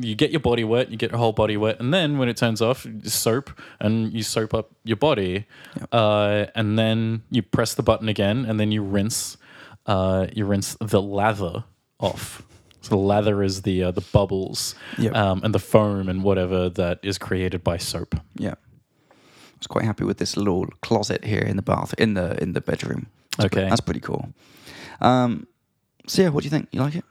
you 0.02 0.16
get 0.16 0.32
your 0.32 0.40
body 0.40 0.64
wet, 0.64 0.90
you 0.90 0.98
get 0.98 1.12
your 1.12 1.20
whole 1.20 1.34
body 1.34 1.58
wet, 1.58 1.80
and 1.80 1.94
then 1.94 2.18
when 2.18 2.30
it 2.30 2.38
turns 2.38 2.62
off, 2.62 2.86
you 2.86 3.10
soap 3.10 3.52
and 3.80 4.14
you 4.14 4.24
soap 4.24 4.54
up 4.54 4.72
your 4.84 4.98
body, 4.98 5.46
uh, 5.92 6.46
and 6.56 6.80
then 6.80 7.22
you 7.30 7.42
press 7.44 7.76
the 7.76 7.84
button 7.84 8.10
again, 8.10 8.46
and 8.46 8.60
then 8.60 8.72
you 8.72 8.82
rinse, 8.82 9.38
uh, 9.86 10.28
you 10.34 10.46
rinse 10.46 10.76
the 10.80 11.02
lather 11.02 11.66
off. 12.00 12.42
So 12.88 12.96
the 12.96 13.02
lather 13.02 13.44
is 13.44 13.62
the 13.64 13.84
uh, 13.84 13.92
the 13.92 14.02
bubbles 14.14 14.76
Yep. 14.98 15.14
um, 15.16 15.42
and 15.44 15.54
the 15.54 15.60
foam 15.60 16.08
and 16.10 16.24
whatever 16.24 16.70
that 16.70 17.00
is 17.04 17.18
created 17.18 17.64
by 17.64 17.78
soap. 17.78 18.16
Yeah. 18.36 18.54
I 18.54 19.60
was 19.60 19.68
quite 19.68 19.86
happy 19.86 20.06
with 20.06 20.18
this 20.18 20.38
little 20.38 20.68
closet 20.82 21.26
here 21.26 21.42
in 21.42 21.56
the 21.58 21.62
bath 21.64 21.94
in 21.98 22.14
the 22.14 22.42
in 22.42 22.54
the 22.54 22.62
bedroom. 22.62 23.08
That's 23.38 23.50
pre- 23.50 23.62
Okay. 23.62 23.70
that's 23.70 23.82
pretty 23.82 24.00
cool. 24.00 24.30
Um, 25.02 25.48
so 26.08 26.22
yeah, 26.22 26.30
what 26.30 26.44
do 26.44 26.46
you 26.46 26.52
think? 26.52 26.68
You 26.72 26.82
like 26.82 26.96
it? 26.96 27.04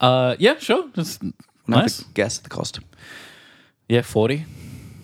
Uh, 0.00 0.36
yeah, 0.38 0.58
sure. 0.58 0.84
Wanna 0.96 1.32
nice. 1.82 2.04
Guess 2.14 2.38
the 2.38 2.48
cost. 2.48 2.78
Yeah, 3.88 4.02
forty. 4.02 4.44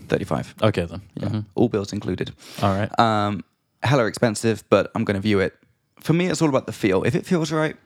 Thirty-five. 0.08 0.54
Okay 0.62 0.86
then. 0.86 1.00
Yeah, 1.14 1.28
Mhm. 1.28 1.44
all 1.54 1.68
bills 1.68 1.92
included. 1.92 2.32
All 2.62 2.74
right. 2.74 2.90
Um, 2.98 3.42
hella 3.82 4.06
expensive, 4.06 4.62
but 4.70 4.90
I'm 4.94 5.04
going 5.04 5.14
to 5.14 5.20
view 5.28 5.40
it. 5.40 5.52
For 6.00 6.12
me, 6.14 6.26
it's 6.30 6.42
all 6.42 6.48
about 6.48 6.66
the 6.66 6.72
feel. 6.72 7.02
If 7.06 7.14
it 7.14 7.26
feels 7.26 7.52
right, 7.52 7.76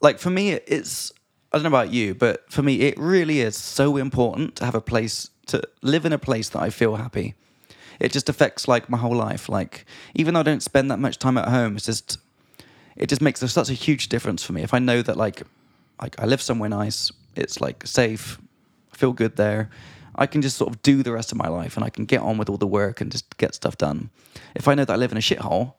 like 0.00 0.18
for 0.18 0.30
me, 0.30 0.52
it's 0.52 1.12
I 1.52 1.56
don't 1.56 1.64
know 1.64 1.68
about 1.68 1.92
you, 1.92 2.14
but 2.14 2.50
for 2.50 2.62
me, 2.62 2.80
it 2.80 2.98
really 2.98 3.40
is 3.40 3.56
so 3.56 3.96
important 3.96 4.56
to 4.56 4.64
have 4.64 4.74
a 4.74 4.80
place 4.80 5.30
to 5.46 5.62
live 5.82 6.04
in 6.04 6.12
a 6.12 6.18
place 6.18 6.48
that 6.50 6.60
I 6.60 6.70
feel 6.70 6.96
happy. 6.96 7.34
It 7.98 8.12
just 8.12 8.28
affects 8.28 8.68
like 8.68 8.88
my 8.88 8.96
whole 8.98 9.16
life. 9.16 9.48
Like 9.48 9.84
even 10.14 10.34
though 10.34 10.40
I 10.40 10.44
don't 10.44 10.62
spend 10.62 10.90
that 10.90 10.98
much 10.98 11.18
time 11.18 11.36
at 11.36 11.48
home, 11.48 11.76
it's 11.76 11.86
just 11.86 12.18
it 12.96 13.08
just 13.08 13.20
makes 13.20 13.40
such 13.40 13.70
a 13.70 13.74
huge 13.74 14.08
difference 14.08 14.42
for 14.42 14.52
me. 14.52 14.62
If 14.62 14.74
I 14.74 14.78
know 14.78 15.02
that 15.02 15.16
like 15.16 15.42
like 16.00 16.18
I 16.20 16.26
live 16.26 16.40
somewhere 16.40 16.70
nice, 16.70 17.12
it's 17.36 17.60
like 17.60 17.86
safe, 17.86 18.38
I 18.92 18.96
feel 18.96 19.12
good 19.12 19.36
there. 19.36 19.70
I 20.14 20.26
can 20.26 20.42
just 20.42 20.56
sort 20.56 20.70
of 20.70 20.82
do 20.82 21.02
the 21.02 21.12
rest 21.12 21.32
of 21.32 21.38
my 21.38 21.48
life 21.48 21.76
and 21.76 21.84
I 21.84 21.90
can 21.90 22.04
get 22.04 22.20
on 22.20 22.36
with 22.36 22.48
all 22.48 22.56
the 22.56 22.66
work 22.66 23.00
and 23.00 23.12
just 23.12 23.36
get 23.38 23.54
stuff 23.54 23.78
done. 23.78 24.10
If 24.54 24.66
I 24.66 24.74
know 24.74 24.84
that 24.84 24.92
I 24.92 24.96
live 24.96 25.12
in 25.12 25.18
a 25.18 25.20
shithole, 25.20 25.74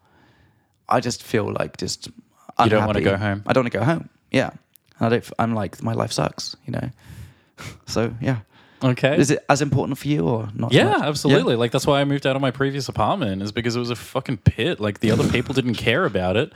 I 0.87 0.99
just 0.99 1.21
feel 1.21 1.53
like 1.59 1.77
just 1.77 2.09
You 2.59 2.69
don't 2.69 2.85
wanna 2.85 3.01
go 3.01 3.17
home. 3.17 3.43
I 3.47 3.53
don't 3.53 3.63
want 3.63 3.73
to 3.73 3.79
go 3.79 3.83
home. 3.85 4.09
Yeah, 4.31 4.49
and 4.97 5.07
I 5.07 5.09
don't. 5.09 5.23
f- 5.23 5.33
I'm 5.39 5.53
like 5.55 5.81
my 5.83 5.93
life 5.93 6.11
sucks. 6.11 6.55
You 6.65 6.73
know. 6.73 6.89
so 7.87 8.13
yeah, 8.21 8.39
Okay. 8.83 9.15
is 9.17 9.29
it 9.31 9.45
as 9.47 9.61
important 9.61 9.97
for 9.97 10.07
you 10.07 10.27
or 10.27 10.49
not? 10.55 10.71
Yeah, 10.73 10.85
much? 10.85 11.01
absolutely. 11.03 11.55
Like 11.55 11.71
that's 11.71 11.85
why 11.85 12.01
I 12.01 12.03
moved 12.05 12.25
out 12.25 12.35
of 12.35 12.41
my 12.41 12.51
previous 12.51 12.89
apartment 12.89 13.41
is 13.43 13.51
because 13.51 13.75
it 13.75 13.79
was 13.79 13.89
a 13.91 13.95
fucking 13.95 14.37
pit. 14.37 14.79
Like 14.79 14.99
the 15.01 15.11
other 15.11 15.27
people 15.29 15.53
didn't 15.53 15.75
care 15.75 16.05
about 16.05 16.35
it, 16.37 16.51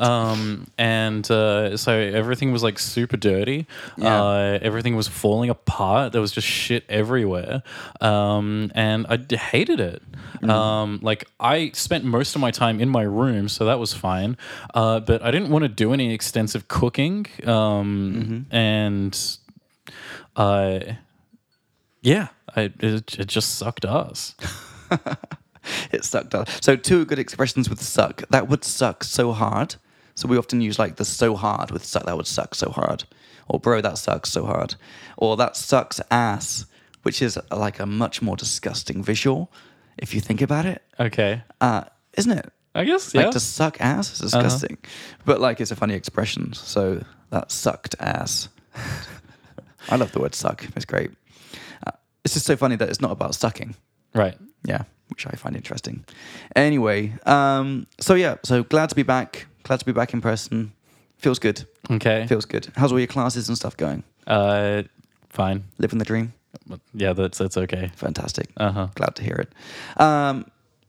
um, 0.00 0.66
and 0.78 1.28
uh, 1.30 1.76
so 1.76 1.92
everything 1.92 2.52
was 2.52 2.62
like 2.62 2.78
super 2.78 3.16
dirty. 3.16 3.66
Yeah. 3.96 4.22
Uh, 4.22 4.58
everything 4.62 4.94
was 4.96 5.08
falling 5.08 5.48
apart. 5.50 6.12
There 6.12 6.20
was 6.20 6.32
just 6.32 6.46
shit 6.46 6.84
everywhere, 6.88 7.62
um, 8.00 8.70
and 8.74 9.06
I 9.08 9.16
d- 9.16 9.36
hated 9.36 9.80
it. 9.80 10.02
Mm. 10.42 10.50
Um, 10.50 10.98
like 11.02 11.24
I 11.40 11.70
spent 11.74 12.04
most 12.04 12.34
of 12.34 12.40
my 12.40 12.50
time 12.50 12.80
in 12.80 12.88
my 12.88 13.02
room, 13.02 13.48
so 13.48 13.64
that 13.66 13.78
was 13.78 13.92
fine. 13.94 14.36
Uh, 14.74 15.00
but 15.00 15.22
I 15.22 15.30
didn't 15.30 15.50
want 15.50 15.62
to 15.62 15.68
do 15.68 15.92
any 15.92 16.12
extensive 16.12 16.68
cooking, 16.68 17.26
um, 17.46 17.80
Mm-hmm. 18.50 18.54
and. 18.54 19.36
Uh, 20.36 20.80
yeah, 22.02 22.28
I, 22.54 22.72
it, 22.80 23.18
it 23.18 23.26
just 23.26 23.56
sucked 23.56 23.84
us. 23.84 24.34
it 25.92 26.04
sucked. 26.04 26.34
up. 26.34 26.48
So 26.60 26.76
two 26.76 27.04
good 27.04 27.18
expressions 27.18 27.68
with 27.68 27.80
suck. 27.82 28.22
That 28.30 28.48
would 28.48 28.64
suck 28.64 29.04
so 29.04 29.32
hard. 29.32 29.76
So 30.14 30.28
we 30.28 30.36
often 30.36 30.60
use 30.60 30.78
like 30.78 30.96
the 30.96 31.04
so 31.04 31.34
hard 31.36 31.70
with 31.70 31.84
suck. 31.84 32.04
That 32.06 32.16
would 32.16 32.26
suck 32.26 32.54
so 32.54 32.70
hard. 32.70 33.04
Or 33.48 33.58
bro, 33.58 33.80
that 33.80 33.98
sucks 33.98 34.30
so 34.30 34.44
hard. 34.46 34.74
Or 35.16 35.36
that 35.36 35.56
sucks 35.56 36.00
ass, 36.10 36.66
which 37.02 37.22
is 37.22 37.38
like 37.50 37.80
a 37.80 37.86
much 37.86 38.22
more 38.22 38.36
disgusting 38.36 39.02
visual 39.02 39.50
if 40.00 40.14
you 40.14 40.20
think 40.20 40.40
about 40.40 40.64
it, 40.66 40.82
Okay, 40.98 41.42
uh, 41.60 41.84
isn't 42.16 42.32
it? 42.32 42.50
I 42.74 42.84
guess 42.84 43.14
Like 43.14 43.26
yeah. 43.26 43.30
to 43.32 43.40
suck 43.40 43.80
ass 43.80 44.12
is 44.12 44.18
disgusting, 44.20 44.78
but 45.24 45.40
like 45.40 45.60
it's 45.60 45.70
a 45.70 45.76
funny 45.76 45.94
expression. 45.94 46.52
So 46.54 47.04
that 47.30 47.50
sucked 47.52 47.96
ass. 48.00 48.48
I 49.88 49.96
love 49.96 50.12
the 50.12 50.20
word 50.20 50.34
suck. 50.34 50.64
It's 50.76 50.84
great. 50.84 51.10
It's 52.24 52.34
just 52.34 52.46
so 52.46 52.56
funny 52.56 52.76
that 52.76 52.88
it's 52.88 53.00
not 53.00 53.10
about 53.12 53.34
sucking. 53.34 53.74
right. 54.14 54.36
Yeah, 54.64 54.82
which 55.08 55.26
I 55.26 55.30
find 55.36 55.56
interesting. 55.56 56.04
Anyway, 56.54 57.14
um, 57.24 57.86
so 57.98 58.14
yeah, 58.14 58.36
so 58.42 58.62
glad 58.62 58.90
to 58.90 58.94
be 58.94 59.02
back. 59.02 59.46
Glad 59.62 59.80
to 59.80 59.86
be 59.86 59.92
back 59.92 60.12
in 60.12 60.20
person. 60.20 60.72
Feels 61.16 61.38
good. 61.38 61.64
Okay. 61.90 62.26
Feels 62.26 62.44
good. 62.44 62.68
How's 62.76 62.92
all 62.92 62.98
your 62.98 63.06
classes 63.06 63.48
and 63.48 63.56
stuff 63.56 63.74
going? 63.76 64.02
Uh, 64.26 64.82
fine. 65.30 65.64
Living 65.78 65.98
the 65.98 66.04
dream. 66.04 66.34
Yeah, 66.92 67.14
that's 67.14 67.38
that's 67.38 67.56
okay. 67.56 67.90
Fantastic. 67.96 68.48
Uh 68.58 68.70
huh. 68.72 68.88
Glad 68.94 69.14
to 69.16 69.22
hear 69.22 69.36
it. 69.36 70.00
Um, 70.00 70.44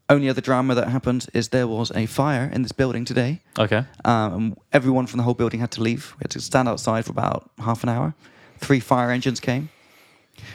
only 0.09 0.27
other 0.27 0.41
drama 0.41 0.75
that 0.75 0.89
happened 0.89 1.27
is 1.33 1.49
there 1.49 1.67
was 1.67 1.91
a 1.95 2.05
fire 2.07 2.49
in 2.53 2.61
this 2.63 2.73
building 2.73 3.05
today. 3.05 3.39
Okay. 3.57 3.85
Um, 4.03 4.57
everyone 4.73 5.07
from 5.07 5.17
the 5.19 5.23
whole 5.23 5.33
building 5.33 5.61
had 5.61 5.71
to 5.71 5.81
leave. 5.81 6.13
We 6.19 6.23
had 6.23 6.31
to 6.31 6.41
stand 6.41 6.67
outside 6.67 7.05
for 7.05 7.11
about 7.11 7.49
half 7.59 7.83
an 7.83 7.89
hour. 7.89 8.13
Three 8.57 8.81
fire 8.81 9.09
engines 9.11 9.39
came, 9.39 9.69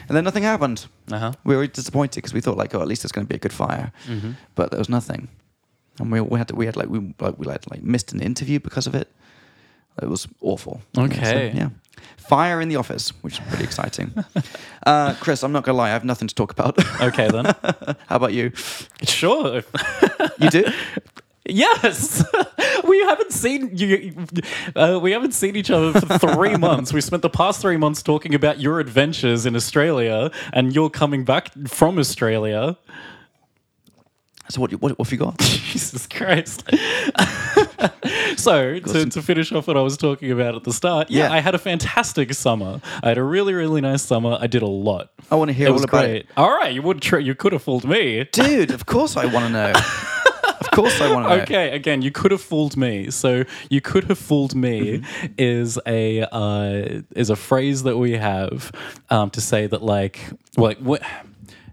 and 0.07 0.15
then 0.17 0.23
nothing 0.23 0.43
happened. 0.43 0.85
Uh 1.11 1.19
huh. 1.19 1.31
We 1.43 1.55
were 1.55 1.67
disappointed 1.67 2.15
because 2.21 2.33
we 2.33 2.41
thought 2.41 2.57
like, 2.57 2.73
oh, 2.75 2.81
at 2.81 2.87
least 2.87 3.03
it's 3.03 3.11
going 3.11 3.25
to 3.27 3.29
be 3.29 3.35
a 3.35 3.39
good 3.39 3.53
fire, 3.53 3.91
Mm-hmm. 4.07 4.31
but 4.55 4.71
there 4.71 4.79
was 4.79 4.89
nothing. 4.89 5.27
And 5.99 6.11
we, 6.11 6.21
we 6.21 6.37
had 6.37 6.47
to, 6.49 6.55
we 6.55 6.65
had 6.65 6.75
like 6.75 6.89
we 6.89 6.99
like 7.19 7.37
we 7.39 7.45
like, 7.45 7.69
like 7.71 7.83
missed 7.83 8.13
an 8.13 8.19
interview 8.21 8.59
because 8.59 8.87
of 8.87 8.95
it. 8.95 9.07
It 10.01 10.09
was 10.09 10.27
awful. 10.41 10.81
Okay. 10.97 11.23
So, 11.51 11.57
yeah. 11.57 11.69
Fire 12.17 12.61
in 12.61 12.69
the 12.69 12.75
office, 12.75 13.09
which 13.23 13.39
is 13.39 13.45
pretty 13.47 13.63
exciting. 13.63 14.13
uh, 14.85 15.15
Chris, 15.19 15.43
I'm 15.43 15.51
not 15.51 15.63
gonna 15.63 15.77
lie, 15.77 15.87
I 15.89 15.93
have 15.93 16.05
nothing 16.05 16.27
to 16.27 16.35
talk 16.35 16.51
about. 16.51 16.77
Okay 17.01 17.27
then. 17.29 17.45
How 18.07 18.15
about 18.17 18.33
you? 18.33 18.51
sure. 19.03 19.63
You 20.39 20.49
do? 20.49 20.63
yes. 21.49 22.23
we 22.87 22.99
haven't 23.01 23.31
seen 23.31 23.75
you. 23.75 24.13
Uh, 24.75 24.99
we 25.01 25.11
haven't 25.11 25.33
seen 25.33 25.55
each 25.55 25.69
other 25.71 25.99
for 25.99 26.17
three 26.17 26.55
months. 26.67 26.93
We 26.93 27.01
spent 27.01 27.21
the 27.21 27.29
past 27.29 27.61
three 27.61 27.77
months 27.77 28.01
talking 28.01 28.33
about 28.35 28.59
your 28.59 28.79
adventures 28.79 29.45
in 29.45 29.55
Australia, 29.55 30.31
and 30.53 30.73
you're 30.73 30.89
coming 30.89 31.23
back 31.25 31.51
from 31.67 31.97
Australia. 31.99 32.77
So 34.49 34.61
what? 34.61 34.71
What, 34.73 34.97
what 34.97 35.07
have 35.07 35.11
you 35.11 35.17
got? 35.17 35.37
Jesus 35.39 36.07
Christ. 36.07 36.63
so, 38.37 38.79
to, 38.79 39.05
to 39.09 39.21
finish 39.21 39.51
off 39.51 39.67
what 39.67 39.75
I 39.75 39.81
was 39.81 39.97
talking 39.97 40.31
about 40.31 40.55
at 40.55 40.63
the 40.63 40.71
start, 40.71 41.09
yeah, 41.11 41.27
Yeah. 41.27 41.33
I 41.33 41.39
had 41.39 41.53
a 41.53 41.57
fantastic 41.57 42.33
summer. 42.33 42.79
I 43.03 43.09
had 43.09 43.17
a 43.17 43.23
really, 43.23 43.53
really 43.53 43.81
nice 43.81 44.03
summer. 44.03 44.37
I 44.39 44.47
did 44.47 44.61
a 44.61 44.67
lot. 44.67 45.09
I 45.29 45.35
want 45.35 45.49
to 45.49 45.53
hear 45.53 45.67
all 45.69 45.75
about 45.83 45.89
great. 46.05 46.15
it, 46.21 46.27
All 46.37 46.49
right, 46.49 46.73
you 46.73 46.81
would 46.81 47.01
tr- 47.01 47.19
you 47.19 47.35
could 47.35 47.51
have 47.51 47.61
fooled 47.63 47.85
me. 47.85 48.23
dude. 48.31 48.71
Of 48.71 48.85
course, 48.85 49.17
I 49.17 49.25
want 49.25 49.47
to 49.47 49.51
know. 49.51 49.73
Of 50.77 50.83
course, 50.83 51.01
I 51.01 51.13
want 51.13 51.25
to 51.27 51.37
know. 51.37 51.43
Okay, 51.43 51.71
again, 51.71 52.01
you 52.01 52.11
could 52.11 52.31
have 52.31 52.41
fooled 52.41 52.77
me. 52.77 53.09
So 53.11 53.43
you 53.69 53.81
could 53.81 54.05
have 54.05 54.19
fooled 54.19 54.55
me 54.55 54.67
Mm-hmm. 54.77 55.33
is 55.37 55.79
a 55.85 56.21
uh, 56.31 57.01
is 57.15 57.29
a 57.29 57.35
phrase 57.35 57.83
that 57.83 57.97
we 57.97 58.13
have 58.13 58.71
um, 59.09 59.29
to 59.31 59.41
say 59.41 59.67
that 59.67 59.81
like 59.81 60.19
like 60.55 60.77
what. 60.79 61.01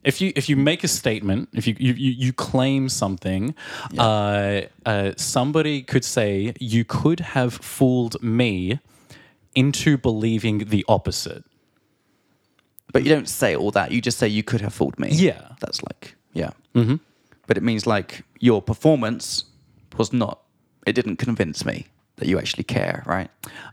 If 0.03 0.21
you 0.21 0.33
if 0.37 0.49
you 0.51 0.57
make 0.57 0.85
a 0.85 0.89
statement, 0.89 1.49
if 1.55 1.67
you 1.67 1.75
you, 1.79 1.95
you, 1.95 2.33
claim 2.33 2.91
something, 2.91 3.55
uh, 3.97 4.63
uh, 4.85 5.13
somebody 5.17 5.81
could 5.83 6.05
say 6.05 6.53
you 6.61 6.85
could 6.85 7.21
have 7.21 7.55
fooled 7.55 8.23
me 8.23 8.81
into 9.55 9.97
believing 9.97 10.59
the 10.59 10.85
opposite. 10.89 11.45
But 12.93 13.03
you 13.03 13.09
don't 13.09 13.29
say 13.29 13.57
all 13.57 13.71
that. 13.73 13.93
You 13.93 14.01
just 14.01 14.19
say 14.19 14.29
you 14.29 14.43
could 14.43 14.61
have 14.61 14.75
fooled 14.75 14.99
me. 14.99 15.09
Yeah. 15.11 15.41
That's 15.61 15.83
like, 15.83 16.15
yeah. 16.33 16.51
Mm-hmm. 16.75 16.97
But 17.47 17.57
it 17.57 17.63
means 17.63 17.87
like 17.87 18.23
your 18.41 18.63
performance 18.63 19.45
was 19.97 20.13
not, 20.13 20.41
it 20.87 20.95
didn't 20.95 21.17
convince 21.17 21.65
me 21.65 21.87
that 22.17 22.29
you 22.29 22.39
actually 22.39 22.65
care, 22.65 23.03
right? 23.07 23.29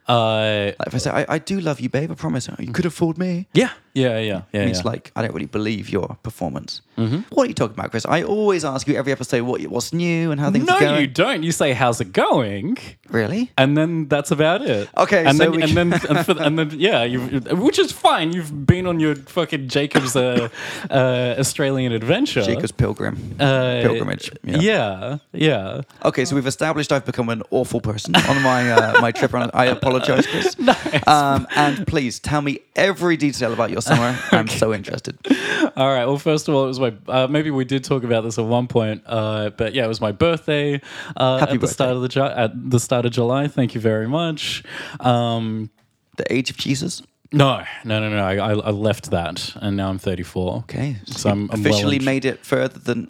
Uh, 0.08 0.72
Like 0.80 0.88
if 0.88 0.96
I 0.96 0.98
say, 0.98 1.10
I, 1.12 1.26
I 1.36 1.38
do 1.40 1.60
love 1.60 1.80
you, 1.80 1.90
babe, 1.90 2.12
I 2.12 2.16
promise. 2.16 2.50
You 2.60 2.72
could 2.74 2.86
have 2.86 2.94
fooled 2.94 3.18
me. 3.18 3.48
yeah, 3.54 3.72
yeah, 3.94 4.20
yeah, 4.20 4.42
yeah. 4.52 4.62
It 4.62 4.66
means 4.66 4.80
yeah. 4.80 4.92
like, 4.92 5.12
I 5.16 5.22
don't 5.22 5.34
really 5.34 5.48
believe 5.48 5.90
your 5.90 6.18
performance. 6.24 6.82
Mm-hmm. 6.98 7.34
What 7.34 7.44
are 7.44 7.48
you 7.48 7.54
talking 7.54 7.76
about, 7.78 7.92
Chris? 7.92 8.06
I 8.06 8.24
always 8.24 8.64
ask 8.64 8.88
you 8.88 8.96
every 8.96 9.12
episode 9.12 9.44
what 9.44 9.62
what's 9.64 9.94
new 9.94 10.32
and 10.32 10.40
how 10.40 10.52
things 10.52 10.66
no, 10.66 10.76
are 10.76 10.80
going. 10.80 10.94
No, 10.94 11.00
you 11.00 11.08
don't. 11.08 11.44
You 11.44 11.52
say, 11.52 11.74
"How's 11.74 12.00
it 12.02 12.14
going?" 12.14 12.78
Really? 13.10 13.52
and 13.58 13.78
then 13.78 14.08
that's 14.08 14.32
about 14.32 14.62
it. 14.62 14.90
Okay, 14.98 15.26
and 15.26 15.38
so 15.38 15.52
then 15.52 15.64
and 15.64 15.78
then 15.78 15.94
and, 16.10 16.26
for, 16.26 16.40
and 16.42 16.60
then 16.60 16.72
yeah, 16.80 17.04
you 17.04 17.20
which 17.52 17.80
is 17.80 17.92
fine. 17.92 18.34
You've 18.34 18.66
been 18.66 18.86
on 18.86 19.00
your 19.00 19.16
fucking 19.16 19.68
Jacob's 19.68 20.16
uh, 20.16 20.50
uh, 20.90 21.36
Australian 21.40 21.92
adventure. 21.92 22.42
Jacob's 22.42 22.72
pilgrim. 22.72 23.36
uh, 23.40 23.82
pilgrimage. 23.82 24.32
Yeah. 24.44 24.60
Yeah, 24.62 25.18
yeah. 25.34 25.82
Okay, 26.06 26.26
so 26.26 26.36
we've 26.36 26.48
established 26.48 26.92
I've 26.92 27.06
become 27.06 27.30
an 27.30 27.44
awful 27.50 27.82
person 27.82 28.16
on 28.16 28.42
my 28.42 28.72
uh, 28.72 29.02
my 29.02 29.12
trip. 29.12 29.34
around. 29.34 29.52
I 29.54 29.66
apologize, 29.66 30.28
Chris. 30.28 30.56
Um, 31.08 31.48
and 31.56 31.86
please 31.88 32.20
tell 32.20 32.42
me 32.42 32.60
every 32.76 33.18
detail 33.18 33.54
about 33.54 33.70
your 33.70 33.81
summer. 33.82 34.18
I'm 34.32 34.48
so 34.48 34.74
interested. 34.74 35.18
All 35.76 35.88
right. 35.88 36.06
Well, 36.06 36.18
first 36.18 36.48
of 36.48 36.56
all, 36.56 36.66
it 36.66 36.68
was 36.68 36.80
my. 36.80 36.94
Uh, 37.08 37.28
maybe 37.28 37.52
we 37.52 37.66
did 37.66 37.84
talk 37.84 38.04
about 38.04 38.24
this 38.24 38.38
at 38.38 38.46
one 38.46 38.68
point, 38.68 39.04
uh, 39.06 39.50
but 39.52 39.74
yeah, 39.74 39.86
it 39.86 39.88
was 39.88 40.02
my 40.02 40.12
birthday. 40.12 40.82
Uh, 41.18 41.40
at 41.42 41.50
the 41.50 41.56
birthday. 41.60 41.68
start 41.74 41.96
of 41.96 42.02
the 42.02 42.08
Ju- 42.10 42.22
at 42.24 42.70
the 42.72 42.80
start 42.80 43.06
of 43.06 43.12
July. 43.12 43.48
Thank 43.48 43.76
you 43.76 43.82
very 43.82 44.08
much. 44.08 44.64
Um, 45.00 45.70
The 46.18 46.32
age 46.34 46.50
of 46.50 46.58
Jesus. 46.58 47.02
no, 47.32 47.64
no, 47.86 48.00
no, 48.00 48.10
no. 48.10 48.24
I, 48.24 48.36
I, 48.36 48.72
left 48.72 49.12
that, 49.12 49.54
and 49.62 49.78
now 49.78 49.90
I'm 49.90 49.98
34. 49.98 50.58
Okay, 50.64 50.98
So 51.06 51.30
I'm, 51.30 51.50
I'm 51.52 51.62
officially 51.62 51.96
and- 51.98 52.06
made 52.06 52.26
it 52.26 52.46
further 52.46 52.80
than. 52.80 53.10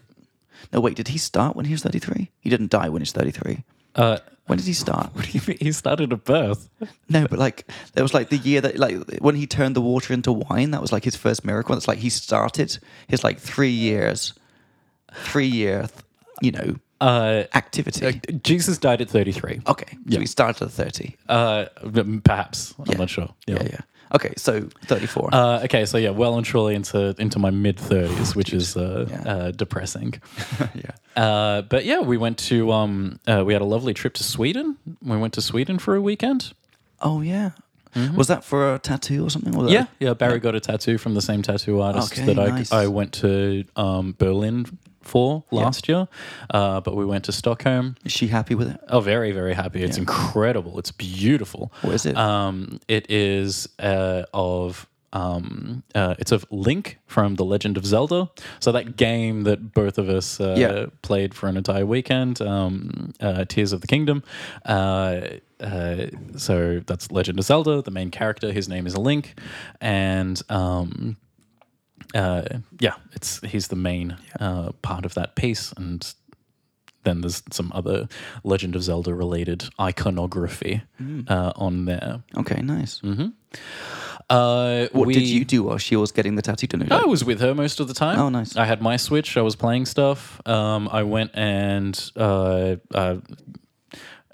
No, 0.71 0.79
wait. 0.79 0.95
Did 0.95 1.07
he 1.09 1.17
start 1.17 1.55
when 1.55 1.65
he 1.65 1.73
was 1.73 1.81
33? 1.83 2.29
He 2.39 2.49
didn't 2.49 2.69
die 2.69 2.87
when 2.89 3.01
he 3.01 3.03
was 3.03 3.11
33. 3.11 3.63
Uh, 3.95 4.19
When 4.51 4.57
did 4.57 4.67
he 4.67 4.73
start? 4.73 5.11
what 5.13 5.25
do 5.25 5.31
you 5.31 5.41
mean? 5.47 5.57
He 5.61 5.71
started 5.71 6.11
at 6.11 6.25
birth. 6.25 6.67
No, 7.07 7.25
but 7.25 7.39
like 7.39 7.65
there 7.93 8.03
was 8.03 8.13
like 8.13 8.27
the 8.27 8.35
year 8.37 8.59
that 8.59 8.77
like 8.77 8.97
when 9.19 9.35
he 9.35 9.47
turned 9.47 9.77
the 9.77 9.81
water 9.81 10.13
into 10.13 10.33
wine. 10.33 10.71
That 10.71 10.81
was 10.81 10.91
like 10.91 11.05
his 11.05 11.15
first 11.15 11.45
miracle. 11.45 11.73
It's 11.77 11.87
like 11.87 11.99
he 11.99 12.09
started 12.09 12.77
his 13.07 13.23
like 13.23 13.39
three 13.39 13.69
years, 13.71 14.33
three 15.13 15.47
year, 15.47 15.87
you 16.41 16.51
know, 16.51 16.75
Uh, 16.99 17.45
activity. 17.55 18.05
uh, 18.05 18.11
Jesus 18.43 18.77
died 18.77 18.99
at 19.01 19.09
33. 19.09 19.61
okay, 19.67 19.85
so 19.93 19.97
Yeah. 20.05 20.19
he 20.19 20.25
started 20.25 20.61
at 20.65 20.71
30. 20.71 21.15
Uh, 21.29 21.65
perhaps. 22.23 22.75
I'm 22.77 22.85
Yeah. 22.91 22.97
not 22.97 23.09
sure. 23.09 23.29
Yeah, 23.47 23.63
yeah. 23.63 23.79
Okay, 24.13 24.33
so 24.37 24.67
34. 24.85 25.29
Uh, 25.31 25.61
okay, 25.63 25.85
so 25.85 25.97
yeah, 25.97 26.09
well 26.09 26.35
and 26.35 26.45
truly 26.45 26.75
into 26.75 27.15
into 27.17 27.39
my 27.39 27.49
mid 27.49 27.79
thirties, 27.79 28.35
which 28.39 28.53
is 28.53 28.75
uh, 28.75 29.07
Yeah. 29.09 29.21
uh, 29.33 29.51
depressing. 29.51 30.21
yeah. 30.75 30.91
Uh, 31.15 31.61
but 31.61 31.85
yeah, 31.85 31.99
we 32.01 32.17
went 32.17 32.37
to 32.49 32.71
um, 32.71 33.19
uh, 33.27 33.43
we 33.45 33.53
had 33.53 33.61
a 33.61 33.65
lovely 33.65 33.93
trip 33.93 34.13
to 34.15 34.23
Sweden. 34.23 34.77
We 35.01 35.17
went 35.17 35.33
to 35.35 35.41
Sweden 35.41 35.79
for 35.79 35.95
a 35.95 36.01
weekend. 36.01 36.53
Oh, 37.01 37.21
yeah. 37.21 37.51
Was 38.15 38.27
that 38.27 38.43
for 38.43 38.75
a 38.75 38.79
tattoo 38.79 39.25
or 39.25 39.29
something? 39.29 39.53
Mm-hmm. 39.53 39.67
Yeah, 39.69 39.85
yeah. 39.99 40.13
Barry 40.13 40.39
got 40.39 40.55
a 40.55 40.59
tattoo 40.59 40.97
from 40.97 41.13
the 41.13 41.21
same 41.21 41.41
tattoo 41.41 41.81
artist 41.81 42.13
Okay, 42.13 42.25
that 42.25 42.39
I 42.39 42.49
nice. 42.49 42.71
I 42.71 42.87
went 42.87 43.13
to 43.15 43.65
um, 43.75 44.15
Berlin 44.17 44.65
for 45.01 45.43
last 45.51 45.89
year, 45.89 46.07
uh, 46.51 46.79
but 46.79 46.95
we 46.95 47.05
went 47.05 47.25
to 47.25 47.31
Stockholm. 47.31 47.95
Is 48.05 48.11
she 48.11 48.27
happy 48.27 48.55
with 48.55 48.69
it? 48.69 48.79
Oh, 48.87 49.01
very, 49.01 49.31
very 49.31 49.53
happy. 49.53 49.83
It's 49.83 49.97
Yeah. 49.97 50.01
incredible. 50.03 50.77
It's 50.79 50.91
beautiful. 50.91 51.73
What 51.81 51.95
is 51.95 52.05
it? 52.05 52.15
Um, 52.15 52.79
it 52.87 53.09
is 53.09 53.67
uh, 53.79 54.23
of. 54.33 54.87
Um, 55.13 55.83
uh, 55.93 56.15
it's 56.19 56.31
of 56.31 56.45
Link 56.51 56.97
from 57.05 57.35
The 57.35 57.43
Legend 57.43 57.75
of 57.75 57.85
Zelda. 57.85 58.29
So 58.61 58.71
that 58.71 58.95
game 58.95 59.43
that 59.43 59.73
both 59.73 59.97
of 59.97 60.07
us 60.07 60.39
uh, 60.39 60.55
Yeah. 60.57 60.85
played 61.01 61.33
for 61.33 61.49
an 61.49 61.57
entire 61.57 61.85
weekend, 61.85 62.39
um, 62.41 63.11
uh, 63.19 63.43
Tears 63.43 63.73
of 63.73 63.81
the 63.81 63.87
Kingdom. 63.87 64.23
Uh, 65.61 66.07
so 66.37 66.81
that's 66.85 67.11
Legend 67.11 67.39
of 67.39 67.45
Zelda. 67.45 67.81
The 67.81 67.91
main 67.91 68.09
character, 68.11 68.51
his 68.51 68.67
name 68.67 68.87
is 68.87 68.97
Link, 68.97 69.39
and 69.79 70.41
um, 70.49 71.17
uh, 72.15 72.41
yeah, 72.79 72.95
it's 73.13 73.39
he's 73.41 73.67
the 73.67 73.75
main 73.75 74.17
uh, 74.39 74.71
part 74.81 75.05
of 75.05 75.13
that 75.13 75.35
piece, 75.35 75.71
and 75.77 76.13
then 77.03 77.21
there's 77.21 77.41
some 77.51 77.71
other 77.73 78.07
Legend 78.43 78.75
of 78.75 78.83
Zelda 78.83 79.13
related 79.13 79.69
iconography 79.79 80.81
Mm. 81.01 81.29
uh, 81.29 81.51
on 81.55 81.85
there. 81.85 82.21
Okay, 82.37 82.61
nice. 82.61 83.01
Uh, 84.29 84.87
What 84.93 85.07
we- 85.07 85.13
did 85.13 85.23
you 85.27 85.43
do 85.45 85.63
while 85.63 85.77
she 85.77 85.95
was 85.95 86.11
getting 86.11 86.35
the 86.35 86.41
tattoo 86.41 86.67
done? 86.67 86.87
I 86.91 87.05
was 87.05 87.23
with 87.25 87.41
her 87.41 87.53
most 87.55 87.79
of 87.79 87.87
the 87.87 87.93
time. 87.93 88.19
Oh, 88.19 88.29
nice. 88.29 88.55
I 88.55 88.65
had 88.65 88.81
my 88.81 88.97
Switch. 88.97 89.35
I 89.35 89.41
was 89.41 89.55
playing 89.55 89.85
stuff. 89.87 90.39
Um, 90.47 90.87
I 90.91 91.03
went 91.03 91.31
and 91.33 92.11
uh, 92.15 92.75
uh, 92.93 93.15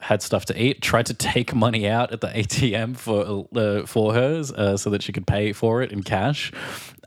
had 0.02 0.22
stuff 0.22 0.46
to 0.46 0.62
eat. 0.62 0.82
Tried 0.82 1.06
to 1.08 1.14
take 1.14 1.54
money 1.54 1.88
out 1.88 2.12
at 2.12 2.22
the 2.22 2.28
ATM 2.28 2.98
for 2.98 3.48
uh, 3.56 3.86
for 3.86 4.14
hers 4.14 4.52
uh, 4.52 4.78
so 4.78 4.90
that 4.90 5.04
she 5.04 5.12
could 5.12 5.28
pay 5.28 5.54
for 5.54 5.82
it 5.82 5.92
in 5.92 6.04
cash. 6.04 6.52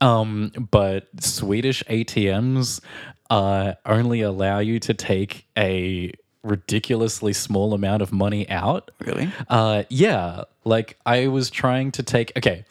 Um, 0.01 0.53
but 0.70 1.09
Swedish 1.20 1.82
ATMs 1.84 2.80
uh, 3.28 3.74
only 3.86 4.22
allow 4.22 4.59
you 4.59 4.78
to 4.80 4.95
take 4.95 5.47
a 5.57 6.12
ridiculously 6.43 7.32
small 7.32 7.74
amount 7.74 8.03
of 8.03 8.12
money 8.12 8.49
out. 8.49 8.91
Really? 9.01 9.30
Uh, 9.49 9.84
yeah, 9.88 10.45
like 10.64 10.99
I 11.07 11.28
was 11.28 11.51
trying 11.51 11.93
to 11.93 12.03
take. 12.03 12.32
Okay, 12.36 12.64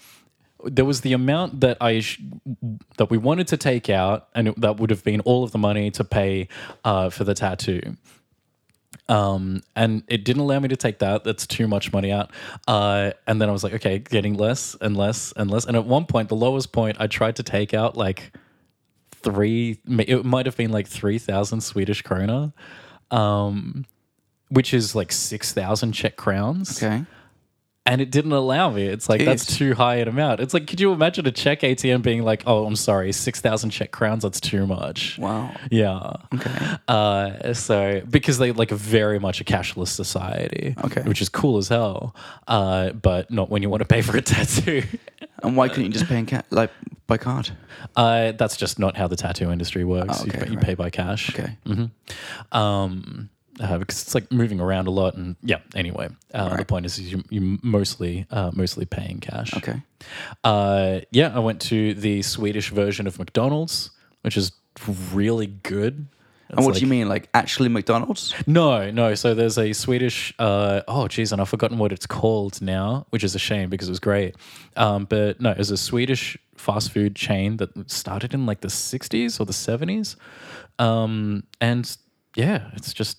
there 0.63 0.85
was 0.85 1.01
the 1.01 1.13
amount 1.13 1.61
that 1.61 1.77
I 1.81 1.99
sh- 2.01 2.21
that 2.97 3.09
we 3.09 3.17
wanted 3.17 3.47
to 3.49 3.57
take 3.57 3.89
out, 3.89 4.27
and 4.35 4.49
it, 4.49 4.61
that 4.61 4.77
would 4.77 4.89
have 4.89 5.03
been 5.03 5.21
all 5.21 5.43
of 5.43 5.51
the 5.51 5.57
money 5.57 5.91
to 5.91 6.03
pay 6.03 6.47
uh, 6.83 7.09
for 7.09 7.23
the 7.23 7.33
tattoo. 7.33 7.95
Um, 9.07 9.61
and 9.75 10.03
it 10.07 10.23
didn't 10.23 10.41
allow 10.43 10.59
me 10.59 10.67
to 10.67 10.75
take 10.75 10.99
that. 10.99 11.23
That's 11.23 11.47
too 11.47 11.67
much 11.67 11.91
money 11.91 12.11
out. 12.11 12.31
Uh, 12.67 13.11
and 13.25 13.41
then 13.41 13.49
I 13.49 13.51
was 13.51 13.63
like, 13.63 13.73
okay, 13.73 13.99
getting 13.99 14.35
less 14.35 14.75
and 14.79 14.95
less 14.95 15.33
and 15.35 15.49
less. 15.49 15.65
And 15.65 15.75
at 15.75 15.85
one 15.85 16.05
point, 16.05 16.29
the 16.29 16.35
lowest 16.35 16.71
point, 16.71 16.97
I 16.99 17.07
tried 17.07 17.35
to 17.37 17.43
take 17.43 17.73
out 17.73 17.97
like 17.97 18.31
three. 19.11 19.79
It 19.87 20.25
might 20.25 20.45
have 20.45 20.57
been 20.57 20.71
like 20.71 20.87
three 20.87 21.17
thousand 21.17 21.61
Swedish 21.61 22.03
krona, 22.03 22.53
um, 23.09 23.85
which 24.49 24.73
is 24.73 24.95
like 24.95 25.11
six 25.11 25.53
thousand 25.53 25.93
Czech 25.93 26.15
crowns 26.15 26.81
Okay. 26.81 27.03
And 27.89 28.01
it 28.01 28.11
didn't 28.11 28.31
allow 28.33 28.69
me. 28.69 28.83
It's 28.83 29.09
like 29.09 29.25
that's 29.25 29.45
too 29.57 29.73
high 29.73 29.95
an 29.95 30.07
amount. 30.07 30.39
It's 30.41 30.53
like, 30.53 30.67
could 30.67 30.79
you 30.79 30.93
imagine 30.93 31.25
a 31.25 31.31
Czech 31.31 31.61
ATM 31.61 32.03
being 32.03 32.23
like, 32.23 32.43
"Oh, 32.45 32.65
I'm 32.65 32.75
sorry, 32.75 33.11
six 33.11 33.41
thousand 33.41 33.71
Czech 33.71 33.91
crowns. 33.91 34.21
That's 34.23 34.39
too 34.39 34.67
much." 34.67 35.17
Wow. 35.17 35.51
Yeah. 35.71 36.13
Okay. 36.35 36.77
Uh, 36.87 37.53
so 37.53 38.01
because 38.09 38.37
they 38.37 38.51
like 38.51 38.69
very 38.69 39.19
much 39.19 39.41
a 39.41 39.43
cashless 39.43 39.87
society, 39.87 40.75
Okay. 40.85 41.01
which 41.01 41.21
is 41.21 41.29
cool 41.29 41.57
as 41.57 41.67
hell, 41.67 42.15
uh, 42.47 42.91
but 42.91 43.31
not 43.31 43.49
when 43.49 43.63
you 43.63 43.69
want 43.71 43.81
to 43.81 43.87
pay 43.87 44.01
for 44.01 44.15
a 44.15 44.21
tattoo. 44.21 44.83
And 45.41 45.55
why 45.55 45.69
couldn't 45.69 45.85
you 45.85 45.91
just 45.91 46.07
pay 46.07 46.19
in 46.19 46.25
ca- 46.25 46.41
like 46.49 46.69
by 47.07 47.15
card? 47.17 47.49
uh, 47.95 48.33
that's 48.33 48.57
just 48.57 48.77
not 48.77 48.97
how 48.97 49.07
the 49.07 49.15
tattoo 49.15 49.51
industry 49.51 49.85
works. 49.85 50.19
Oh, 50.19 50.25
you, 50.25 50.31
okay, 50.33 50.43
pay- 50.43 50.49
you 50.51 50.57
right. 50.57 50.65
pay 50.65 50.73
by 50.75 50.89
cash. 50.89 51.29
Okay. 51.29 51.55
um, 52.51 53.29
uh, 53.59 53.77
because 53.77 54.01
it's 54.01 54.15
like 54.15 54.31
moving 54.31 54.59
around 54.59 54.87
a 54.87 54.91
lot, 54.91 55.15
and 55.15 55.35
yeah. 55.43 55.59
Anyway, 55.75 56.09
uh, 56.33 56.55
the 56.55 56.65
point 56.65 56.85
is, 56.85 56.97
is 56.97 57.11
you 57.11 57.23
you 57.29 57.59
mostly 57.61 58.25
uh, 58.31 58.51
mostly 58.53 58.85
paying 58.85 59.19
cash. 59.19 59.55
Okay. 59.55 59.81
Uh, 60.43 61.01
yeah, 61.11 61.35
I 61.35 61.39
went 61.39 61.61
to 61.63 61.93
the 61.93 62.21
Swedish 62.21 62.69
version 62.69 63.07
of 63.07 63.19
McDonald's, 63.19 63.91
which 64.21 64.37
is 64.37 64.51
really 65.13 65.47
good. 65.47 66.07
and 66.49 66.65
what 66.65 66.75
do 66.75 66.81
you 66.81 66.87
mean, 66.87 67.09
like 67.09 67.29
actually 67.33 67.69
McDonald's? 67.69 68.33
No, 68.47 68.89
no. 68.91 69.13
So 69.15 69.35
there's 69.35 69.57
a 69.57 69.73
Swedish. 69.73 70.33
Uh, 70.39 70.81
oh, 70.87 71.07
geez, 71.07 71.31
and 71.31 71.41
I've 71.41 71.49
forgotten 71.49 71.77
what 71.77 71.91
it's 71.91 72.07
called 72.07 72.61
now, 72.61 73.05
which 73.09 73.23
is 73.23 73.35
a 73.35 73.39
shame 73.39 73.69
because 73.69 73.87
it 73.87 73.91
was 73.91 73.99
great. 73.99 74.35
Um, 74.75 75.05
but 75.05 75.41
no, 75.41 75.51
it's 75.51 75.69
a 75.69 75.77
Swedish 75.77 76.37
fast 76.55 76.91
food 76.91 77.15
chain 77.15 77.57
that 77.57 77.89
started 77.89 78.33
in 78.33 78.45
like 78.45 78.61
the 78.61 78.67
60s 78.67 79.39
or 79.39 79.45
the 79.45 79.53
70s. 79.53 80.15
Um, 80.77 81.43
and 81.61 81.97
yeah, 82.35 82.69
it's 82.73 82.93
just 82.93 83.17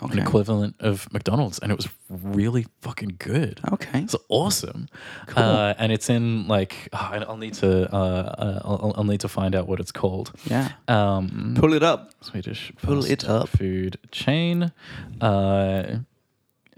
Okay. 0.00 0.12
an 0.12 0.18
equivalent 0.26 0.76
of 0.78 1.12
McDonald's, 1.12 1.58
and 1.58 1.72
it 1.72 1.76
was 1.76 1.88
really 2.08 2.66
fucking 2.82 3.16
good. 3.18 3.60
Okay. 3.72 4.02
It's 4.02 4.14
awesome, 4.28 4.88
uh, 5.34 5.74
and 5.76 5.90
it's 5.90 6.08
in 6.08 6.46
like 6.46 6.88
oh, 6.92 7.10
I'll 7.28 7.36
need 7.36 7.54
to 7.54 7.92
uh, 7.92 7.96
uh, 7.96 8.60
I'll, 8.64 8.94
I'll 8.98 9.04
need 9.04 9.20
to 9.20 9.28
find 9.28 9.56
out 9.56 9.66
what 9.66 9.80
it's 9.80 9.90
called. 9.90 10.30
Yeah. 10.44 10.68
Um, 10.86 11.56
Pull 11.58 11.72
it 11.72 11.82
up. 11.82 12.12
Swedish 12.20 12.72
Pull 12.80 13.04
it 13.06 13.24
up. 13.28 13.48
food 13.48 13.98
chain. 14.12 14.70
Uh, 15.20 15.98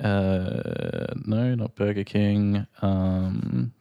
uh, 0.02 1.12
no, 1.26 1.54
not 1.54 1.74
Burger 1.74 2.04
King. 2.04 2.66
Um, 2.80 3.72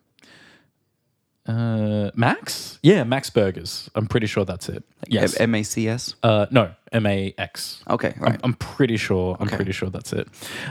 uh, 1.50 2.12
Max? 2.16 2.78
Yeah, 2.84 3.04
Max 3.04 3.30
Burgers. 3.30 3.89
I'm 3.95 4.08
pretty 4.08 4.28
sure 4.28 4.45
that's 4.45 4.70
it. 4.70 4.84
Yes. 5.08 5.36
M 5.39 5.56
A 5.56 5.64
C 5.64 5.88
S. 5.89 6.16
uh, 6.24 6.45
no, 6.52 6.72
M 6.91 7.06
A 7.06 7.34
X. 7.38 7.84
Okay. 7.89 8.14
I'm, 8.22 8.38
I'm 8.43 8.54
pretty 8.54 8.97
sure. 8.97 9.36
I'm 9.39 9.47
Okay. 9.47 9.56
pretty 9.56 9.72
sure 9.72 9.89
that's 9.89 10.14
it. 10.14 10.28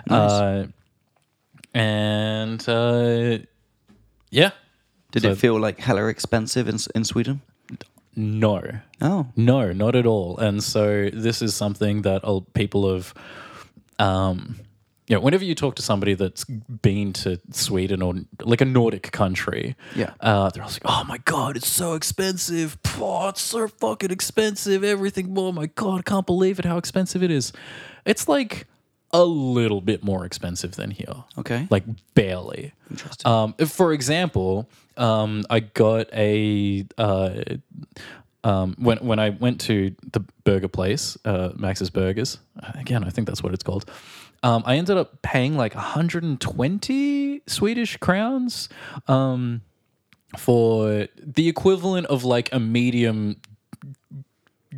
Nice. 0.07 0.31
Uh, 0.31 0.67
and 1.75 2.69
uh, 2.69 3.39
yeah, 4.31 4.51
Did 5.13 5.23
so- 5.23 5.31
it 5.33 5.39
feel 5.39 5.59
like 5.61 5.79
hella 5.81 6.07
expensive 6.09 6.69
in 6.69 6.75
S- 6.77 6.89
in 6.95 7.05
Sweden? 7.05 7.41
no, 8.17 8.61
Oh. 9.01 9.27
no, 9.37 9.73
not 9.73 9.95
at 9.95 10.07
all. 10.07 10.39
And 10.39 10.63
so 10.63 11.09
this 11.13 11.41
is 11.43 11.55
something 11.55 12.03
that 12.03 12.21
uh, 12.25 12.41
people 12.55 12.93
have. 12.93 13.15
Um, 14.01 14.57
you 15.09 15.17
know, 15.17 15.21
whenever 15.21 15.45
you 15.45 15.55
talk 15.55 15.75
to 15.77 15.83
somebody 15.83 16.15
that's 16.15 16.45
been 16.45 17.13
to 17.15 17.41
Sweden 17.51 18.03
or 18.03 18.15
like 18.43 18.61
a 18.61 18.65
Nordic 18.67 19.11
country, 19.11 19.75
Yeah. 19.97 20.13
uh, 20.21 20.51
they're 20.51 20.63
all 20.63 20.69
like, 20.71 20.83
"Oh 20.85 21.05
my 21.09 21.19
god, 21.19 21.57
it's 21.57 21.69
so 21.69 21.95
expensive! 21.95 22.77
Oh, 23.01 23.29
it's 23.31 23.41
so 23.41 23.69
fucking 23.69 24.11
expensive! 24.11 24.85
Everything! 24.85 25.35
Oh 25.37 25.53
my 25.53 25.67
god, 25.67 26.01
I 26.01 26.03
can't 26.03 26.27
believe 26.27 26.59
it! 26.59 26.65
How 26.67 26.77
expensive 26.79 27.23
it 27.23 27.31
is! 27.31 27.53
It's 28.05 28.29
like 28.29 28.67
a 29.13 29.25
little 29.25 29.81
bit 29.81 30.05
more 30.05 30.27
expensive 30.27 30.73
than 30.77 30.91
here. 30.91 31.25
Okay. 31.39 31.67
like 31.71 31.85
barely. 32.15 32.73
Interesting. 32.91 33.31
Um, 33.31 33.55
for 33.55 33.95
example, 33.95 34.69
um, 34.99 35.45
I 35.49 35.61
got 35.61 36.09
a 36.13 36.85
uh, 36.99 37.31
um, 38.45 38.75
when 38.79 38.99
when 38.99 39.19
I 39.19 39.31
went 39.31 39.61
to 39.63 39.95
the 40.13 40.21
burger 40.45 40.69
place, 40.69 41.17
uh, 41.25 41.51
Max's 41.57 41.89
Burgers. 41.91 42.39
Again, 42.75 43.03
I 43.05 43.11
think 43.11 43.27
that's 43.27 43.43
what 43.43 43.55
it's 43.55 43.65
called. 43.65 43.91
Um, 44.43 44.63
I 44.67 44.77
ended 44.77 44.97
up 44.97 45.21
paying 45.23 45.57
like 45.57 45.75
120 45.75 47.43
Swedish 47.47 47.97
crowns 47.97 48.69
um, 49.09 49.63
for 50.37 51.09
the 51.21 51.49
equivalent 51.49 52.07
of 52.07 52.25
like 52.25 52.49
a 52.53 52.61
medium 52.61 53.37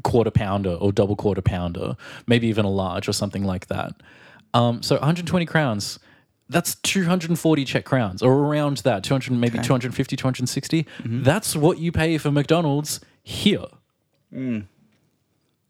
quarter 0.03 0.31
pounder 0.31 0.71
or 0.71 0.93
double 0.93 1.17
quarter 1.17 1.43
pounder, 1.43 1.97
maybe 2.27 2.47
even 2.47 2.65
a 2.65 2.71
large 2.71 3.09
or 3.09 3.13
something 3.13 3.45
like 3.45 3.67
that. 3.67 3.93
Um, 4.55 4.83
so 4.83 4.95
120 4.97 5.45
crowns, 5.47 5.99
that's 6.49 6.75
240 6.77 7.65
Czech 7.65 7.85
crowns 7.85 8.23
or 8.23 8.33
around 8.33 8.79
that, 8.79 9.05
200, 9.05 9.33
maybe 9.37 9.59
250, 9.65 10.17
260. 10.17 10.87
That's 11.05 11.55
what 11.55 11.79
you 11.79 11.93
pay 11.93 12.19
for 12.19 12.31
McDonald's 12.31 13.01
here. 13.23 13.67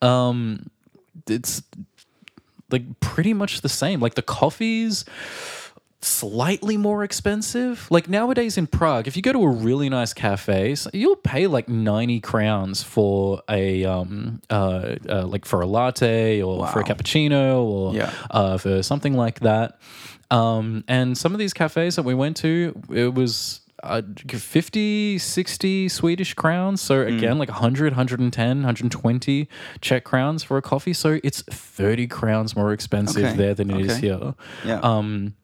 Um, 0.01 0.71
it's 1.29 1.63
like 2.71 3.01
pretty 3.01 3.35
much 3.35 3.61
the 3.61 3.69
same. 3.69 4.01
Like 4.01 4.15
the 4.15 4.23
coffees, 4.23 5.05
slightly 6.03 6.77
more 6.77 7.05
expensive. 7.05 7.87
Like 7.91 8.09
nowadays 8.09 8.57
in 8.57 8.67
Prague, 8.67 9.07
if 9.07 9.17
you 9.17 9.23
go 9.23 9.33
to 9.33 9.43
a 9.43 9.49
really 9.51 9.89
nice 9.89 10.15
cafe, 10.15 10.75
you'll 10.95 11.17
pay 11.17 11.47
like 11.47 11.69
90 11.69 12.21
crowns 12.21 12.83
for 12.83 13.43
a 13.49 13.85
um 13.85 14.41
uh, 14.49 14.97
uh 15.09 15.27
like 15.27 15.45
for 15.45 15.61
a 15.61 15.67
latte 15.67 16.41
or 16.43 16.67
for 16.69 16.81
a 16.81 16.85
cappuccino 16.85 17.63
or 17.65 17.95
Yeah. 17.95 18.13
uh 18.31 18.57
for 18.59 18.83
something 18.83 19.15
like 19.15 19.41
that. 19.41 19.79
Um 20.31 20.85
and 20.89 21.19
some 21.19 21.33
of 21.35 21.39
these 21.39 21.53
cafes 21.53 21.97
that 21.97 22.05
we 22.05 22.15
went 22.15 22.37
to, 22.39 22.81
it 22.91 23.13
was 23.13 23.61
uh, 23.83 24.03
50, 24.29 25.19
60 25.19 25.89
Swedish 25.89 26.35
crowns. 26.35 26.81
So 26.81 27.05
Mm. 27.05 27.17
again, 27.19 27.39
like 27.39 27.49
100, 27.51 27.93
110, 27.93 28.59
120 28.63 29.49
Czech 29.81 30.05
crowns 30.05 30.43
for 30.43 30.57
a 30.57 30.63
coffee. 30.63 30.93
So 30.93 31.19
it's 31.25 31.43
30 31.43 32.07
crowns 32.07 32.55
more 32.57 32.73
expensive 32.73 33.25
Okay, 33.25 33.37
there 33.37 33.55
than 33.55 33.71
it 33.71 33.81
is 33.87 33.93
okay. 33.93 34.01
here. 34.09 34.35
Yeah. 34.65 34.81
Um, 34.81 35.35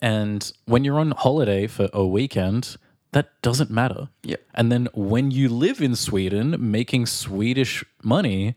and 0.00 0.52
when 0.66 0.84
you're 0.84 0.98
on 0.98 1.12
holiday 1.12 1.66
for 1.66 1.88
a 1.92 2.04
weekend, 2.06 2.76
that 3.12 3.30
doesn't 3.42 3.70
matter. 3.70 4.08
Yeah. 4.24 4.36
And 4.54 4.72
then 4.72 4.88
when 4.94 5.30
you 5.30 5.48
live 5.48 5.80
in 5.80 5.94
Sweden 5.94 6.56
making 6.58 7.06
Swedish 7.06 7.84
money, 8.02 8.56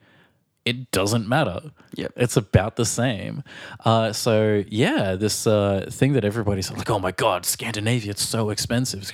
it 0.65 0.91
doesn't 0.91 1.27
matter. 1.29 1.71
Yep. 1.95 2.13
It's 2.17 2.35
about 2.37 2.75
the 2.75 2.85
same. 2.85 3.43
Uh, 3.85 4.11
so 4.13 4.63
yeah, 4.67 5.15
this 5.15 5.45
uh, 5.47 5.87
thing 5.91 6.13
that 6.13 6.25
everybody's 6.25 6.71
like, 6.71 6.89
oh 6.89 6.99
my 6.99 7.11
god, 7.11 7.45
Scandinavia, 7.45 8.11
it's 8.11 8.23
so 8.27 8.49
expensive. 8.49 9.11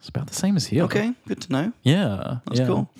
It's 0.00 0.08
about 0.08 0.26
the 0.28 0.34
same 0.34 0.56
as 0.56 0.66
here. 0.66 0.84
okay, 0.84 1.12
good 1.26 1.40
to 1.42 1.52
know. 1.52 1.72
Yeah, 1.82 2.38
That's 2.46 2.60
yeah. 2.60 2.66
cool. 2.66 2.90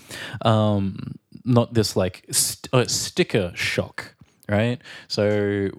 Um, 0.43 1.15
not 1.45 1.73
this 1.75 1.97
like 1.97 2.25
st- 2.31 2.69
uh, 2.73 2.87
sticker 2.87 3.53
shock, 3.55 4.15
right? 4.49 4.79
So 5.09 5.23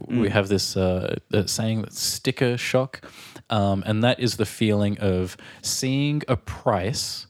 Mm. 0.10 0.22
we 0.22 0.30
have 0.30 0.48
this 0.48 0.76
uh, 0.76 1.16
uh, 1.34 1.46
saying 1.46 1.82
that 1.84 1.94
sticker 1.94 2.58
shock, 2.58 3.02
um, 3.52 3.84
and 3.86 4.04
that 4.04 4.20
is 4.20 4.38
the 4.38 4.46
feeling 4.46 4.98
of 5.00 5.38
seeing 5.62 6.24
a 6.28 6.36
price. 6.36 7.28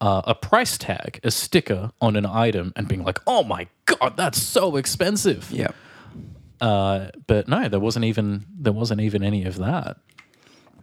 Uh, 0.00 0.22
a 0.26 0.34
price 0.34 0.76
tag, 0.76 1.20
a 1.22 1.30
sticker 1.30 1.90
on 2.00 2.16
an 2.16 2.26
item, 2.26 2.72
and 2.76 2.88
being 2.88 3.04
like, 3.04 3.20
"Oh 3.26 3.42
my 3.42 3.68
god, 3.86 4.16
that's 4.16 4.42
so 4.42 4.76
expensive!" 4.76 5.50
Yeah. 5.50 5.68
Uh, 6.60 7.10
but 7.26 7.48
no, 7.48 7.68
there 7.68 7.80
wasn't 7.80 8.04
even 8.04 8.44
there 8.58 8.72
wasn't 8.72 9.00
even 9.00 9.22
any 9.22 9.44
of 9.44 9.56
that. 9.56 9.96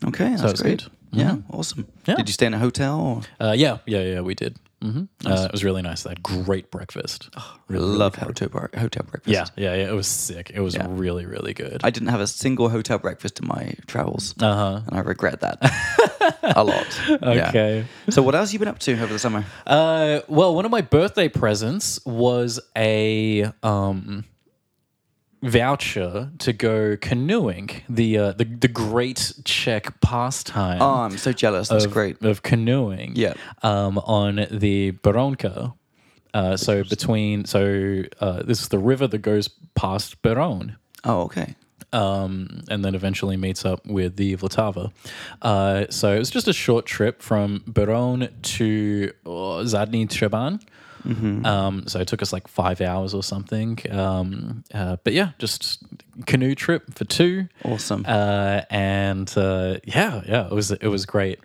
Okay, 0.06 0.30
that's 0.30 0.44
it's 0.44 0.62
great. 0.62 0.84
good. 0.84 0.92
Yeah, 1.12 1.38
awesome. 1.52 1.88
Yeah. 2.06 2.16
Did 2.16 2.30
you 2.30 2.34
stay 2.34 2.46
in 2.46 2.54
a 2.54 2.60
hotel? 2.60 3.00
Or? 3.40 3.46
Uh, 3.46 3.52
yeah, 3.52 3.80
yeah, 3.86 4.02
yeah, 4.02 4.22
we 4.22 4.34
did. 4.34 4.58
Hmm 4.82 5.04
Uh, 5.26 5.46
it 5.46 5.52
was 5.52 5.64
really 5.64 5.82
nice. 5.82 6.04
They 6.04 6.10
had 6.10 6.24
great 6.24 6.72
breakfast. 6.72 7.30
I 7.38 7.44
love 7.70 8.16
hotel 8.16 8.50
bar- 8.50 8.72
hotel 8.76 9.06
breakfast. 9.10 9.34
Yeah, 9.34 9.46
yeah, 9.56 9.76
yeah. 9.76 9.90
It 9.92 9.94
was 9.96 10.08
sick. 10.08 10.52
It 10.54 10.60
was 10.62 10.74
Yeah. 10.76 10.88
really, 10.90 11.26
really 11.26 11.54
good. 11.54 11.82
I 11.84 11.90
didn't 11.92 12.10
have 12.10 12.20
a 12.22 12.28
single 12.28 12.70
hotel 12.70 12.98
breakfast 12.98 13.40
in 13.40 13.48
my 13.48 13.76
travels, 13.88 14.34
Uh 14.42 14.56
huh. 14.56 14.82
and 14.88 14.96
I 14.98 15.02
regret 15.02 15.42
that 15.42 15.58
a 16.44 16.64
lot. 16.64 16.88
Yeah. 17.22 17.50
Okay. 17.50 17.86
So, 18.10 18.24
what 18.24 18.34
else 18.36 18.50
have 18.50 18.54
you 18.54 18.60
been 18.60 18.68
up 18.68 18.80
to 18.80 18.94
over 18.94 19.14
the 19.14 19.20
summer? 19.20 19.46
Uh, 19.68 20.22
well, 20.28 20.56
one 20.56 20.66
of 20.66 20.72
my 20.72 20.82
birthday 20.82 21.28
presents 21.30 22.04
was 22.06 22.60
a 22.76 23.52
um, 23.64 24.26
voucher 25.44 26.32
to 26.38 26.54
go 26.54 26.98
canoeing. 26.98 27.70
The 27.90 28.18
uh, 28.18 28.32
the 28.34 28.46
the 28.46 28.68
great 28.68 29.34
Czech 29.44 30.00
pastime. 30.02 30.82
Oh, 30.82 31.02
I'm 31.02 31.18
so 31.18 31.32
jealous. 31.32 31.70
That's 31.70 31.86
of, 31.86 31.92
great. 31.92 32.24
of 32.24 32.42
canoeing. 32.44 33.14
Yeah. 33.16 33.34
Um, 33.64 33.98
on 34.00 34.48
the 34.52 34.92
Berounka. 35.04 35.74
Uh, 36.34 36.56
so 36.58 36.84
between 36.84 37.46
so 37.46 38.04
uh, 38.20 38.44
this 38.44 38.62
is 38.62 38.70
the 38.70 38.80
river 38.80 39.08
that 39.08 39.20
goes 39.20 39.50
past 39.76 40.22
Beroun. 40.22 40.78
Oh, 41.04 41.22
okay. 41.24 41.56
um, 41.94 42.64
and 42.70 42.84
then 42.86 42.96
eventually 42.96 43.38
meets 43.38 43.66
up 43.66 43.86
with 43.86 44.16
the 44.16 44.36
Vltava. 44.38 44.92
Uh, 45.42 45.86
so 45.90 46.14
it 46.16 46.20
was 46.20 46.30
just 46.30 46.48
a 46.48 46.54
short 46.54 46.86
trip 46.86 47.22
from 47.22 47.64
Beroun 47.68 48.30
to 48.42 49.12
uh, 49.26 49.64
Zadní 49.66 50.08
Třebaň. 50.08 50.62
Um, 51.06 51.88
so 51.88 52.00
it 52.00 52.08
took 52.08 52.22
us 52.22 52.32
like 52.34 52.48
five 52.48 52.82
hours 52.82 53.14
or 53.14 53.24
something. 53.24 53.80
Um, 53.90 54.64
uh, 54.74 54.98
but 55.04 55.14
yeah, 55.14 55.32
just 55.40 55.84
canoe 56.26 56.56
trip 56.56 56.94
for 56.94 57.06
two. 57.06 57.48
Awesome. 57.64 58.06
Uh, 58.08 58.62
and 58.70 59.32
uh, 59.38 59.78
yeah, 59.84 60.22
yeah, 60.28 60.46
it 60.48 60.54
was 60.54 60.72
it 60.72 60.88
was 60.88 61.06
great. 61.06 61.40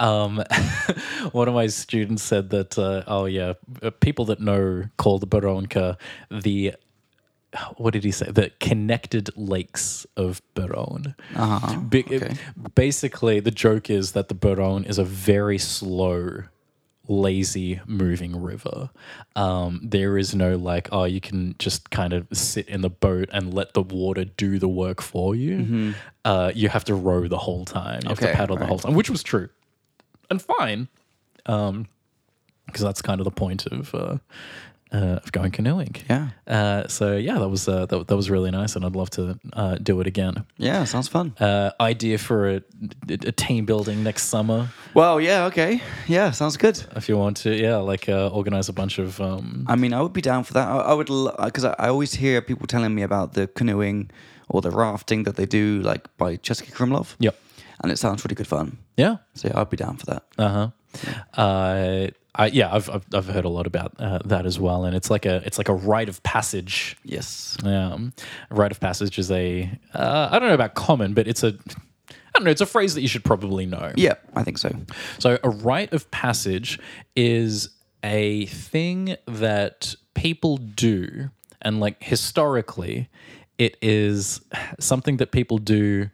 Um, 0.00 0.42
one 1.32 1.48
of 1.48 1.54
my 1.54 1.66
students 1.68 2.22
said 2.22 2.50
that 2.50 2.78
uh, 2.78 3.02
oh 3.06 3.26
yeah, 3.26 3.54
uh, 3.82 3.90
people 3.90 4.24
that 4.26 4.40
know 4.40 4.84
call 4.96 5.18
the 5.18 5.26
Berounka 5.26 5.96
the 6.30 6.74
what 7.76 7.92
did 7.92 8.02
he 8.02 8.10
say? 8.10 8.26
The 8.30 8.50
connected 8.58 9.30
lakes 9.36 10.06
of 10.16 10.42
Beroun. 10.54 11.14
Uh-huh. 11.36 11.78
Big, 11.82 12.12
Okay. 12.12 12.34
basically, 12.74 13.38
the 13.38 13.52
joke 13.52 13.90
is 13.90 14.10
that 14.12 14.26
the 14.28 14.34
Baron 14.34 14.84
is 14.84 14.98
a 14.98 15.04
very 15.04 15.58
slow, 15.58 16.42
lazy 17.06 17.80
moving 17.86 18.40
river. 18.40 18.90
Um, 19.36 19.80
there 19.82 20.16
is 20.16 20.34
no 20.34 20.56
like, 20.56 20.88
oh, 20.92 21.04
you 21.04 21.20
can 21.20 21.54
just 21.58 21.90
kind 21.90 22.12
of 22.12 22.26
sit 22.32 22.68
in 22.68 22.80
the 22.80 22.90
boat 22.90 23.28
and 23.32 23.52
let 23.52 23.74
the 23.74 23.82
water 23.82 24.24
do 24.24 24.58
the 24.58 24.68
work 24.68 25.02
for 25.02 25.34
you. 25.34 25.94
Uh, 26.24 26.52
you 26.54 26.68
have 26.68 26.84
to 26.84 26.94
row 26.94 27.28
the 27.28 27.38
whole 27.38 27.64
time. 27.64 28.00
You 28.02 28.08
have 28.10 28.18
Mm-hmm. 28.18 28.32
To 28.32 28.36
paddle 28.36 28.56
the 28.56 28.66
whole 28.66 28.78
time, 28.78 28.94
which 28.94 29.10
was 29.10 29.22
true 29.22 29.48
and 30.30 30.40
fine. 30.40 30.88
Um, 31.46 31.86
because 32.66 32.80
that's 32.80 33.02
kind 33.02 33.20
of 33.20 33.24
the 33.24 33.30
point 33.30 33.66
of 33.66 33.94
uh, 33.94 34.16
uh, 34.92 35.20
of 35.24 35.32
going 35.32 35.50
canoeing. 35.50 35.94
Yeah. 36.08 36.28
Uh, 36.46 36.86
so 36.88 37.16
yeah, 37.16 37.38
that 37.38 37.48
was 37.48 37.68
uh, 37.68 37.86
that, 37.86 38.06
that 38.06 38.16
was 38.16 38.30
really 38.30 38.50
nice, 38.50 38.76
and 38.76 38.84
I'd 38.84 38.96
love 38.96 39.10
to 39.10 39.38
uh, 39.52 39.76
do 39.82 40.00
it 40.00 40.06
again. 40.06 40.44
Yeah, 40.58 40.84
sounds 40.84 41.08
fun. 41.08 41.34
Uh, 41.40 41.70
idea 41.80 42.18
for 42.18 42.48
a, 42.48 42.62
a 43.08 43.32
team 43.32 43.64
building 43.66 44.02
next 44.02 44.24
summer, 44.28 44.68
Well, 44.94 45.20
yeah, 45.20 45.46
okay. 45.46 45.80
Yeah, 46.08 46.32
sounds 46.32 46.56
good. 46.56 46.82
if 46.96 47.08
you 47.08 47.18
want 47.18 47.36
to. 47.38 47.50
Yeah, 47.50 47.76
like 47.78 48.08
uh, 48.08 48.28
organize 48.28 48.68
a 48.68 48.72
bunch 48.72 48.98
of. 48.98 49.20
Um, 49.20 49.64
I 49.68 49.76
mean, 49.76 49.92
I 49.92 50.00
would 50.00 50.12
be 50.12 50.22
down 50.22 50.44
for 50.44 50.52
that. 50.54 50.68
I, 50.68 50.90
I 50.90 50.94
would, 50.94 51.08
because 51.44 51.64
I, 51.64 51.74
I 51.78 51.88
always 51.88 52.14
hear 52.14 52.40
people 52.42 52.66
telling 52.66 52.94
me 52.94 53.02
about 53.04 53.32
the 53.32 53.46
canoeing 53.46 54.10
or 54.48 54.60
the 54.60 54.70
rafting 54.70 55.24
that 55.24 55.34
they 55.36 55.46
do, 55.46 55.80
like 55.82 56.08
by 56.18 56.36
Český 56.36 56.70
Krumlov. 56.72 57.16
yep. 57.18 57.34
And 57.82 57.92
it 57.92 57.98
sounds 57.98 58.24
really 58.24 58.34
good 58.36 58.46
fun. 58.46 58.78
Yeah. 58.96 59.16
So 59.34 59.48
yeah, 59.48 59.60
I'd 59.60 59.68
be 59.70 59.76
down 59.76 59.96
for 59.96 60.06
that. 60.06 60.22
Uh-huh. 60.38 60.70
Uh 61.36 62.06
I, 62.36 62.46
yeah, 62.46 62.74
I've, 62.74 62.90
I've 62.90 63.04
I've 63.14 63.26
heard 63.26 63.44
a 63.44 63.48
lot 63.48 63.66
about 63.66 63.94
uh, 63.98 64.18
that 64.24 64.44
as 64.44 64.58
well, 64.58 64.84
and 64.84 64.96
it's 64.96 65.10
like 65.10 65.24
a 65.24 65.36
it's 65.46 65.58
like 65.58 65.68
a 65.68 65.74
rite 65.74 66.08
of 66.08 66.22
passage 66.22 66.96
Yes. 67.04 67.56
Um, 67.62 68.12
rite 68.50 68.72
of 68.72 68.80
passage 68.80 69.18
is 69.18 69.30
a 69.30 69.70
uh, 69.94 70.28
I 70.30 70.38
don't 70.38 70.48
know 70.48 70.54
about 70.54 70.74
common, 70.74 71.14
but 71.14 71.28
it's 71.28 71.42
a 71.44 71.56
I 72.08 72.38
don't 72.38 72.44
know. 72.44 72.50
It's 72.50 72.60
a 72.60 72.66
phrase 72.66 72.94
that 72.94 73.02
you 73.02 73.08
should 73.08 73.24
probably 73.24 73.66
know. 73.66 73.92
Yeah, 73.94 74.14
I 74.34 74.42
think 74.42 74.58
so. 74.58 74.74
So 75.20 75.38
a 75.44 75.50
rite 75.50 75.92
of 75.92 76.10
passage 76.10 76.80
is 77.14 77.68
a 78.02 78.46
thing 78.46 79.16
that 79.26 79.94
people 80.14 80.56
do, 80.56 81.30
and 81.62 81.78
like 81.78 82.02
historically, 82.02 83.08
it 83.58 83.76
is 83.80 84.40
something 84.80 85.18
that 85.18 85.30
people 85.30 85.58
do 85.58 86.10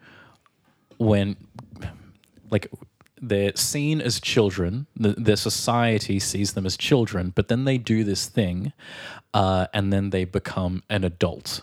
when 0.97 1.35
like 2.51 2.67
they're 3.21 3.55
seen 3.55 4.01
as 4.01 4.19
children 4.19 4.87
the, 4.95 5.09
their 5.17 5.35
society 5.35 6.19
sees 6.19 6.53
them 6.53 6.65
as 6.65 6.75
children 6.75 7.31
but 7.35 7.47
then 7.47 7.65
they 7.65 7.77
do 7.77 8.03
this 8.03 8.25
thing 8.27 8.73
uh, 9.33 9.67
and 9.73 9.93
then 9.93 10.09
they 10.09 10.25
become 10.25 10.83
an 10.89 11.03
adult 11.03 11.61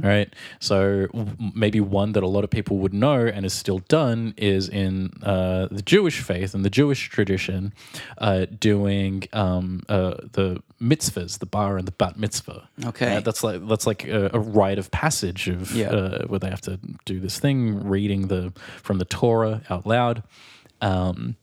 right 0.00 0.34
so 0.58 1.06
maybe 1.54 1.78
one 1.80 2.10
that 2.12 2.22
a 2.24 2.26
lot 2.26 2.42
of 2.42 2.50
people 2.50 2.78
would 2.78 2.92
know 2.92 3.26
and 3.26 3.46
is 3.46 3.52
still 3.52 3.78
done 3.86 4.34
is 4.36 4.68
in 4.68 5.08
uh, 5.22 5.68
the 5.70 5.80
jewish 5.82 6.18
faith 6.20 6.52
and 6.52 6.64
the 6.64 6.68
jewish 6.70 7.08
tradition 7.08 7.72
uh, 8.18 8.44
doing 8.58 9.22
um, 9.32 9.80
uh, 9.88 10.14
the 10.32 10.60
mitzvahs 10.80 11.38
the 11.38 11.46
bar 11.46 11.78
and 11.78 11.86
the 11.86 11.92
bat 11.92 12.18
mitzvah 12.18 12.68
Okay. 12.86 13.16
Uh, 13.16 13.20
that's 13.20 13.44
like 13.44 13.64
that's 13.68 13.86
like 13.86 14.04
a, 14.08 14.30
a 14.34 14.38
rite 14.40 14.78
of 14.80 14.90
passage 14.90 15.48
of 15.48 15.70
Yeah. 15.70 15.90
uh, 15.90 16.26
where 16.26 16.40
they 16.40 16.50
have 16.50 16.60
to 16.62 16.80
do 17.04 17.20
this 17.20 17.38
thing, 17.38 17.86
reading 17.88 18.26
the 18.26 18.52
from 18.82 18.98
the 18.98 19.04
Torah 19.04 19.62
out 19.70 19.86
loud. 19.86 20.24
Um, 20.82 21.36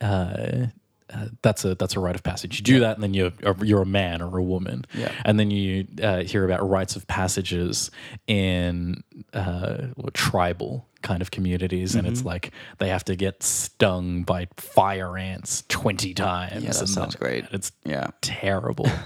uh, 0.00 0.66
uh, 1.14 1.26
that's 1.42 1.64
a 1.64 1.74
that's 1.76 1.94
a 1.96 2.00
rite 2.00 2.16
of 2.16 2.22
passage. 2.24 2.58
You 2.58 2.64
do 2.64 2.80
that, 2.80 2.96
and 2.96 3.02
then 3.02 3.14
you're 3.14 3.32
you're 3.62 3.82
a 3.82 3.86
man 3.86 4.20
or 4.20 4.38
a 4.38 4.42
woman. 4.42 4.84
Yeah. 4.92 5.12
And 5.24 5.38
then 5.38 5.50
you 5.52 5.86
uh, 6.02 6.22
hear 6.24 6.44
about 6.44 6.68
rites 6.68 6.96
of 6.96 7.06
passages 7.06 7.90
in 8.26 9.04
uh, 9.32 9.86
tribal 10.14 10.86
kind 11.02 11.22
of 11.22 11.30
communities, 11.30 11.94
and 11.94 12.04
Mm-hmm. 12.06 12.12
it's 12.12 12.24
like 12.24 12.50
they 12.78 12.88
have 12.88 13.04
to 13.04 13.14
get 13.14 13.42
stung 13.44 14.24
by 14.24 14.48
fire 14.56 15.16
ants 15.16 15.62
twenty 15.68 16.12
times. 16.12 16.64
Yeah, 16.64 16.70
that 16.72 16.80
and 16.80 16.88
sounds 16.88 17.14
great. 17.14 17.44
It's 17.52 17.70
Yeah. 17.84 18.08
terrible. 18.20 18.88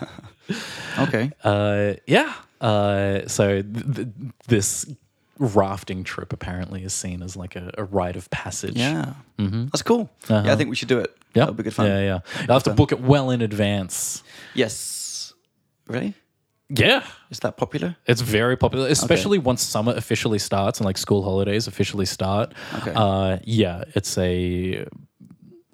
Okay. 0.98 1.30
Uh, 1.44 1.94
yeah. 2.08 2.34
Uh, 2.60 3.28
so 3.28 3.62
th- 3.62 3.94
th- 3.94 4.08
this 4.48 4.84
rafting 5.40 6.04
trip 6.04 6.32
apparently 6.32 6.84
is 6.84 6.92
seen 6.92 7.22
as 7.22 7.34
like 7.34 7.56
a, 7.56 7.72
a 7.76 7.84
rite 7.84 8.14
of 8.14 8.30
passage. 8.30 8.76
yeah. 8.76 9.14
That's 9.38 9.82
cool. 9.82 10.08
Uh-huh. 10.28 10.42
Yeah, 10.44 10.52
I 10.52 10.56
think 10.56 10.70
we 10.70 10.76
should 10.76 10.88
do 10.88 10.98
it. 10.98 11.16
Yeah. 11.34 11.42
That'll 11.42 11.54
be 11.54 11.62
good 11.62 11.74
fun. 11.74 11.86
Yeah, 11.86 12.00
yeah. 12.00 12.18
You'll 12.40 12.52
have 12.52 12.62
to 12.64 12.74
book 12.74 12.92
it 12.92 13.00
well 13.00 13.30
in 13.30 13.40
advance. 13.40 14.22
Yes. 14.54 15.32
Really? 15.86 16.14
Yeah. 16.68 17.04
Is 17.30 17.40
that 17.40 17.56
popular? 17.56 17.96
It's 18.06 18.20
very 18.20 18.56
popular, 18.56 18.86
especially 18.88 19.38
once 19.38 19.62
summer 19.62 19.92
officially 19.96 20.38
starts 20.38 20.78
and 20.78 20.84
like 20.84 20.98
school 20.98 21.22
holidays 21.22 21.66
officially 21.66 22.06
start. 22.06 22.52
Okay. 22.78 22.92
Uh, 22.94 23.38
yeah, 23.44 23.84
it's 23.94 24.16
a 24.18 24.86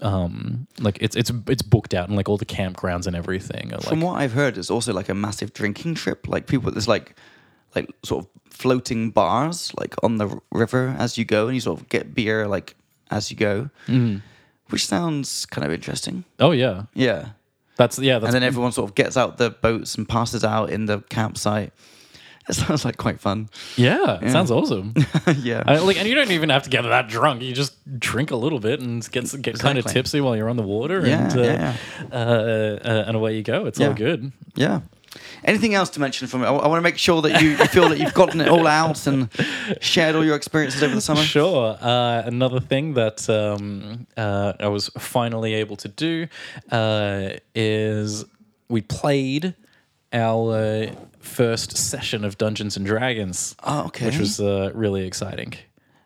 um 0.02 0.66
like 0.78 0.98
it's 1.00 1.16
it's 1.16 1.32
it's 1.48 1.62
booked 1.62 1.94
out 1.94 2.06
and 2.08 2.16
like 2.16 2.28
all 2.28 2.36
the 2.36 2.44
campgrounds 2.46 3.06
and 3.06 3.16
everything 3.16 3.72
are 3.72 3.78
like 3.78 3.88
From 3.88 4.02
what 4.02 4.20
I've 4.20 4.32
heard, 4.32 4.58
it's 4.58 4.70
also 4.70 4.92
like 4.92 5.08
a 5.08 5.14
massive 5.14 5.52
drinking 5.52 5.94
trip. 5.96 6.28
Like 6.28 6.46
people, 6.46 6.70
there's 6.70 6.88
like, 6.88 7.16
like 7.74 7.90
sort 8.04 8.24
of 8.24 8.30
floating 8.50 9.10
bars 9.10 9.72
like 9.78 9.94
on 10.02 10.16
the 10.16 10.38
river 10.52 10.94
as 10.98 11.18
you 11.18 11.24
go, 11.24 11.46
and 11.46 11.54
you 11.54 11.60
sort 11.60 11.80
of 11.80 11.88
get 11.88 12.14
beer 12.14 12.46
like 12.46 12.74
as 13.10 13.30
you 13.30 13.36
go, 13.36 13.70
Mm-hmm. 13.86 14.18
which 14.70 14.86
sounds 14.86 15.46
kind 15.46 15.64
of 15.66 15.72
interesting. 15.72 16.24
Oh 16.40 16.52
yeah, 16.52 16.84
Yeah. 16.94 17.28
that's 17.76 17.98
yeah. 17.98 18.18
That's 18.18 18.26
and 18.26 18.34
then 18.34 18.42
everyone 18.42 18.72
sort 18.72 18.88
of 18.90 18.94
gets 18.94 19.16
out 19.16 19.36
the 19.38 19.50
boats 19.50 19.94
and 19.96 20.08
passes 20.08 20.44
out 20.44 20.70
in 20.70 20.86
the 20.86 21.00
campsite. 21.08 21.72
It 22.48 22.54
sounds 22.54 22.84
like 22.84 22.96
quite 22.96 23.18
fun. 23.20 23.48
yeah, 23.76 24.20
it 24.22 24.30
sounds 24.30 24.52
awesome. 24.52 24.94
yeah. 25.42 25.64
I, 25.66 25.78
like, 25.78 25.96
and 25.98 26.06
you 26.08 26.14
don't 26.14 26.30
even 26.30 26.48
have 26.50 26.62
to 26.62 26.70
get 26.70 26.82
that 26.82 27.08
drunk. 27.08 27.42
You 27.42 27.52
just 27.52 27.74
drink 27.98 28.30
a 28.30 28.36
little 28.36 28.60
bit 28.60 28.80
and 28.80 29.02
get 29.10 29.34
get 29.42 29.58
kind 29.58 29.78
of 29.78 29.84
tipsy 29.84 30.20
while 30.20 30.36
you're 30.36 30.48
on 30.48 30.56
the 30.56 30.62
water, 30.62 31.04
Yeah, 31.04 31.24
and 31.28 31.38
uh, 31.38 31.42
yeah, 31.42 31.76
Uh, 32.12 32.14
uh, 32.14 33.04
and 33.08 33.16
away 33.16 33.36
you 33.36 33.42
go. 33.42 33.66
It's 33.66 33.80
all 33.80 33.94
good. 33.94 34.30
yeah. 34.54 34.80
Anything 35.44 35.74
else 35.74 35.90
to 35.90 36.00
mention 36.00 36.26
from 36.28 36.42
it? 36.42 36.46
I, 36.46 36.50
want 36.50 36.74
to 36.74 36.80
make 36.80 36.98
sure 36.98 37.22
that 37.22 37.40
you, 37.42 37.50
you 37.50 37.66
feel 37.66 37.88
that 37.88 37.98
you've 37.98 38.14
gotten 38.14 38.40
it 38.40 38.48
all 38.48 38.66
out 38.66 39.06
and 39.06 39.28
shared 39.80 40.14
all 40.16 40.24
your 40.24 40.36
experiences 40.36 40.82
over 40.82 40.94
the 40.94 41.00
summer. 41.00 41.22
Sure. 41.22 41.76
Uh, 41.80 42.22
another 42.24 42.60
thing 42.60 42.94
that 42.94 43.28
um, 43.28 44.06
uh, 44.16 44.52
I 44.60 44.68
was 44.68 44.88
finally 44.98 45.54
able 45.54 45.76
to 45.76 45.88
do 45.88 46.26
uh, 46.70 47.30
is 47.54 48.24
we 48.68 48.80
played 48.82 49.54
our 50.12 50.56
uh, 50.56 50.94
first 51.20 51.76
session 51.76 52.24
of 52.24 52.38
Dungeons 52.38 52.76
and 52.76 52.86
Dragons, 52.86 53.56
Oh, 53.64 53.86
okay. 53.86 54.06
which 54.06 54.18
was 54.18 54.40
uh, 54.40 54.70
really 54.74 55.06
exciting 55.06 55.54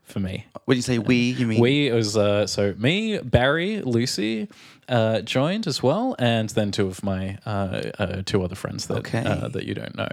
for 0.05 0.19
me. 0.21 0.47
When 0.65 0.77
you 0.77 0.83
say 0.83 0.99
we, 0.99 1.33
you 1.33 1.47
mean 1.47 1.61
We 1.61 1.89
it 1.89 1.95
was 1.95 2.17
uh, 2.17 2.47
so 2.47 2.75
me, 2.77 3.19
Barry, 3.19 3.81
Lucy 3.83 4.49
uh, 4.91 5.21
joined 5.23 5.67
as 5.67 5.83
well, 5.83 6.15
and 6.19 6.49
then 6.51 6.71
two 6.73 6.87
of 6.87 7.03
my 7.03 7.39
uh, 7.47 7.83
uh, 7.99 8.23
two 8.27 8.43
other 8.43 8.57
friends 8.57 8.87
that 8.89 8.99
Okay. 8.99 9.23
uh, 9.25 9.49
that 9.49 9.65
you 9.65 9.75
don't 9.75 9.95
know. 9.97 10.09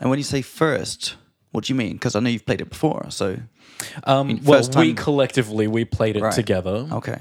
And 0.00 0.10
when 0.10 0.18
you 0.18 0.24
say 0.24 0.42
first, 0.42 1.16
what 1.52 1.64
do 1.64 1.72
you 1.72 1.76
mean? 1.78 1.92
Because 1.92 2.16
I 2.16 2.20
know 2.20 2.30
you've 2.30 2.46
played 2.46 2.60
it 2.60 2.70
before. 2.70 3.06
So 3.10 3.36
Um, 4.04 4.40
well, 4.44 4.58
first 4.58 4.74
we 4.76 4.86
time- 4.94 4.96
collectively 5.04 5.66
we 5.68 5.84
played 5.84 6.16
it 6.16 6.22
Right. 6.22 6.32
together. 6.34 6.86
okay, 6.92 7.18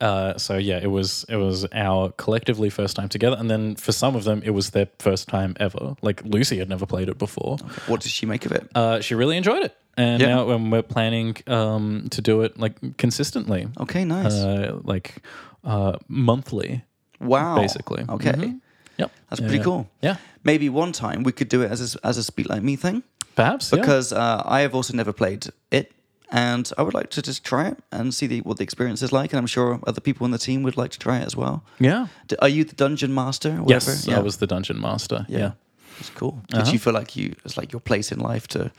Uh, 0.00 0.38
so 0.38 0.56
yeah, 0.56 0.78
it 0.82 0.90
was 0.90 1.26
it 1.28 1.36
was 1.36 1.66
our 1.74 2.10
collectively 2.16 2.70
first 2.70 2.96
time 2.96 3.08
together, 3.08 3.36
and 3.38 3.50
then 3.50 3.76
for 3.76 3.92
some 3.92 4.16
of 4.16 4.24
them, 4.24 4.40
it 4.44 4.50
was 4.50 4.70
their 4.70 4.88
first 4.98 5.28
time 5.28 5.54
ever. 5.60 5.94
Like 6.00 6.22
Lucy 6.24 6.56
had 6.58 6.68
never 6.68 6.86
played 6.86 7.08
it 7.10 7.18
before. 7.18 7.58
what 7.86 8.00
did 8.00 8.10
she 8.10 8.24
make 8.26 8.46
of 8.46 8.52
it? 8.52 8.64
Uh, 8.74 9.00
she 9.02 9.14
really 9.14 9.36
enjoyed 9.36 9.62
it, 9.62 9.74
and 9.98 10.22
Yeah. 10.22 10.28
now 10.36 10.50
um, 10.50 10.70
we're 10.70 10.82
planning 10.94 11.36
um, 11.46 12.08
to 12.10 12.22
do 12.22 12.40
it 12.44 12.58
like 12.58 12.76
consistently, 12.96 13.68
Okay, 13.78 14.04
nice. 14.06 14.32
uh, 14.32 14.78
like 14.84 15.16
uh, 15.64 15.92
monthly, 16.08 16.82
wow. 17.20 17.56
basically. 17.56 18.04
Okay, 18.08 18.32
Mhm. 18.32 18.60
Yep, 18.98 19.10
that's 19.28 19.40
Yeah, 19.40 19.46
pretty 19.46 19.58
yeah. 19.58 19.64
cool. 19.64 19.86
Yeah, 20.02 20.16
Maybe 20.44 20.68
one 20.68 20.92
time 20.92 21.22
we 21.22 21.32
could 21.32 21.48
do 21.48 21.62
it 21.62 21.70
as 21.70 21.94
a, 21.94 22.06
as 22.06 22.16
a 22.18 22.22
speak 22.22 22.48
like 22.48 22.62
me 22.62 22.76
thing 22.76 23.02
perhaps 23.34 23.70
yeah. 23.72 23.80
because 23.80 24.12
uh, 24.12 24.42
I 24.44 24.60
have 24.60 24.74
also 24.74 24.94
never 24.94 25.12
played 25.12 25.46
it. 25.70 25.92
And 26.32 26.70
I 26.78 26.82
would 26.82 26.94
like 26.94 27.10
to 27.10 27.22
just 27.22 27.42
try 27.44 27.66
it 27.68 27.78
and 27.90 28.14
see 28.14 28.28
the, 28.28 28.40
what 28.42 28.56
the 28.58 28.62
experience 28.62 29.02
is 29.02 29.10
like. 29.12 29.32
And 29.32 29.38
I'm 29.40 29.48
sure 29.48 29.80
other 29.86 30.00
people 30.00 30.24
in 30.26 30.30
the 30.30 30.38
team 30.38 30.62
would 30.62 30.76
like 30.76 30.90
to 30.92 30.98
try 30.98 31.18
it 31.18 31.26
as 31.26 31.34
well. 31.36 31.64
yeah. 31.80 32.06
D- 32.28 32.36
Are 32.40 32.48
you 32.48 32.62
the 32.64 32.76
dungeon 32.76 33.12
master? 33.12 33.50
Whatever? 33.50 33.90
Yes, 33.90 34.06
I 34.08 34.20
was 34.20 34.36
the 34.36 34.46
dungeon 34.46 34.80
master. 34.80 35.26
yeah. 35.28 35.52
That's 36.00 36.10
cool. 36.10 36.40
Did 36.48 36.60
Uh-huh. 36.60 36.72
you 36.72 36.78
feel 36.78 36.92
like 36.94 37.14
you 37.14 37.34
it's 37.44 37.56
like 37.56 37.72
your 37.72 37.80
place 37.80 38.10
in 38.10 38.18
life 38.20 38.48
to 38.48 38.70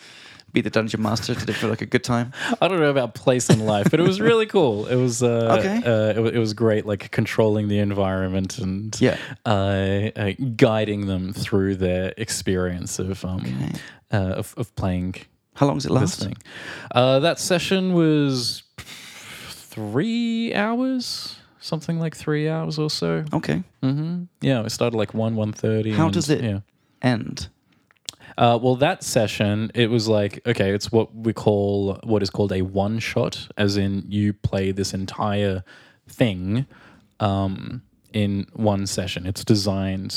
be 0.54 0.60
the 0.62 0.70
dungeon 0.70 1.02
master? 1.02 1.34
Did 1.34 1.50
it 1.50 1.54
feel 1.54 1.70
like 1.70 1.82
a 1.82 1.86
good 1.86 2.04
time? 2.04 2.34
I 2.62 2.68
don't 2.68 2.80
know 2.80 2.90
about 2.90 3.14
place 3.14 3.50
in 3.50 3.60
life, 3.66 3.90
but 3.92 4.00
it 4.00 4.04
was 4.08 4.20
really 4.20 4.46
cool. 4.48 4.86
It 4.88 4.96
was 4.98 5.22
uh, 5.24 5.58
Okay. 5.60 5.78
Uh, 5.86 6.20
it, 6.20 6.36
it 6.36 6.40
was 6.40 6.54
great, 6.54 6.86
like 6.86 7.10
controlling 7.12 7.68
the 7.70 7.80
environment 7.80 8.58
and 8.58 9.00
Yeah. 9.00 9.18
uh, 9.46 10.10
uh, 10.16 10.32
guiding 10.58 11.06
them 11.08 11.32
through 11.32 11.76
their 11.76 12.14
experience 12.18 13.00
of 13.00 13.24
um, 13.24 13.46
uh, 14.12 14.18
of, 14.42 14.54
of 14.58 14.76
playing 14.76 15.16
How 15.56 15.68
long 15.68 15.78
does 15.78 15.86
it 15.86 15.92
last? 15.92 16.28
Uh, 16.92 17.20
that 17.20 17.40
session 17.40 17.94
was 17.94 18.64
three 19.50 20.54
hours, 20.54 21.38
something 21.60 22.00
like 22.00 22.16
three 22.16 22.50
hours 22.50 22.78
or 22.80 22.90
so. 22.90 23.24
Okay. 23.34 23.64
hmm 23.82 24.24
Yeah, 24.42 24.66
it 24.66 24.72
started 24.72 24.98
like 24.98 25.14
one 25.14 25.36
one 25.36 25.54
thirty. 25.54 25.92
How 25.92 26.10
does 26.10 26.30
it- 26.30 26.44
Yeah. 26.44 26.60
End. 27.02 27.50
Uh, 28.38 28.58
well, 28.62 28.76
that 28.76 29.04
session, 29.04 29.72
it 29.76 29.90
was 29.90 30.08
like, 30.08 30.42
okay, 30.46 30.72
it's 30.72 30.92
what 30.92 31.14
we 31.14 31.34
call, 31.34 32.00
what 32.04 32.24
is 32.24 32.30
called 32.30 32.54
a 32.54 32.62
one 32.62 33.00
shot, 33.00 33.50
as 33.58 33.78
in 33.78 34.04
you 34.08 34.34
play 34.34 34.72
this 34.72 34.94
entire 34.94 35.64
thing 36.08 36.66
um, 37.20 37.82
in 38.14 38.48
one 38.54 38.88
session. 38.88 39.26
It's 39.26 39.44
designed 39.44 40.16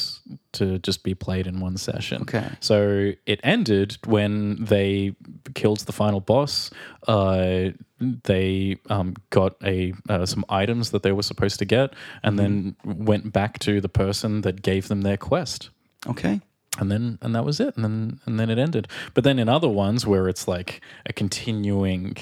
to 0.52 0.78
just 0.78 1.02
be 1.02 1.14
played 1.14 1.46
in 1.46 1.60
one 1.60 1.76
session. 1.76 2.22
Okay. 2.22 2.48
So 2.60 3.12
it 3.26 3.40
ended 3.42 3.98
when 4.06 4.64
they 4.64 5.16
killed 5.54 5.80
the 5.80 5.92
final 5.92 6.20
boss. 6.20 6.70
Uh, 7.08 7.70
they 7.98 8.76
um, 8.90 9.14
got 9.30 9.56
a 9.64 9.92
uh, 10.08 10.24
some 10.24 10.44
items 10.48 10.90
that 10.92 11.02
they 11.02 11.12
were 11.12 11.22
supposed 11.22 11.58
to 11.58 11.64
get, 11.64 11.94
and 12.22 12.38
then 12.38 12.76
went 12.84 13.32
back 13.32 13.58
to 13.60 13.80
the 13.80 13.88
person 13.88 14.42
that 14.42 14.62
gave 14.62 14.88
them 14.88 15.02
their 15.02 15.16
quest 15.16 15.70
Okay. 16.06 16.40
And 16.78 16.90
then 16.90 17.18
and 17.22 17.34
that 17.34 17.44
was 17.44 17.60
it 17.60 17.74
and 17.76 17.84
then 17.84 18.20
and 18.26 18.38
then 18.40 18.50
it 18.50 18.58
ended 18.58 18.88
but 19.14 19.22
then 19.24 19.38
in 19.38 19.48
other 19.48 19.68
ones 19.68 20.06
where 20.06 20.28
it's 20.28 20.48
like 20.48 20.80
a 21.06 21.12
continuing 21.12 22.16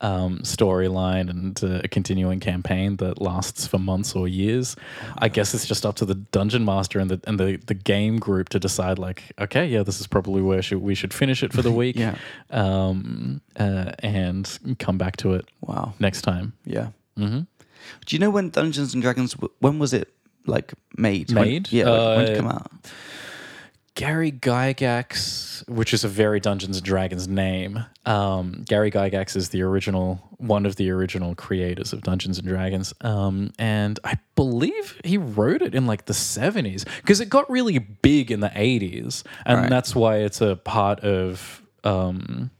um, 0.00 0.40
storyline 0.40 1.30
and 1.30 1.64
uh, 1.64 1.80
a 1.82 1.88
continuing 1.88 2.38
campaign 2.38 2.96
that 2.98 3.20
lasts 3.20 3.66
for 3.66 3.78
months 3.78 4.14
or 4.14 4.28
years 4.28 4.76
i 5.18 5.28
guess 5.28 5.54
it's 5.54 5.66
just 5.66 5.84
up 5.86 5.96
to 5.96 6.04
the 6.04 6.14
dungeon 6.14 6.64
master 6.64 6.98
and 7.00 7.10
the 7.10 7.20
and 7.26 7.40
the, 7.40 7.56
the 7.66 7.74
game 7.74 8.18
group 8.18 8.48
to 8.50 8.58
decide 8.60 8.98
like 8.98 9.22
okay 9.40 9.66
yeah 9.66 9.82
this 9.82 9.98
is 10.00 10.06
probably 10.06 10.42
where 10.42 10.62
should, 10.62 10.78
we 10.82 10.94
should 10.94 11.14
finish 11.14 11.42
it 11.42 11.52
for 11.52 11.62
the 11.62 11.72
week 11.82 11.96
Yeah. 11.96 12.14
um, 12.50 13.40
uh, 13.58 13.92
and 14.00 14.58
come 14.78 14.98
back 14.98 15.16
to 15.18 15.34
it 15.34 15.46
Wow. 15.62 15.94
next 15.98 16.22
time 16.22 16.52
Yeah. 16.64 16.88
Mm-hmm. 17.18 17.40
Do 18.04 18.16
you 18.16 18.18
know 18.20 18.30
when 18.30 18.50
Dungeons 18.50 18.92
and 18.94 19.02
Dragons? 19.02 19.34
When 19.60 19.78
was 19.78 19.92
it 19.92 20.12
like 20.46 20.74
made? 20.98 21.32
When- 21.32 21.44
Made? 21.44 21.72
yeah. 21.72 21.88
like, 21.88 22.16
when 22.16 22.26
did 22.26 22.28
it 22.28 22.38
Uh, 22.38 22.40
come 22.42 22.50
out? 22.50 22.70
Gary 23.96 24.30
Gygax, 24.30 25.66
which 25.68 25.92
is 25.94 26.04
a 26.04 26.08
very 26.08 26.38
Dungeons 26.38 26.76
and 26.76 26.84
Dragons 26.86 27.26
name. 27.26 27.84
Um, 28.04 28.62
Gary 28.68 28.90
Gygax 28.90 29.34
is 29.34 29.48
the 29.48 29.62
original, 29.62 30.20
one 30.36 30.66
of 30.66 30.76
the 30.76 30.90
original 30.90 31.34
creators 31.34 31.94
of 31.94 32.02
Dungeons 32.02 32.38
and 32.38 32.46
Dragons, 32.46 32.92
um, 33.00 33.52
and 33.58 33.98
I 34.04 34.18
believe 34.34 35.00
he 35.02 35.16
wrote 35.16 35.62
it 35.62 35.74
in 35.74 35.86
like 35.86 36.04
the 36.04 36.14
seventies 36.14 36.84
because 36.98 37.20
it 37.22 37.30
got 37.30 37.50
really 37.50 37.78
big 37.78 38.30
in 38.30 38.40
the 38.40 38.52
eighties, 38.54 39.24
and 39.46 39.62
Right. 39.62 39.70
that's 39.70 39.96
why 39.96 40.16
it's 40.18 40.42
a 40.42 40.56
part 40.56 41.00
of 41.00 41.62
um, 41.82 42.50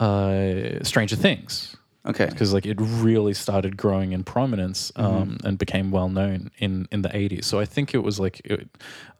uh, 0.00 0.82
Stranger 0.82 1.16
Things 1.16 1.76
Okay. 2.08 2.26
because 2.26 2.54
like 2.54 2.64
it 2.66 2.78
really 2.80 3.34
started 3.34 3.76
growing 3.76 4.12
in 4.12 4.24
prominence 4.24 4.90
um, 4.96 5.36
and 5.44 5.58
became 5.58 5.90
well 5.90 6.08
known 6.08 6.50
in 6.58 6.86
in 6.90 7.02
the 7.02 7.08
80s 7.10 7.44
so 7.44 7.60
i 7.60 7.66
think 7.66 7.94
it 7.94 8.02
was 8.02 8.18
like 8.18 8.40
it, 8.44 8.68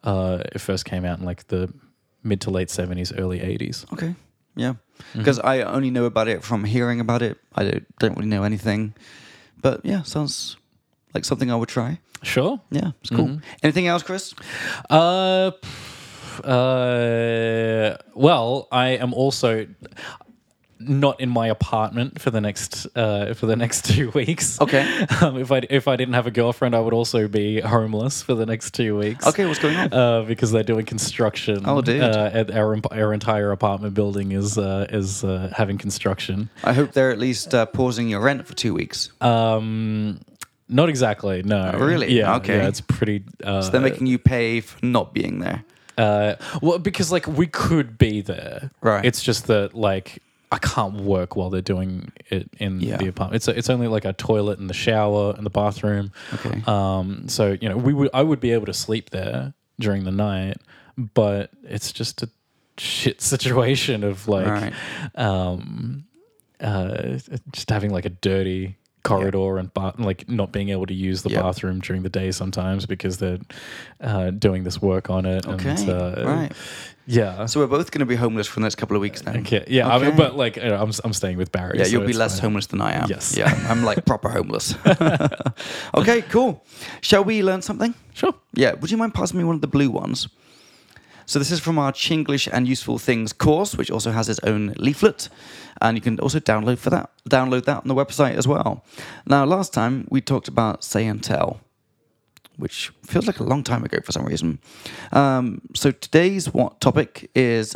uh, 0.04 0.38
it 0.54 0.60
first 0.60 0.84
came 0.84 1.04
out 1.04 1.18
in 1.18 1.24
like 1.26 1.46
the 1.48 1.72
mid 2.22 2.40
to 2.40 2.50
late 2.50 2.68
70s 2.68 3.12
early 3.18 3.40
80s 3.40 3.84
Okay. 3.92 4.14
Yeah. 4.56 4.72
Mm-hmm. 4.72 5.18
Because 5.18 5.38
I 5.38 5.62
only 5.62 5.90
know 5.90 6.04
about 6.04 6.26
it 6.26 6.42
from 6.42 6.64
hearing 6.64 6.98
about 7.00 7.22
it. 7.22 7.38
I 7.54 7.62
don't, 7.62 7.98
don't 8.00 8.16
really 8.16 8.28
know 8.28 8.42
anything. 8.42 8.92
But 9.62 9.84
yeah, 9.84 10.02
sounds 10.02 10.56
like 11.14 11.24
something 11.24 11.48
I 11.50 11.54
would 11.54 11.68
try. 11.68 12.00
sure 12.22 12.58
Yeah, 12.70 12.90
it's 13.00 13.10
cool. 13.10 13.26
Mm-hmm. 13.28 13.62
Anything 13.62 13.86
else, 13.86 14.02
Chris? 14.02 14.34
uh 14.90 15.52
uh 16.44 17.96
well 18.14 18.66
i 18.72 18.88
am 18.90 19.12
also 19.14 19.66
not 20.80 21.20
in 21.20 21.28
my 21.28 21.48
apartment 21.48 22.20
for 22.20 22.30
the 22.30 22.40
next 22.40 22.86
uh, 22.96 23.34
for 23.34 23.46
the 23.46 23.56
next 23.56 23.84
two 23.94 24.10
weeks. 24.10 24.60
Okay. 24.60 25.06
Um, 25.20 25.36
if 25.38 25.50
I 25.50 25.62
if 25.68 25.88
I 25.88 25.96
didn't 25.96 26.14
have 26.14 26.26
a 26.28 26.30
girlfriend, 26.30 26.76
I 26.76 26.80
would 26.80 26.92
also 26.94 27.26
be 27.26 27.60
homeless 27.60 28.22
for 28.22 28.34
the 28.34 28.46
next 28.46 28.72
two 28.74 28.96
weeks. 28.96 29.26
Okay, 29.26 29.46
what's 29.46 29.58
going 29.58 29.76
on? 29.76 29.92
Uh, 29.92 30.22
because 30.22 30.52
they're 30.52 30.62
doing 30.62 30.86
construction. 30.86 31.64
Oh, 31.66 31.82
dude. 31.82 32.02
Uh, 32.02 32.30
at 32.32 32.50
our 32.52 32.78
our 32.92 33.12
entire 33.12 33.50
apartment 33.50 33.94
building 33.94 34.30
is 34.32 34.56
uh, 34.56 34.86
is 34.90 35.24
uh, 35.24 35.52
having 35.56 35.76
construction. 35.78 36.50
I 36.62 36.72
hope 36.72 36.92
they're 36.92 37.10
at 37.10 37.18
least 37.18 37.52
uh, 37.54 37.66
pausing 37.66 38.08
your 38.08 38.20
rent 38.20 38.46
for 38.46 38.54
two 38.54 38.72
weeks. 38.74 39.10
Um, 39.20 40.20
not 40.68 40.88
exactly. 40.88 41.42
No. 41.42 41.72
Oh, 41.74 41.78
really? 41.84 42.12
Yeah. 42.12 42.36
Okay. 42.36 42.58
Yeah, 42.58 42.68
it's 42.68 42.80
pretty. 42.82 43.24
Uh, 43.42 43.62
So 43.62 43.70
they're 43.70 43.80
making 43.80 44.06
you 44.06 44.18
pay 44.18 44.60
for 44.60 44.84
not 44.84 45.12
being 45.14 45.40
there. 45.40 45.64
Uh, 45.96 46.36
well, 46.62 46.78
because 46.78 47.10
like 47.10 47.26
we 47.26 47.46
could 47.48 47.98
be 47.98 48.20
there, 48.20 48.70
Right. 48.80 49.04
It's 49.04 49.22
just 49.22 49.48
that 49.48 49.74
like 49.74 50.22
I 50.50 50.58
can't 50.58 50.94
work 51.02 51.36
while 51.36 51.50
they're 51.50 51.60
doing 51.60 52.10
it 52.30 52.48
in 52.58 52.80
Yeah. 52.80 52.96
the 52.96 53.08
apartment. 53.08 53.36
It's 53.36 53.48
it's 53.48 53.68
only 53.70 53.86
like 53.88 54.04
a 54.06 54.12
toilet 54.14 54.58
and 54.58 54.68
the 54.70 54.74
shower 54.74 55.34
and 55.36 55.44
the 55.44 55.50
bathroom. 55.50 56.10
Okay. 56.34 56.62
Um. 56.66 57.28
So 57.28 57.56
you 57.60 57.68
know, 57.68 57.76
we 57.76 57.92
would 57.92 58.08
I 58.14 58.22
would 58.22 58.40
be 58.40 58.52
able 58.52 58.66
to 58.66 58.74
sleep 58.74 59.10
there 59.10 59.52
during 59.78 60.04
the 60.04 60.10
night, 60.10 60.56
but 60.96 61.50
it's 61.64 61.92
just 61.92 62.22
a 62.22 62.30
shit 62.78 63.20
situation 63.34 64.04
of 64.04 64.26
like, 64.28 64.46
Right. 64.46 64.72
um, 65.16 66.04
uh, 66.60 67.18
just 67.52 67.68
having 67.70 67.90
like 67.90 68.04
a 68.06 68.10
dirty 68.10 68.76
corridor 69.04 69.58
and 69.58 69.72
ba- 69.74 69.94
like 69.98 70.28
not 70.28 70.50
being 70.52 70.68
able 70.70 70.84
to 70.86 70.94
use 70.94 71.22
the 71.22 71.30
bathroom 71.30 71.80
during 71.80 72.02
the 72.02 72.08
day 72.08 72.30
sometimes 72.32 72.84
because 72.86 73.18
they're 73.18 73.38
uh, 74.00 74.30
doing 74.30 74.64
this 74.64 74.82
work 74.82 75.08
on 75.10 75.24
it. 75.24 75.46
Okay, 75.46 75.70
and, 75.70 75.88
uh, 75.88 76.22
right. 76.26 76.52
Yeah. 77.10 77.46
So 77.46 77.60
we're 77.60 77.66
both 77.66 77.90
going 77.90 78.00
to 78.00 78.06
be 78.06 78.16
homeless 78.16 78.46
for 78.46 78.60
the 78.60 78.64
next 78.64 78.74
couple 78.74 78.94
of 78.94 79.00
weeks 79.00 79.22
then. 79.22 79.38
okay. 79.38 79.64
Yeah. 79.66 79.88
I 79.88 79.98
mean, 79.98 80.14
but 80.14 80.36
like, 80.36 80.56
you 80.56 80.64
know, 80.64 80.76
I'm 80.80 80.92
I'm 81.02 81.14
staying 81.14 81.38
with 81.38 81.50
Barry. 81.50 81.78
Yeah, 81.78 81.84
so 81.84 81.90
you'll 81.90 82.06
be 82.06 82.12
less 82.12 82.34
fine. 82.34 82.50
homeless 82.50 82.66
than 82.66 82.82
I 82.82 82.92
am. 82.92 83.08
Yes. 83.08 83.34
Yeah, 83.36 83.52
I'm 83.70 83.82
like 83.82 84.04
proper 84.10 84.28
homeless. 84.28 84.74
okay, 85.94 86.22
cool. 86.22 86.62
Shall 87.00 87.24
we 87.24 87.42
learn 87.42 87.62
something? 87.62 87.94
Sure. 88.12 88.34
Yeah, 88.52 88.74
would 88.74 88.90
you 88.90 88.98
mind 88.98 89.14
passing 89.14 89.38
me 89.38 89.44
one 89.44 89.54
of 89.54 89.62
the 89.62 89.68
blue 89.68 89.90
ones? 89.90 90.28
So 91.24 91.38
this 91.38 91.50
is 91.50 91.60
from 91.60 91.78
our 91.78 91.92
Czenglish 91.92 92.48
and 92.52 92.66
Useful 92.68 92.98
Things 92.98 93.32
course, 93.34 93.76
which 93.76 93.90
also 93.90 94.10
has 94.12 94.28
its 94.28 94.40
own 94.44 94.74
leaflet, 94.78 95.28
and 95.80 95.96
you 95.96 96.00
can 96.00 96.18
also 96.20 96.40
download 96.40 96.78
for 96.78 96.90
that. 96.90 97.10
Download 97.28 97.64
that 97.64 97.78
on 97.82 97.88
the 97.88 97.94
website 97.94 98.34
as 98.36 98.46
well. 98.48 98.82
Now, 99.26 99.44
last 99.44 99.72
time 99.74 100.06
we 100.10 100.20
talked 100.22 100.48
about 100.48 100.84
say 100.84 101.06
and 101.06 101.22
tell, 101.22 101.60
which 102.58 102.92
feels 103.04 103.26
like 103.26 103.40
a 103.40 103.44
long 103.44 103.62
time 103.62 103.84
ago 103.84 103.98
for 104.04 104.12
some 104.12 104.24
reason. 104.24 104.58
Um, 105.12 105.62
so 105.74 105.90
today's 105.90 106.52
what 106.52 106.80
topic 106.80 107.30
is 107.34 107.74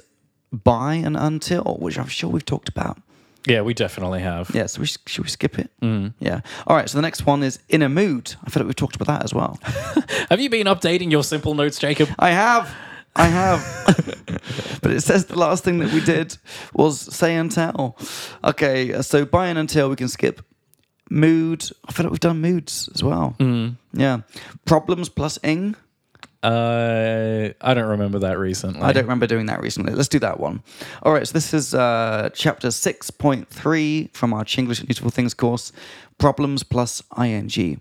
by 0.53 0.95
and 0.95 1.16
until, 1.16 1.76
which 1.80 1.99
I'm 1.99 2.09
sure 2.09 2.28
we've 2.28 2.45
talked 2.45 2.68
about. 2.68 3.01
Yeah, 3.47 3.62
we 3.62 3.74
definitely 3.74 4.20
have. 4.20 4.51
Yeah, 4.55 4.66
so 4.66 4.80
we, 4.80 4.87
should 4.87 5.24
we 5.24 5.30
skip 5.30 5.59
it? 5.59 5.70
Mm. 5.80 6.14
Yeah. 6.20 6.43
All 6.66 6.76
right. 6.76 6.89
So 6.89 6.99
the 6.99 7.03
next 7.03 7.26
one 7.26 7.43
is 7.43 7.59
in 7.68 7.83
a 7.83 7.89
mood. 7.89 8.35
I 8.45 8.51
feel 8.51 8.62
like 8.62 8.68
we've 8.68 8.76
talked 8.76 8.95
about 8.95 9.09
that 9.09 9.24
as 9.24 9.35
well. 9.35 9.59
Have 10.30 10.41
you 10.41 10.49
been 10.49 10.68
updating 10.68 11.11
your 11.11 11.24
simple 11.24 11.55
notes, 11.55 11.78
Jacob? 11.78 12.09
I 12.18 12.30
have. 12.30 12.72
I 13.16 13.26
have. 13.26 13.85
but 14.83 14.93
it 14.93 15.01
says 15.03 15.26
the 15.26 15.39
last 15.39 15.64
thing 15.64 15.78
that 15.78 15.93
we 15.93 16.01
did 16.01 16.37
was 16.72 17.01
say 17.01 17.35
and 17.35 17.51
tell. 17.51 17.97
Okay, 18.45 19.03
so 19.03 19.24
by 19.24 19.49
and 19.49 19.59
until 19.59 19.91
we 19.91 19.97
can 19.97 20.09
skip. 20.09 20.43
Mood. 21.12 21.70
I 21.86 21.92
feel 21.92 22.04
like 22.04 22.10
we've 22.10 22.20
done 22.20 22.40
moods 22.40 22.88
as 22.94 23.04
well. 23.04 23.36
Yeah. 23.92 24.22
Problems 24.64 25.08
plus 25.08 25.38
ing. 25.42 25.76
Uh, 26.42 27.50
I 27.60 27.74
don't 27.74 27.88
remember 27.88 28.18
that 28.20 28.38
recently. 28.38 28.80
I 28.82 28.92
don't 28.92 29.04
remember 29.04 29.26
doing 29.28 29.46
that 29.46 29.60
recently. 29.60 29.92
Let's 29.94 30.08
do 30.08 30.18
that 30.20 30.40
one. 30.40 30.62
All 31.02 31.12
right, 31.12 31.26
so 31.26 31.32
this 31.32 31.54
is 31.54 31.72
uh, 31.72 32.30
chapter 32.34 32.68
6.3 32.68 34.12
from 34.12 34.32
our 34.32 34.44
Czenglish 34.44 34.80
and 34.80 34.88
Useful 34.88 35.10
Things 35.10 35.34
course 35.34 35.70
Problems 36.18 36.64
plus 36.64 37.02
ing. 37.16 37.80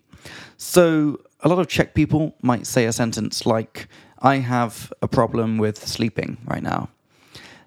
So, 0.58 1.20
a 1.40 1.50
lot 1.50 1.58
of 1.58 1.68
Czech 1.68 1.96
people 1.96 2.36
might 2.44 2.68
say 2.68 2.86
a 2.86 2.92
sentence 2.94 3.46
like, 3.48 3.88
I 4.20 4.36
have 4.38 4.94
a 5.02 5.08
problem 5.08 5.58
with 5.58 5.88
sleeping 5.88 6.38
right 6.46 6.62
now. 6.62 6.90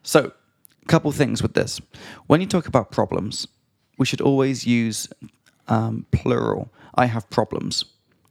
So, 0.04 0.30
a 0.82 0.86
couple 0.86 1.10
things 1.10 1.42
with 1.42 1.54
this. 1.54 1.80
When 2.28 2.40
you 2.40 2.46
talk 2.46 2.68
about 2.68 2.92
problems, 2.92 3.48
we 3.98 4.06
should 4.06 4.20
always 4.20 4.64
use 4.66 5.08
um, 5.68 6.06
plural. 6.10 6.70
I 6.94 7.06
have 7.06 7.28
problems. 7.30 7.84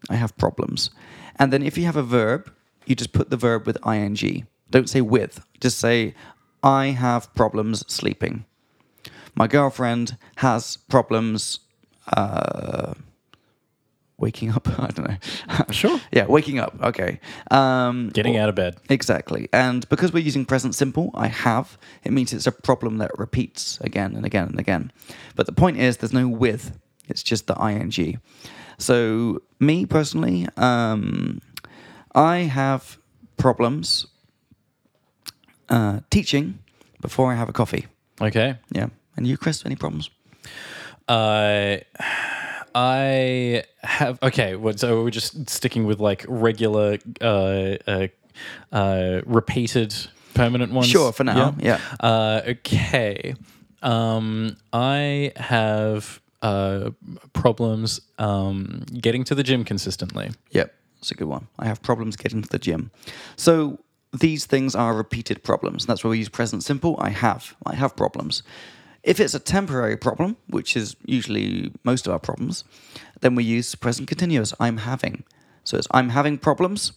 I 0.10 0.16
have 0.16 0.36
problems. 0.38 0.90
And 1.38 1.52
then 1.52 1.64
if 1.64 1.78
you 1.78 1.86
have 1.86 1.96
a 1.96 2.04
verb, 2.04 2.52
you 2.86 2.96
just 2.96 3.14
put 3.14 3.30
the 3.30 3.38
verb 3.38 3.66
with 3.66 3.78
ing. 3.88 4.48
Don't 4.70 4.90
say 4.90 5.02
with. 5.02 5.46
Just 5.60 5.80
say, 5.80 6.14
I 6.62 6.88
have 6.88 7.34
problems 7.36 7.84
sleeping. 7.92 8.46
My 9.36 9.48
girlfriend 9.48 10.18
has 10.38 10.78
problems 10.78 11.60
uh, 12.16 12.94
waking 14.18 14.52
up. 14.52 14.68
I 14.80 14.88
don't 14.88 15.08
know. 15.10 15.18
Sure. 15.72 16.00
yeah, 16.12 16.26
waking 16.26 16.60
up. 16.60 16.76
Okay. 16.82 17.20
Um, 17.52 18.10
Getting 18.10 18.38
out 18.38 18.50
of 18.50 18.56
bed. 18.56 18.78
Exactly. 18.90 19.50
And 19.52 19.88
because 19.90 20.14
we're 20.14 20.24
using 20.24 20.46
present 20.46 20.76
simple, 20.76 21.12
I 21.14 21.28
have, 21.28 21.78
it 22.04 22.12
means 22.12 22.32
it's 22.34 22.48
a 22.48 22.52
problem 22.52 23.00
that 23.00 23.12
repeats 23.18 23.80
again 23.82 24.16
and 24.16 24.26
again 24.26 24.48
and 24.48 24.60
again. 24.60 24.92
But 25.36 25.46
the 25.46 25.52
point 25.52 25.78
is, 25.78 25.98
there's 25.98 26.14
no 26.14 26.28
with, 26.28 26.78
it's 27.08 27.24
just 27.24 27.48
the 27.48 27.56
ing. 27.56 28.20
So, 28.78 29.42
me 29.60 29.86
personally, 29.86 30.48
um, 30.58 31.42
I 32.16 32.40
have 32.40 32.98
problems 33.38 34.08
uh, 35.70 36.00
teaching 36.10 36.60
before 37.02 37.32
I 37.32 37.36
have 37.36 37.50
a 37.50 37.54
coffee. 37.54 37.88
Okay. 38.22 38.58
Yeah. 38.72 38.88
And 39.16 39.28
you, 39.28 39.38
Chris, 39.38 39.66
any 39.66 39.76
problems? 39.76 40.10
Uh, 41.08 41.78
I 42.76 43.64
have 43.84 44.18
okay. 44.24 44.56
What, 44.56 44.80
so 44.80 45.04
we're 45.04 45.12
just 45.12 45.50
sticking 45.50 45.86
with 45.86 46.00
like 46.00 46.26
regular, 46.28 46.98
uh, 47.22 47.76
uh, 47.86 48.08
uh, 48.72 49.22
repeated 49.26 49.94
permanent 50.34 50.72
ones. 50.72 50.88
Sure, 50.88 51.12
for 51.12 51.24
now, 51.24 51.56
yeah. 51.60 51.80
Uh, 52.00 52.42
okay. 52.48 53.36
Um, 53.82 54.58
I 54.72 55.34
have 55.36 56.22
uh 56.44 56.92
problems 57.32 58.02
um 58.20 58.86
getting 59.02 59.24
to 59.24 59.36
the 59.36 59.44
gym 59.44 59.64
consistently. 59.64 60.32
Yep, 60.52 60.74
it's 61.00 61.12
a 61.12 61.16
good 61.16 61.28
one. 61.28 61.48
I 61.58 61.66
have 61.66 61.82
problems 61.82 62.16
getting 62.16 62.42
to 62.44 62.50
the 62.50 62.60
gym. 62.60 62.92
So 63.36 63.80
these 64.14 64.46
things 64.46 64.76
are 64.76 64.94
repeated 64.94 65.44
problems. 65.44 65.86
That's 65.86 66.04
where 66.04 66.12
we 66.12 66.20
use 66.20 66.30
present 66.30 66.64
simple. 66.64 66.96
I 67.00 67.10
have. 67.10 67.56
I 67.66 67.76
have 67.76 67.96
problems. 67.96 68.44
If 69.02 69.20
it's 69.20 69.34
a 69.34 69.40
temporary 69.40 69.98
problem, 69.98 70.38
which 70.48 70.78
is 70.78 70.96
usually 71.06 71.72
most 71.84 72.08
of 72.08 72.14
our 72.14 72.20
problems, 72.20 72.64
then 73.22 73.36
we 73.36 73.44
use 73.44 73.76
present 73.76 74.08
continuous. 74.08 74.54
I'm 74.60 74.78
having. 74.78 75.24
So 75.64 75.78
it's 75.78 75.88
I'm 75.92 76.10
having 76.10 76.38
problems 76.38 76.94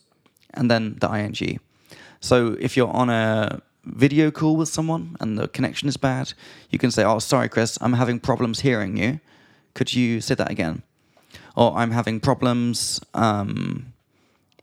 and 0.54 0.70
then 0.70 0.96
the 1.00 1.08
ing. 1.08 1.60
So 2.20 2.56
if 2.60 2.76
you're 2.76 2.92
on 2.92 3.10
a 3.10 3.62
video 3.84 4.30
call 4.30 4.56
with 4.56 4.68
someone 4.68 5.16
and 5.20 5.38
the 5.38 5.48
connection 5.48 5.88
is 5.88 5.96
bad, 5.96 6.32
you 6.70 6.78
can 6.78 6.90
say, 6.90 7.04
Oh, 7.04 7.18
sorry, 7.18 7.48
Chris, 7.48 7.78
I'm 7.80 7.92
having 7.94 8.18
problems 8.20 8.60
hearing 8.60 8.96
you. 8.96 9.20
Could 9.76 9.92
you 9.92 10.22
say 10.22 10.34
that 10.34 10.50
again? 10.50 10.82
Or 11.54 11.76
I'm 11.76 11.90
having 11.90 12.18
problems. 12.18 12.98
Um, 13.12 13.92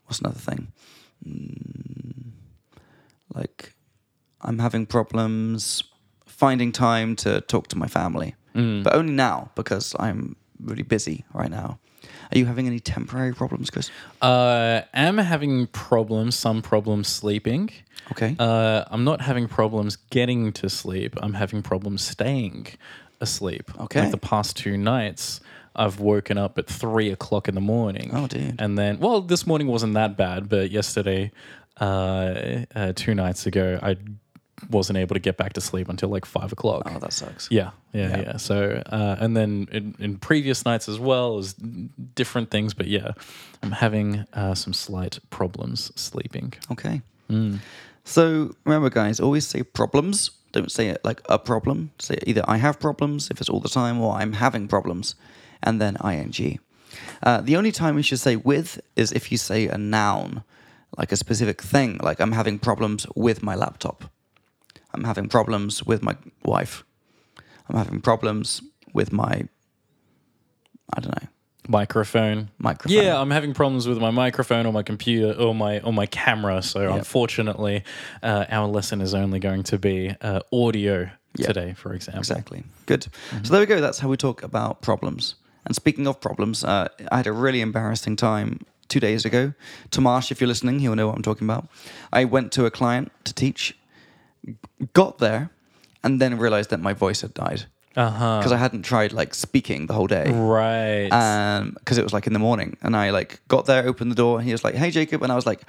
what's 0.06 0.18
another 0.18 0.40
thing? 0.40 0.72
Mm, 1.24 2.32
like, 3.32 3.74
I'm 4.40 4.58
having 4.58 4.86
problems 4.86 5.84
finding 6.26 6.72
time 6.72 7.14
to 7.16 7.40
talk 7.42 7.68
to 7.68 7.78
my 7.78 7.86
family, 7.86 8.34
but 8.82 8.92
only 8.92 9.12
now 9.12 9.52
because 9.54 9.94
I'm 10.00 10.34
really 10.60 10.82
busy 10.82 11.24
right 11.32 11.50
now. 11.50 11.78
Are 12.32 12.38
you 12.38 12.46
having 12.46 12.66
any 12.66 12.80
temporary 12.80 13.34
problems, 13.34 13.70
Chris? 13.70 13.92
Uh, 14.20 14.80
am 14.92 15.18
having 15.18 15.68
problems, 15.68 16.34
some 16.34 16.60
problems 16.60 17.06
sleeping. 17.06 17.70
Okay. 18.10 18.34
Uh, 18.38 18.82
I'm 18.88 19.04
not 19.04 19.20
having 19.20 19.46
problems 19.46 19.96
getting 20.10 20.52
to 20.54 20.68
sleep. 20.68 21.14
I'm 21.22 21.34
having 21.34 21.62
problems 21.62 22.02
staying 22.02 22.66
asleep. 23.20 23.70
Okay. 23.80 24.02
Like 24.02 24.10
the 24.10 24.16
past 24.18 24.56
two 24.56 24.76
nights, 24.76 25.40
I've 25.76 26.00
woken 26.00 26.38
up 26.38 26.58
at 26.58 26.66
three 26.66 27.10
o'clock 27.10 27.48
in 27.48 27.54
the 27.54 27.60
morning. 27.60 28.10
Oh, 28.12 28.26
dude. 28.26 28.56
And 28.60 28.78
then, 28.78 28.98
well, 29.00 29.20
this 29.20 29.46
morning 29.46 29.66
wasn't 29.68 29.94
that 29.94 30.16
bad, 30.16 30.48
but 30.48 30.70
yesterday, 30.70 31.32
uh, 31.80 32.64
uh, 32.74 32.92
two 32.94 33.14
nights 33.14 33.46
ago, 33.46 33.78
I 33.82 33.96
wasn't 34.70 34.96
able 34.98 35.14
to 35.14 35.20
get 35.20 35.36
back 35.36 35.52
to 35.54 35.60
sleep 35.60 35.88
until 35.88 36.08
like 36.08 36.24
five 36.24 36.52
o'clock. 36.52 36.84
oh, 36.86 36.98
that 37.00 37.12
sucks. 37.12 37.50
Yeah, 37.50 37.70
yeah, 37.92 38.08
Yeah. 38.08 38.20
yeah. 38.20 38.36
So, 38.36 38.82
uh, 38.86 39.16
and 39.18 39.36
then 39.36 39.68
in, 39.72 39.94
in 39.98 40.16
previous 40.16 40.64
nights 40.64 40.88
as 40.88 40.98
well 40.98 41.38
as 41.38 41.54
different 42.14 42.50
things, 42.50 42.72
but 42.72 42.86
yeah, 42.86 43.12
I'm 43.62 43.72
having 43.72 44.24
uh, 44.32 44.54
some 44.54 44.72
slight 44.72 45.18
problems 45.30 45.90
sleeping. 45.96 46.52
Okay. 46.70 47.02
Mm. 47.28 47.58
So 48.04 48.54
remember, 48.64 48.90
guys, 48.90 49.18
always 49.18 49.46
say 49.46 49.62
problems. 49.64 50.30
Don't 50.54 50.70
say 50.70 50.86
it 50.86 51.04
like 51.04 51.20
a 51.28 51.36
problem. 51.36 51.90
Say 51.98 52.16
either 52.28 52.44
I 52.46 52.58
have 52.58 52.78
problems 52.78 53.28
if 53.28 53.40
it's 53.40 53.50
all 53.50 53.58
the 53.58 53.68
time, 53.68 54.00
or 54.00 54.14
I'm 54.14 54.34
having 54.34 54.68
problems, 54.68 55.16
and 55.64 55.80
then 55.80 55.96
ing. 56.04 56.60
Uh, 57.24 57.40
the 57.40 57.56
only 57.56 57.72
time 57.72 57.96
we 57.96 58.02
should 58.02 58.20
say 58.20 58.36
with 58.36 58.80
is 58.94 59.10
if 59.10 59.32
you 59.32 59.36
say 59.36 59.66
a 59.66 59.76
noun, 59.76 60.44
like 60.96 61.10
a 61.10 61.16
specific 61.16 61.60
thing, 61.60 61.98
like 62.04 62.20
I'm 62.20 62.30
having 62.30 62.60
problems 62.60 63.04
with 63.16 63.42
my 63.42 63.56
laptop. 63.56 64.04
I'm 64.92 65.02
having 65.02 65.28
problems 65.28 65.82
with 65.82 66.04
my 66.04 66.16
wife. 66.44 66.84
I'm 67.68 67.76
having 67.76 68.00
problems 68.00 68.62
with 68.92 69.12
my, 69.12 69.48
I 70.94 71.00
don't 71.00 71.20
know, 71.20 71.28
Microphone. 71.68 72.50
microphone. 72.58 73.02
Yeah, 73.02 73.18
I'm 73.20 73.30
having 73.30 73.54
problems 73.54 73.88
with 73.88 73.98
my 73.98 74.10
microphone 74.10 74.66
or 74.66 74.72
my 74.72 74.82
computer 74.82 75.32
or 75.40 75.54
my 75.54 75.80
or 75.80 75.92
my 75.92 76.06
camera. 76.06 76.62
So 76.62 76.92
unfortunately, 76.92 77.84
uh, 78.22 78.44
our 78.50 78.66
lesson 78.68 79.00
is 79.00 79.14
only 79.14 79.38
going 79.40 79.62
to 79.64 79.78
be 79.78 80.14
uh, 80.20 80.40
audio 80.52 81.10
Yep. 81.36 81.48
today, 81.48 81.72
for 81.74 81.92
example. 81.94 82.20
Exactly. 82.20 82.62
Good. 82.86 83.08
So 83.42 83.52
there 83.52 83.60
we 83.60 83.66
go. 83.66 83.80
That's 83.80 83.98
how 83.98 84.08
we 84.08 84.16
talk 84.16 84.44
about 84.44 84.82
problems. 84.82 85.34
And 85.66 85.74
speaking 85.74 86.06
of 86.06 86.20
problems, 86.20 86.62
uh, 86.62 86.86
I 87.10 87.16
had 87.16 87.26
a 87.26 87.32
really 87.32 87.60
embarrassing 87.60 88.14
time 88.14 88.60
two 88.86 89.00
days 89.00 89.24
ago. 89.24 89.52
Tomash, 89.90 90.30
if 90.30 90.40
you're 90.40 90.46
listening, 90.46 90.78
he'll 90.78 90.94
know 90.94 91.08
what 91.08 91.16
I'm 91.16 91.22
talking 91.22 91.46
about. 91.48 91.66
I 92.12 92.24
went 92.24 92.52
to 92.52 92.66
a 92.66 92.70
client 92.70 93.10
to 93.24 93.34
teach, 93.34 93.76
got 94.92 95.18
there, 95.18 95.50
and 96.04 96.20
then 96.20 96.38
realized 96.38 96.70
that 96.70 96.80
my 96.80 96.92
voice 96.92 97.22
had 97.22 97.34
died 97.34 97.64
Because 97.94 98.50
I 98.50 98.56
hadn't 98.56 98.82
tried 98.82 99.12
like 99.12 99.34
speaking 99.34 99.86
the 99.86 99.94
whole 99.94 100.08
day. 100.08 100.30
Right. 100.32 101.08
Um, 101.10 101.76
because 101.78 101.96
it 101.96 102.02
was 102.02 102.12
like 102.12 102.26
in 102.26 102.32
the 102.32 102.40
morning, 102.40 102.76
and 102.82 102.96
I 102.96 103.10
like 103.10 103.40
got 103.48 103.66
there, 103.66 103.86
opened 103.86 104.10
the 104.10 104.16
door, 104.16 104.38
and 104.38 104.46
he 104.46 104.52
was 104.52 104.64
like, 104.64 104.74
"Hey, 104.74 104.90
Jacob," 104.90 105.22
and 105.22 105.30
I 105.30 105.36
was 105.36 105.46
like, 105.46 105.62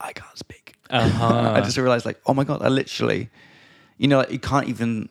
"I 0.00 0.12
can't 0.12 0.36
speak." 0.36 0.74
Uh-huh. 0.90 1.52
I 1.56 1.60
just 1.62 1.78
realized, 1.78 2.04
like, 2.04 2.20
oh 2.26 2.34
my 2.34 2.44
god, 2.44 2.62
I 2.62 2.68
literally, 2.68 3.30
you 3.96 4.08
know, 4.08 4.18
like, 4.18 4.30
you 4.30 4.38
can't 4.38 4.68
even 4.68 5.08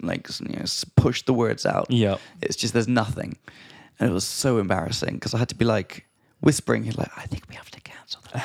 like 0.00 0.28
you 0.40 0.56
know, 0.56 0.64
push 0.96 1.22
the 1.22 1.34
words 1.34 1.66
out. 1.66 1.90
Yep. 1.90 2.20
It's 2.40 2.56
just 2.56 2.72
there's 2.72 2.88
nothing, 2.88 3.36
and 3.98 4.10
it 4.10 4.12
was 4.12 4.24
so 4.24 4.58
embarrassing 4.58 5.14
because 5.14 5.34
I 5.34 5.38
had 5.38 5.48
to 5.48 5.56
be 5.56 5.64
like 5.64 6.06
whispering, 6.40 6.84
he's 6.84 6.96
like, 6.96 7.10
"I 7.16 7.26
think 7.26 7.48
we 7.48 7.56
have 7.56 7.70
to 7.72 7.80
cancel 7.80 8.20
the. 8.32 8.38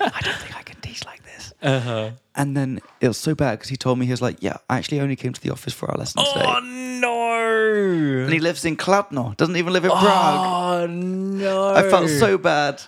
I 0.00 0.20
don't 0.22 0.36
think 0.36 0.56
I 0.56 0.62
can 0.62 0.80
teach 0.80 1.04
like 1.04 1.22
this." 1.24 1.45
Uh-huh. 1.62 2.10
And 2.34 2.56
then 2.56 2.80
it 3.00 3.08
was 3.08 3.16
so 3.16 3.34
bad 3.34 3.52
because 3.58 3.70
he 3.70 3.76
told 3.76 3.98
me 3.98 4.06
he 4.06 4.12
was 4.12 4.20
like, 4.22 4.36
"Yeah, 4.42 4.58
I 4.68 4.76
actually 4.78 5.00
only 5.00 5.16
came 5.16 5.32
to 5.32 5.40
the 5.40 5.50
office 5.50 5.72
for 5.72 5.90
our 5.90 5.96
lesson 5.96 6.22
today." 6.22 6.44
Oh 6.46 6.60
no! 7.00 8.24
And 8.24 8.32
he 8.32 8.38
lives 8.40 8.64
in 8.64 8.76
Kladno, 8.76 9.36
doesn't 9.36 9.56
even 9.56 9.72
live 9.72 9.84
in 9.84 9.90
Prague. 9.90 10.02
Oh 10.04 10.86
no! 10.86 11.74
I 11.74 11.82
felt 11.88 12.08
so 12.10 12.36
bad. 12.38 12.80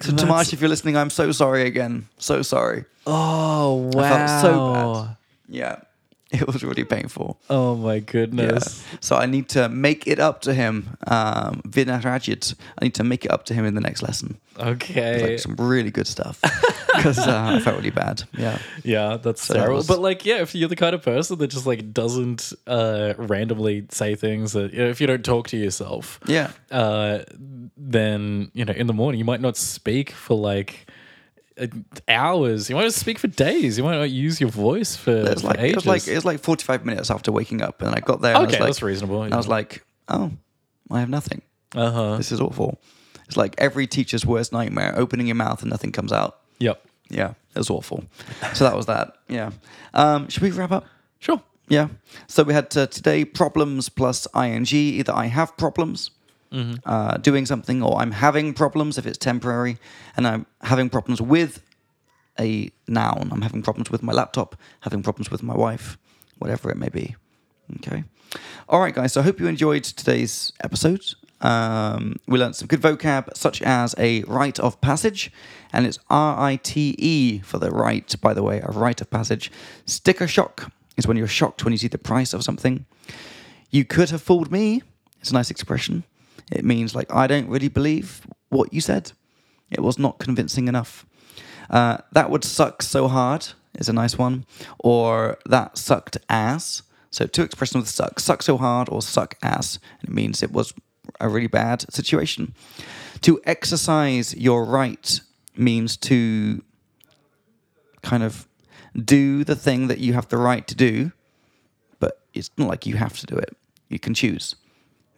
So 0.00 0.10
That's- 0.10 0.28
Tomasz, 0.28 0.52
if 0.52 0.60
you're 0.60 0.68
listening, 0.68 0.96
I'm 0.96 1.10
so 1.10 1.30
sorry 1.32 1.62
again. 1.66 2.08
So 2.18 2.42
sorry. 2.42 2.84
Oh 3.06 3.90
wow! 3.94 4.02
I 4.04 4.08
felt 4.08 4.40
so 4.42 4.72
bad. 4.74 5.16
Yeah, 5.48 5.76
it 6.40 6.46
was 6.46 6.62
really 6.64 6.84
painful. 6.84 7.38
Oh 7.48 7.74
my 7.76 7.98
goodness. 8.00 8.84
Yeah. 8.92 8.98
So 9.00 9.16
I 9.16 9.26
need 9.26 9.48
to 9.50 9.68
make 9.68 10.06
it 10.06 10.18
up 10.18 10.40
to 10.42 10.54
him. 10.54 10.96
Um, 11.06 11.62
vynahradit. 11.68 12.54
I 12.78 12.84
need 12.84 12.94
to 12.94 13.04
make 13.04 13.24
it 13.24 13.30
up 13.30 13.44
to 13.46 13.54
him 13.54 13.64
in 13.64 13.74
the 13.74 13.80
next 13.80 14.02
lesson. 14.02 14.38
Okay. 14.58 15.30
Like 15.30 15.38
some 15.40 15.56
really 15.56 15.90
good 15.90 16.06
stuff 16.06 16.40
because 16.96 17.18
uh, 17.18 17.56
I 17.56 17.60
felt 17.60 17.76
really 17.76 17.90
bad. 17.90 18.22
Yeah. 18.38 18.58
Yeah, 18.84 19.16
that's 19.16 19.46
that 19.48 19.54
terrible. 19.54 19.76
was- 19.76 19.86
But 19.86 20.00
like, 20.00 20.24
yeah, 20.24 20.40
if 20.42 20.54
you're 20.54 20.68
the 20.68 20.76
kind 20.76 20.94
of 20.94 21.02
person 21.02 21.38
that 21.38 21.48
just 21.48 21.66
like 21.66 21.92
doesn't 21.92 22.52
uh, 22.66 23.14
randomly 23.16 23.86
say 23.90 24.14
things 24.14 24.52
that 24.52 24.72
you 24.72 24.78
know, 24.78 24.88
if 24.90 25.00
you 25.00 25.06
don't 25.06 25.24
talk 25.24 25.48
to 25.48 25.56
yourself, 25.56 26.20
Yeah. 26.26 26.50
uh, 26.70 27.20
then 27.76 28.50
you 28.54 28.64
know 28.64 28.72
in 28.72 28.86
the 28.86 28.92
morning 28.92 29.18
you 29.18 29.24
might 29.24 29.40
not 29.40 29.56
speak 29.56 30.10
for 30.10 30.36
like 30.36 30.86
hours. 32.08 32.68
You 32.68 32.76
might 32.76 32.82
not 32.84 32.94
speak 32.94 33.18
for 33.18 33.28
days. 33.28 33.78
You 33.78 33.84
might 33.84 33.96
not 33.96 34.10
use 34.10 34.40
your 34.40 34.50
voice 34.50 34.96
for, 34.96 35.10
It 35.12 35.22
was 35.34 35.40
for 35.42 35.48
like 35.48 35.58
ages. 35.60 35.72
it 35.72 35.76
was 35.76 35.86
like 35.86 36.08
it 36.08 36.14
was 36.14 36.24
like 36.24 36.40
45 36.40 36.84
minutes 36.84 37.10
after 37.10 37.32
waking 37.32 37.62
up, 37.62 37.82
and 37.82 37.94
I 37.94 38.00
got 38.00 38.20
there. 38.20 38.30
and 38.32 38.38
I 38.38 38.40
was 38.46 38.54
okay, 38.54 38.60
like, 38.60 38.68
that's 38.70 38.82
reasonable. 38.82 39.22
and 39.22 39.32
I 39.34 39.36
was 39.36 39.48
like, 39.48 39.84
oh, 40.08 40.32
I 40.90 41.00
have 41.00 41.08
nothing. 41.08 41.42
uh 41.74 41.90
huh. 41.90 42.16
This 42.16 42.32
is 42.32 42.40
awful. 42.40 42.80
It's 43.26 43.36
like 43.36 43.54
every 43.58 43.86
teacher's 43.86 44.26
worst 44.26 44.52
nightmare: 44.52 44.92
opening 44.96 45.26
your 45.26 45.36
mouth 45.36 45.62
and 45.62 45.70
nothing 45.70 45.92
comes 45.92 46.12
out. 46.12 46.40
Yep. 46.58 46.84
Yeah, 47.08 47.30
it 47.54 47.58
was 47.58 47.70
awful. 47.70 48.04
so 48.54 48.64
that 48.64 48.76
was 48.76 48.86
that. 48.86 49.14
Yeah. 49.28 49.50
Um, 49.92 50.28
should 50.28 50.42
we 50.42 50.50
wrap 50.50 50.72
up? 50.72 50.86
Sure. 51.20 51.40
Yeah. 51.68 51.88
So 52.26 52.42
we 52.42 52.52
had 52.52 52.76
uh, 52.76 52.86
today 52.86 53.24
problems 53.24 53.88
plus 53.88 54.26
ing. 54.36 54.66
Either 54.70 55.12
I 55.14 55.26
have 55.26 55.56
problems 55.56 56.10
uh, 56.84 57.16
doing 57.18 57.46
something, 57.46 57.82
or 57.82 57.98
I'm 58.00 58.12
having 58.12 58.54
problems 58.54 58.98
if 58.98 59.06
it's 59.06 59.18
temporary, 59.18 59.76
and 60.16 60.26
I'm 60.26 60.46
having 60.62 60.90
problems 60.90 61.20
with 61.20 61.62
a 62.38 62.70
noun. 62.86 63.28
I'm 63.32 63.42
having 63.42 63.62
problems 63.62 63.90
with 63.90 64.02
my 64.02 64.12
laptop, 64.12 64.56
having 64.80 65.02
problems 65.02 65.30
with 65.30 65.42
my 65.42 65.54
wife, 65.54 65.98
whatever 66.38 66.70
it 66.70 66.76
may 66.76 66.88
be. 66.88 67.16
Okay. 67.76 68.04
All 68.68 68.80
right, 68.80 68.94
guys. 68.94 69.12
So 69.12 69.20
I 69.20 69.24
hope 69.24 69.40
you 69.40 69.46
enjoyed 69.46 69.84
today's 69.84 70.52
episode. 70.62 71.04
Um, 71.40 72.16
we 72.26 72.38
learned 72.38 72.56
some 72.56 72.68
good 72.68 72.80
vocab, 72.80 73.36
such 73.36 73.60
as 73.62 73.94
a 73.98 74.22
rite 74.22 74.58
of 74.58 74.80
passage, 74.80 75.30
and 75.72 75.86
it's 75.86 75.98
R 76.08 76.40
I 76.40 76.56
T 76.56 76.94
E 76.98 77.40
for 77.40 77.58
the 77.58 77.70
right, 77.70 78.14
by 78.20 78.32
the 78.32 78.42
way, 78.42 78.60
a 78.60 78.70
rite 78.70 79.00
of 79.00 79.10
passage. 79.10 79.52
Sticker 79.86 80.26
shock 80.26 80.72
is 80.96 81.06
when 81.06 81.16
you're 81.16 81.26
shocked 81.26 81.64
when 81.64 81.72
you 81.72 81.78
see 81.78 81.88
the 81.88 81.98
price 81.98 82.32
of 82.32 82.42
something. 82.42 82.86
You 83.70 83.84
could 83.84 84.10
have 84.10 84.22
fooled 84.22 84.50
me. 84.50 84.82
It's 85.20 85.30
a 85.30 85.34
nice 85.34 85.50
expression. 85.50 86.04
It 86.52 86.64
means, 86.64 86.94
like, 86.94 87.12
I 87.12 87.26
don't 87.26 87.48
really 87.48 87.68
believe 87.68 88.26
what 88.48 88.72
you 88.72 88.80
said. 88.80 89.12
It 89.70 89.80
was 89.80 89.98
not 89.98 90.18
convincing 90.18 90.68
enough. 90.68 91.06
Uh, 91.70 91.98
that 92.12 92.30
would 92.30 92.44
suck 92.44 92.82
so 92.82 93.08
hard 93.08 93.48
is 93.78 93.88
a 93.88 93.92
nice 93.92 94.18
one. 94.18 94.44
Or 94.78 95.38
that 95.46 95.78
sucked 95.78 96.18
ass. 96.28 96.82
So 97.10 97.26
two 97.26 97.42
expressions 97.42 97.82
with 97.82 97.88
suck. 97.88 98.20
Suck 98.20 98.42
so 98.42 98.56
hard 98.56 98.88
or 98.88 99.02
suck 99.02 99.36
ass. 99.42 99.78
And 100.00 100.10
it 100.10 100.14
means 100.14 100.42
it 100.42 100.52
was 100.52 100.74
a 101.20 101.28
really 101.28 101.46
bad 101.46 101.92
situation. 101.92 102.54
To 103.22 103.40
exercise 103.44 104.34
your 104.34 104.64
right 104.64 105.20
means 105.56 105.96
to 105.96 106.62
kind 108.02 108.22
of 108.22 108.46
do 108.94 109.44
the 109.44 109.56
thing 109.56 109.88
that 109.88 109.98
you 109.98 110.12
have 110.12 110.28
the 110.28 110.36
right 110.36 110.66
to 110.66 110.74
do, 110.74 111.12
but 111.98 112.20
it's 112.34 112.50
not 112.56 112.68
like 112.68 112.86
you 112.86 112.96
have 112.96 113.18
to 113.18 113.26
do 113.26 113.36
it. 113.36 113.56
You 113.88 113.98
can 113.98 114.14
choose. 114.14 114.56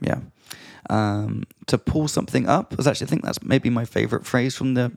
Yeah. 0.01 0.21
Um, 0.89 1.43
to 1.67 1.79
pull 1.79 2.07
something 2.09 2.49
up 2.49 2.79
is 2.79 2.87
actually 2.87 3.07
I 3.09 3.11
think 3.11 3.23
that's 3.25 3.43
maybe 3.43 3.71
my 3.71 3.85
favorite 3.85 4.25
phrase 4.25 4.55
from 4.55 4.75
the 4.75 4.93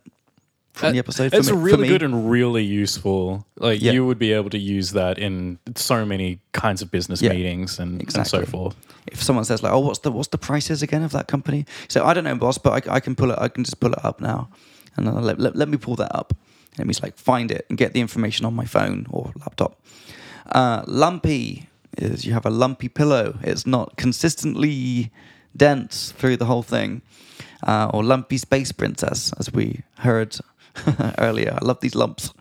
from 0.74 0.94
the 0.94 1.00
episode. 1.00 1.34
It's 1.34 1.50
for 1.50 1.56
me, 1.56 1.62
really 1.64 1.88
good 1.88 2.04
and 2.04 2.30
really 2.30 2.64
useful. 2.64 3.46
Like 3.58 3.82
Yeah. 3.82 3.94
you 3.94 4.06
would 4.06 4.20
be 4.20 4.32
able 4.34 4.52
to 4.52 4.58
use 4.60 4.92
that 4.92 5.18
in 5.18 5.58
so 5.76 6.06
many 6.06 6.40
kinds 6.54 6.82
of 6.84 6.92
business 6.92 7.22
Yeah, 7.22 7.34
meetings 7.34 7.80
and, 7.80 7.94
and 7.94 8.02
exactly. 8.02 8.40
so 8.42 8.46
forth. 8.46 8.76
if 9.12 9.22
someone 9.24 9.46
says 9.46 9.64
like, 9.64 9.74
"Oh, 9.74 9.80
what's 9.80 10.00
the 10.00 10.12
what's 10.12 10.30
the 10.30 10.38
prices 10.38 10.84
again 10.84 11.02
of 11.04 11.12
that 11.12 11.28
company?" 11.28 11.66
So 11.88 12.06
I 12.06 12.14
don't 12.14 12.24
know, 12.24 12.36
boss, 12.36 12.58
but 12.60 12.88
I, 12.88 12.96
I 12.98 13.00
can 13.00 13.16
pull 13.16 13.32
it. 13.32 13.40
I 13.42 13.48
can 13.50 13.64
just 13.64 13.80
pull 13.80 13.92
it 13.94 14.06
up 14.06 14.22
now, 14.22 14.50
and 14.96 15.12
let, 15.26 15.40
let, 15.40 15.56
let 15.56 15.68
me 15.70 15.78
pull 15.78 15.96
that 15.96 16.16
up. 16.16 16.34
And 16.74 16.82
it 16.82 16.86
means 16.86 17.02
like 17.02 17.18
find 17.18 17.50
it 17.52 17.66
and 17.70 17.78
get 17.78 17.94
the 17.94 18.00
information 18.00 18.46
on 18.46 18.54
my 18.54 18.66
phone 18.66 19.08
or 19.10 19.32
laptop. 19.40 19.82
Uh, 20.52 20.84
lumpy 20.88 21.68
is 21.98 22.26
you 22.26 22.34
have 22.34 22.46
a 22.46 22.50
lumpy 22.52 22.88
pillow. 22.90 23.40
It's 23.42 23.66
not 23.66 23.98
consistently 23.98 25.12
dense 25.56 26.12
through 26.18 26.38
the 26.38 26.46
whole 26.46 26.64
thing. 26.64 27.02
Uh, 27.68 27.90
or 27.94 28.04
lumpy 28.06 28.38
space 28.38 28.72
princess, 28.72 29.34
as 29.38 29.52
we 29.52 29.82
heard 29.98 30.38
earlier. 31.18 31.58
I 31.62 31.66
love 31.66 31.82
these 31.82 31.94
lumps. 31.94 32.32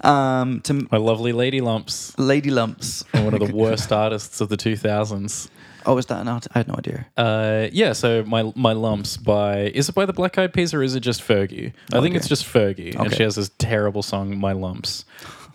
Um, 0.00 0.60
to 0.62 0.72
My 0.90 0.96
lovely 0.98 1.32
lady 1.32 1.60
lumps. 1.60 2.18
lady 2.18 2.50
lumps. 2.50 3.04
One 3.12 3.34
of 3.34 3.40
the 3.46 3.52
worst 3.54 3.92
artists 3.92 4.40
of 4.40 4.48
the 4.48 4.56
2000s. 4.56 5.50
Oh, 5.84 5.98
is 5.98 6.06
that 6.06 6.20
an 6.20 6.28
art? 6.28 6.46
I 6.54 6.58
had 6.60 6.68
no 6.68 6.74
idea. 6.78 7.06
Uh, 7.16 7.68
yeah, 7.72 7.92
so 7.92 8.24
my 8.24 8.50
my 8.56 8.72
lumps 8.72 9.16
by 9.18 9.70
is 9.74 9.88
it 9.88 9.94
by 9.94 10.06
the 10.06 10.12
Black 10.12 10.36
Eyed 10.38 10.52
Peas 10.52 10.72
or 10.74 10.82
is 10.82 10.94
it 10.94 11.00
just 11.00 11.20
Fergie? 11.22 11.72
I 11.92 12.00
think 12.00 12.12
Okay. 12.12 12.16
it's 12.16 12.28
just 12.28 12.44
Fergie, 12.44 12.94
and 12.98 13.12
she 13.12 13.22
has 13.22 13.36
this 13.36 13.50
terrible 13.58 14.02
song, 14.02 14.36
"My 14.38 14.52
Lumps," 14.52 15.04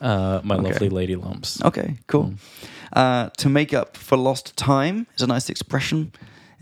uh, 0.02 0.40
my 0.44 0.56
Okay. 0.56 0.64
lovely 0.70 0.90
lady 0.90 1.16
lumps. 1.16 1.62
Okay, 1.64 1.98
cool. 2.08 2.34
Uh, 2.94 3.30
to 3.38 3.50
make 3.50 3.74
up 3.74 3.98
for 3.98 4.18
lost 4.18 4.56
time 4.56 5.06
is 5.16 5.22
a 5.24 5.28
nice 5.28 5.50
expression, 5.50 6.12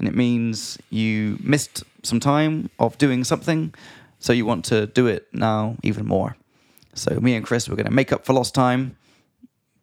and 0.01 0.07
it 0.07 0.15
means 0.15 0.79
you 0.89 1.37
missed 1.43 1.83
some 2.01 2.19
time 2.19 2.71
of 2.79 2.97
doing 2.97 3.23
something, 3.23 3.71
so 4.17 4.33
you 4.33 4.47
want 4.47 4.65
to 4.65 4.87
do 4.87 5.05
it 5.05 5.27
now 5.31 5.75
even 5.83 6.07
more. 6.07 6.35
So 6.95 7.19
me 7.19 7.35
and 7.35 7.45
Chris 7.45 7.69
were 7.69 7.75
going 7.75 7.85
to 7.85 7.91
make 7.91 8.11
up 8.11 8.25
for 8.25 8.33
lost 8.33 8.55
time 8.55 8.97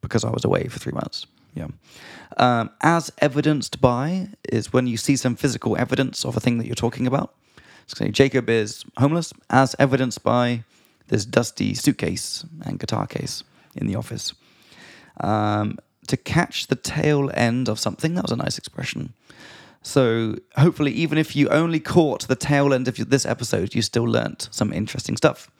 because 0.00 0.24
I 0.24 0.30
was 0.30 0.44
away 0.44 0.66
for 0.66 0.80
three 0.80 0.92
months. 0.92 1.26
Yeah. 1.54 1.68
Um, 2.36 2.70
as 2.80 3.12
evidenced 3.18 3.80
by 3.80 4.30
is 4.48 4.72
when 4.72 4.88
you 4.88 4.96
see 4.96 5.14
some 5.14 5.36
physical 5.36 5.76
evidence 5.76 6.24
of 6.24 6.36
a 6.36 6.40
thing 6.40 6.58
that 6.58 6.66
you're 6.66 6.74
talking 6.74 7.06
about. 7.06 7.32
So 7.86 8.08
Jacob 8.08 8.50
is 8.50 8.84
homeless, 8.96 9.32
as 9.50 9.76
evidenced 9.78 10.24
by 10.24 10.64
this 11.06 11.24
dusty 11.24 11.74
suitcase 11.74 12.44
and 12.66 12.80
guitar 12.80 13.06
case 13.06 13.44
in 13.76 13.86
the 13.86 13.94
office. 13.94 14.34
Um, 15.20 15.78
to 16.08 16.16
catch 16.16 16.66
the 16.66 16.74
tail 16.74 17.30
end 17.34 17.68
of 17.68 17.78
something, 17.78 18.14
that 18.16 18.22
was 18.22 18.32
a 18.32 18.36
nice 18.36 18.58
expression. 18.58 19.14
So 19.88 20.36
hopefully, 20.58 20.92
even 20.92 21.16
if 21.16 21.34
you 21.34 21.48
only 21.48 21.80
caught 21.80 22.28
the 22.28 22.36
tail 22.36 22.74
end 22.74 22.88
of 22.88 22.96
this 23.08 23.24
episode, 23.24 23.74
you 23.74 23.80
still 23.80 24.04
learnt 24.04 24.48
some 24.50 24.70
interesting 24.70 25.16
stuff. 25.16 25.50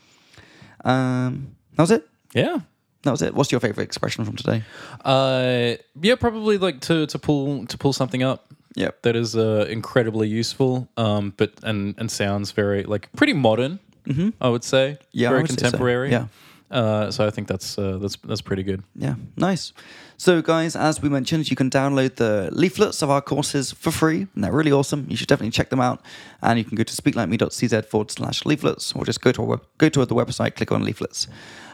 Um, 0.84 1.56
that 1.76 1.82
was 1.82 1.90
it. 1.90 2.06
Yeah. 2.34 2.58
That 3.04 3.10
was 3.10 3.22
it. 3.22 3.34
What's 3.34 3.50
your 3.50 3.60
favorite 3.60 3.84
expression 3.84 4.26
from 4.26 4.36
today? 4.36 4.64
Uh, 5.02 5.76
yeah, 6.02 6.16
probably 6.16 6.58
like 6.58 6.80
to 6.80 7.06
to 7.06 7.18
pull 7.18 7.64
to 7.66 7.78
pull 7.78 7.94
something 7.94 8.22
up. 8.22 8.52
Yep. 8.74 9.02
That 9.02 9.16
is 9.16 9.34
uh, 9.34 9.66
incredibly 9.70 10.28
useful, 10.28 10.88
um, 10.98 11.32
but 11.38 11.52
and 11.62 11.94
and 11.96 12.10
sounds 12.10 12.52
very 12.52 12.82
like 12.82 13.08
pretty 13.16 13.32
modern. 13.32 13.78
Mm-hmm. 14.06 14.30
I 14.42 14.48
would 14.50 14.64
say. 14.64 14.98
Yeah, 15.12 15.28
I 15.28 15.32
very 15.32 15.46
say 15.46 15.54
so. 15.54 15.56
contemporary. 15.56 16.10
Yeah. 16.10 16.26
Uh, 16.70 17.10
so 17.10 17.26
I 17.26 17.30
think 17.30 17.48
that's 17.48 17.78
uh, 17.78 17.98
that's 17.98 18.16
that's 18.16 18.42
pretty 18.42 18.62
good. 18.62 18.82
Yeah, 18.94 19.14
nice. 19.36 19.72
So, 20.18 20.42
guys, 20.42 20.76
as 20.76 21.00
we 21.00 21.08
mentioned, 21.08 21.48
you 21.48 21.56
can 21.56 21.70
download 21.70 22.16
the 22.16 22.50
leaflets 22.52 23.02
of 23.02 23.08
our 23.08 23.22
courses 23.22 23.72
for 23.72 23.90
free, 23.90 24.26
and 24.34 24.44
they're 24.44 24.52
really 24.52 24.72
awesome. 24.72 25.06
You 25.08 25.16
should 25.16 25.28
definitely 25.28 25.52
check 25.52 25.70
them 25.70 25.80
out. 25.80 26.02
And 26.42 26.58
you 26.58 26.64
can 26.64 26.76
go 26.76 26.82
to 26.82 26.92
speaklikeme.cz 26.92 27.86
forward 27.86 28.10
slash 28.10 28.44
leaflets, 28.44 28.92
or 28.94 29.04
just 29.04 29.20
go 29.20 29.32
to 29.32 29.50
our 29.50 29.60
go 29.78 29.88
to 29.88 30.04
the 30.04 30.14
website, 30.14 30.56
click 30.56 30.72
on 30.72 30.84
leaflets. 30.84 31.26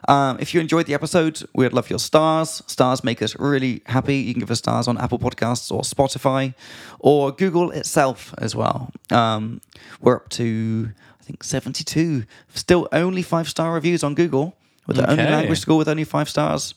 Um, 0.07 0.37
if 0.39 0.55
you 0.55 0.61
enjoyed 0.61 0.87
the 0.87 0.95
episode, 0.95 1.43
we'd 1.55 1.73
love 1.73 1.89
your 1.89 1.99
stars. 1.99 2.63
Stars 2.67 3.03
make 3.03 3.23
us 3.23 3.35
really 3.39 3.83
happy. 3.87 4.17
You 4.17 4.35
can 4.35 4.41
give 4.41 4.51
us 4.51 4.59
stars 4.59 4.87
on 4.87 4.99
Apple 4.99 5.19
Podcasts 5.19 5.73
or 5.73 5.81
Spotify, 5.81 6.55
or 7.01 7.33
Google 7.33 7.73
itself 7.73 8.35
as 8.39 8.55
well. 8.55 8.93
Um, 9.11 9.61
we're 10.01 10.17
up 10.17 10.29
to 10.31 10.91
I 11.21 11.25
think 11.25 11.43
seventy-two. 11.43 12.25
Still 12.55 12.87
only 12.93 13.23
five-star 13.23 13.73
reviews 13.73 14.05
on 14.05 14.15
Google. 14.15 14.55
With 14.87 14.97
the 14.97 15.11
only 15.11 15.24
language 15.24 15.61
school 15.61 15.78
with 15.78 15.89
only 15.89 16.05
five 16.05 16.28
stars 16.28 16.74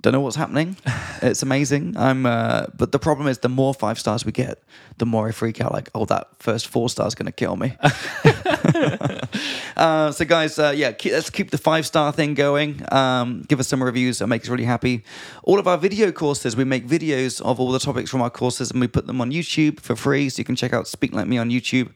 Don't 0.00 0.12
know 0.12 0.20
what's 0.20 0.36
happening. 0.36 0.76
It's 1.20 1.42
amazing. 1.42 1.96
I'm, 1.96 2.26
uh, 2.26 2.66
but 2.76 2.92
the 2.92 3.00
problem 3.00 3.26
is, 3.26 3.38
the 3.38 3.48
more 3.48 3.74
five 3.74 3.98
stars 3.98 4.24
we 4.24 4.30
get, 4.30 4.62
the 4.98 5.04
more 5.04 5.26
I 5.26 5.32
freak 5.32 5.60
out. 5.60 5.72
Like, 5.72 5.90
oh, 5.96 6.04
that 6.04 6.28
first 6.38 6.68
four 6.68 6.88
stars 6.88 7.16
going 7.16 7.26
to 7.26 7.32
kill 7.32 7.56
me. 7.56 7.76
uh, 9.76 10.12
so, 10.12 10.24
guys, 10.24 10.60
uh, 10.60 10.72
yeah, 10.76 10.92
keep, 10.92 11.10
let's 11.10 11.28
keep 11.28 11.50
the 11.50 11.58
five 11.58 11.84
star 11.86 12.12
thing 12.12 12.34
going. 12.34 12.84
Um, 12.92 13.42
give 13.48 13.58
us 13.58 13.66
some 13.66 13.82
reviews. 13.82 14.20
It 14.20 14.28
makes 14.28 14.46
us 14.46 14.50
really 14.50 14.64
happy. 14.64 15.02
All 15.42 15.58
of 15.58 15.66
our 15.66 15.76
video 15.76 16.12
courses, 16.12 16.54
we 16.54 16.62
make 16.62 16.86
videos 16.86 17.40
of 17.42 17.58
all 17.58 17.72
the 17.72 17.80
topics 17.80 18.10
from 18.10 18.22
our 18.22 18.30
courses, 18.30 18.70
and 18.70 18.80
we 18.80 18.86
put 18.86 19.08
them 19.08 19.20
on 19.20 19.32
YouTube 19.32 19.80
for 19.80 19.96
free. 19.96 20.28
So 20.28 20.38
you 20.38 20.44
can 20.44 20.54
check 20.54 20.72
out 20.72 20.86
Speak 20.86 21.12
Like 21.12 21.26
Me 21.26 21.36
on 21.38 21.50
YouTube. 21.50 21.90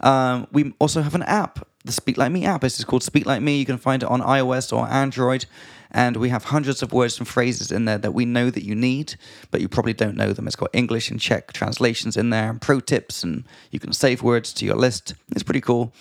Um, 0.00 0.48
we 0.52 0.74
also 0.78 1.00
have 1.00 1.14
an 1.14 1.22
app, 1.22 1.66
the 1.84 1.92
Speak 1.92 2.16
Like 2.18 2.32
Me 2.32 2.44
app. 2.44 2.64
Is 2.64 2.84
called 2.84 3.02
Speak 3.02 3.26
Like 3.26 3.42
Me. 3.42 3.58
You 3.58 3.66
can 3.66 3.78
find 3.78 4.02
it 4.02 4.08
on 4.08 4.20
iOS 4.20 4.76
or 4.76 4.88
Android. 4.88 5.46
And 5.90 6.16
we 6.16 6.28
have 6.28 6.44
hundreds 6.44 6.82
of 6.82 6.92
words 6.92 7.18
and 7.18 7.26
phrases 7.26 7.72
in 7.72 7.84
there 7.84 7.98
that 7.98 8.14
we 8.14 8.24
know 8.24 8.48
that 8.50 8.64
you 8.64 8.76
need, 8.76 9.16
but 9.50 9.60
you 9.60 9.68
probably 9.68 9.92
don't 9.92 10.16
know 10.16 10.32
them. 10.32 10.46
It's 10.46 10.54
got 10.54 10.70
English 10.72 11.10
and 11.10 11.20
Czech 11.20 11.52
translations 11.52 12.16
in 12.16 12.30
there, 12.30 12.48
and 12.48 12.60
pro 12.60 12.78
tips, 12.78 13.24
and 13.24 13.44
you 13.72 13.80
can 13.80 13.92
save 13.92 14.22
words 14.22 14.52
to 14.54 14.64
your 14.64 14.76
list. 14.76 15.14
It's 15.32 15.42
pretty 15.42 15.60
cool. 15.60 15.92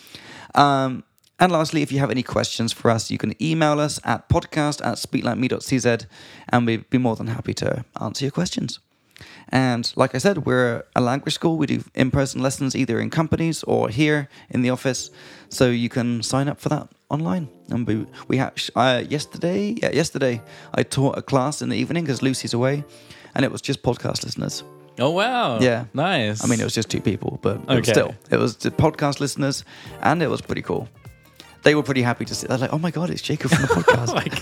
Um, 0.54 1.04
and 1.40 1.52
lastly, 1.52 1.82
if 1.82 1.92
you 1.92 2.00
have 2.00 2.12
any 2.12 2.22
questions 2.22 2.72
for 2.72 2.92
us, 2.92 3.10
you 3.10 3.18
can 3.18 3.34
email 3.42 3.80
us 3.80 4.00
at 4.04 4.30
podcast 4.30 4.86
at 4.86 4.98
speaklikeme.cz, 4.98 6.06
and 6.50 6.68
we'd 6.68 6.90
be 6.92 7.00
more 7.00 7.16
than 7.16 7.28
happy 7.28 7.56
to 7.56 7.84
answer 8.00 8.26
your 8.26 8.32
questions. 8.32 8.80
And 9.50 9.92
like 9.96 10.14
I 10.16 10.20
said, 10.20 10.46
we're 10.46 10.84
a 10.96 11.02
language 11.02 11.34
school. 11.34 11.58
We 11.58 11.66
do 11.68 11.84
in 11.96 12.12
person 12.12 12.42
lessons 12.42 12.76
either 12.76 13.00
in 13.00 13.10
companies 13.10 13.64
or 13.64 13.90
here 13.90 14.28
in 14.50 14.62
the 14.62 14.70
office. 14.70 15.10
So 15.50 15.70
you 15.70 15.90
can 15.90 16.22
sign 16.24 16.48
up 16.48 16.60
for 16.60 16.70
that 16.70 16.88
online. 17.10 17.48
And 17.70 17.88
we, 17.88 18.06
we 18.28 18.38
had, 18.38 18.54
uh, 18.76 19.04
yesterday, 19.10 19.76
yeah, 19.82 19.92
yesterday, 19.92 20.42
I 20.74 20.84
taught 20.84 21.18
a 21.18 21.22
class 21.22 21.62
in 21.62 21.70
the 21.70 21.78
evening 21.78 22.04
because 22.06 22.22
Lucy's 22.22 22.54
away, 22.54 22.84
and 23.36 23.44
it 23.46 23.52
was 23.52 23.62
just 23.62 23.82
podcast 23.84 24.24
listeners. 24.24 24.64
Oh 25.02 25.12
wow. 25.12 25.60
Yeah. 25.60 25.86
Nice. 25.94 26.44
I 26.44 26.48
mean, 26.48 26.60
it 26.60 26.64
was 26.66 26.74
just 26.76 26.90
two 26.90 27.00
people, 27.02 27.40
but 27.42 27.56
it 27.70 27.70
Okay. 27.70 27.92
still, 27.92 28.14
it 28.32 28.38
was 28.38 28.58
the 28.58 28.70
podcast 28.70 29.20
listeners, 29.22 29.64
and 30.02 30.22
it 30.22 30.30
was 30.30 30.42
pretty 30.42 30.62
cool. 30.62 30.88
They 31.64 31.74
were 31.76 31.84
pretty 31.84 32.02
happy 32.02 32.26
to 32.26 32.36
see. 32.36 32.48
They're 32.48 32.58
like, 32.58 32.74
"Oh 32.74 32.78
my 32.80 32.92
god, 32.92 33.10
it's 33.10 33.22
Jacob 33.22 33.52
from 33.52 33.62
the 33.64 33.68
podcast," 33.82 34.14
like 34.14 34.34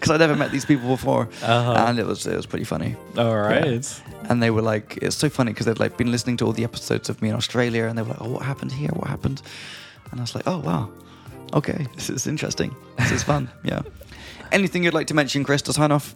because 0.04 0.10
I'd 0.10 0.20
never 0.20 0.36
met 0.36 0.50
these 0.50 0.64
people 0.64 0.88
before, 0.88 1.28
Uh-huh. 1.42 1.86
and 1.88 1.98
it 1.98 2.06
was 2.06 2.26
it 2.26 2.36
was 2.36 2.46
pretty 2.46 2.64
funny. 2.64 2.96
all 3.18 3.36
right. 3.36 4.02
And 4.30 4.42
they 4.42 4.50
were 4.50 4.62
like, 4.62 4.98
it's 5.02 5.16
so 5.16 5.28
funny 5.28 5.52
because 5.52 5.66
they'd 5.66 5.78
like 5.84 5.96
been 5.96 6.10
listening 6.10 6.36
to 6.38 6.46
all 6.46 6.52
the 6.52 6.64
episodes 6.64 7.08
of 7.10 7.20
me 7.22 7.28
in 7.28 7.34
Australia, 7.34 7.84
and 7.86 7.96
they 7.98 8.02
were 8.02 8.10
like, 8.14 8.20
oh, 8.22 8.30
what 8.30 8.42
happened 8.42 8.72
here? 8.72 8.90
What 8.94 9.08
happened? 9.08 9.42
And 10.10 10.20
I 10.20 10.22
was 10.22 10.34
like, 10.34 10.46
oh 10.46 10.58
wow, 10.58 10.88
okay, 11.52 11.86
this 11.96 12.08
is 12.10 12.26
interesting. 12.26 12.74
This 12.96 13.10
is 13.12 13.22
fun. 13.22 13.48
Yeah. 13.64 13.82
Anything 14.52 14.82
you'd 14.84 14.94
like 14.94 15.06
to 15.08 15.14
mention, 15.14 15.44
Chris, 15.44 15.62
to 15.62 15.72
sign 15.72 15.92
off? 15.92 16.14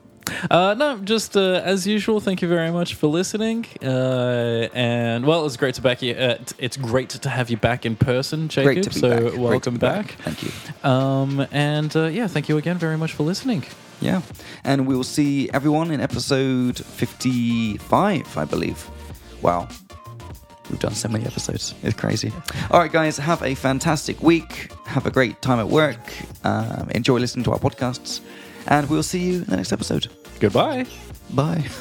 Uh, 0.50 0.74
no, 0.74 0.98
just 0.98 1.36
uh, 1.36 1.60
as 1.64 1.86
usual. 1.86 2.20
Thank 2.20 2.42
you 2.42 2.48
very 2.48 2.70
much 2.70 2.94
for 2.94 3.06
listening. 3.06 3.66
Uh, 3.82 4.68
and 4.74 5.26
well, 5.26 5.44
it's 5.46 5.56
great 5.56 5.74
to 5.76 5.82
back 5.82 6.02
you. 6.02 6.14
Uh, 6.14 6.36
t- 6.36 6.54
it's 6.58 6.76
great 6.76 7.10
to 7.10 7.28
have 7.28 7.50
you 7.50 7.56
back 7.56 7.84
in 7.84 7.96
person, 7.96 8.48
Jacob. 8.48 8.74
Great 8.74 8.82
to 8.84 8.90
be 8.90 8.98
so 8.98 9.10
back. 9.10 9.20
Great 9.20 9.34
to 9.34 9.40
welcome 9.40 9.74
be 9.74 9.80
back. 9.80 10.12
Thank 10.22 10.42
you. 10.42 10.50
Um, 10.88 11.46
and 11.50 11.94
uh, 11.96 12.04
yeah, 12.06 12.26
thank 12.26 12.48
you 12.48 12.56
again 12.56 12.78
very 12.78 12.96
much 12.96 13.12
for 13.12 13.22
listening. 13.22 13.64
Yeah. 14.00 14.22
And 14.64 14.86
we 14.86 14.96
will 14.96 15.04
see 15.04 15.48
everyone 15.50 15.90
in 15.90 16.00
episode 16.00 16.78
55, 16.78 18.36
I 18.36 18.44
believe. 18.44 18.88
Wow. 19.42 19.68
We've 20.70 20.80
done 20.80 20.94
so 20.94 21.08
many 21.08 21.26
episodes. 21.26 21.74
It's 21.82 21.98
crazy. 21.98 22.32
All 22.70 22.80
right, 22.80 22.90
guys, 22.90 23.18
have 23.18 23.42
a 23.42 23.54
fantastic 23.54 24.22
week. 24.22 24.72
Have 24.86 25.04
a 25.04 25.10
great 25.10 25.42
time 25.42 25.58
at 25.58 25.68
work. 25.68 26.00
Um, 26.42 26.88
enjoy 26.90 27.18
listening 27.18 27.44
to 27.44 27.52
our 27.52 27.58
podcasts. 27.58 28.20
And 28.66 28.88
we'll 28.88 29.02
see 29.02 29.20
you 29.20 29.34
in 29.36 29.44
the 29.44 29.56
next 29.56 29.72
episode. 29.72 30.08
Goodbye. 30.40 30.86
Bye. 31.30 31.64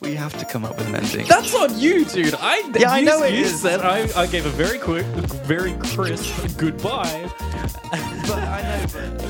we 0.00 0.14
have 0.14 0.36
to 0.38 0.44
come 0.44 0.64
up 0.64 0.76
with 0.78 0.88
an 0.88 0.94
ending. 0.94 1.26
That's 1.26 1.54
on 1.54 1.76
you, 1.78 2.04
dude. 2.04 2.34
I 2.38 2.70
Yeah, 2.78 2.92
I 2.92 2.98
you- 3.00 3.04
know 3.04 3.22
it 3.24 3.34
you 3.34 3.44
is. 3.44 3.60
said 3.60 3.80
I, 3.80 4.08
I 4.20 4.26
gave 4.26 4.46
a 4.46 4.50
very 4.50 4.78
quick, 4.78 5.04
very 5.46 5.72
crisp 5.74 6.56
goodbye. 6.56 7.30
but 8.26 8.38
I 8.38 8.62
know, 8.62 8.86
but. 8.92 9.24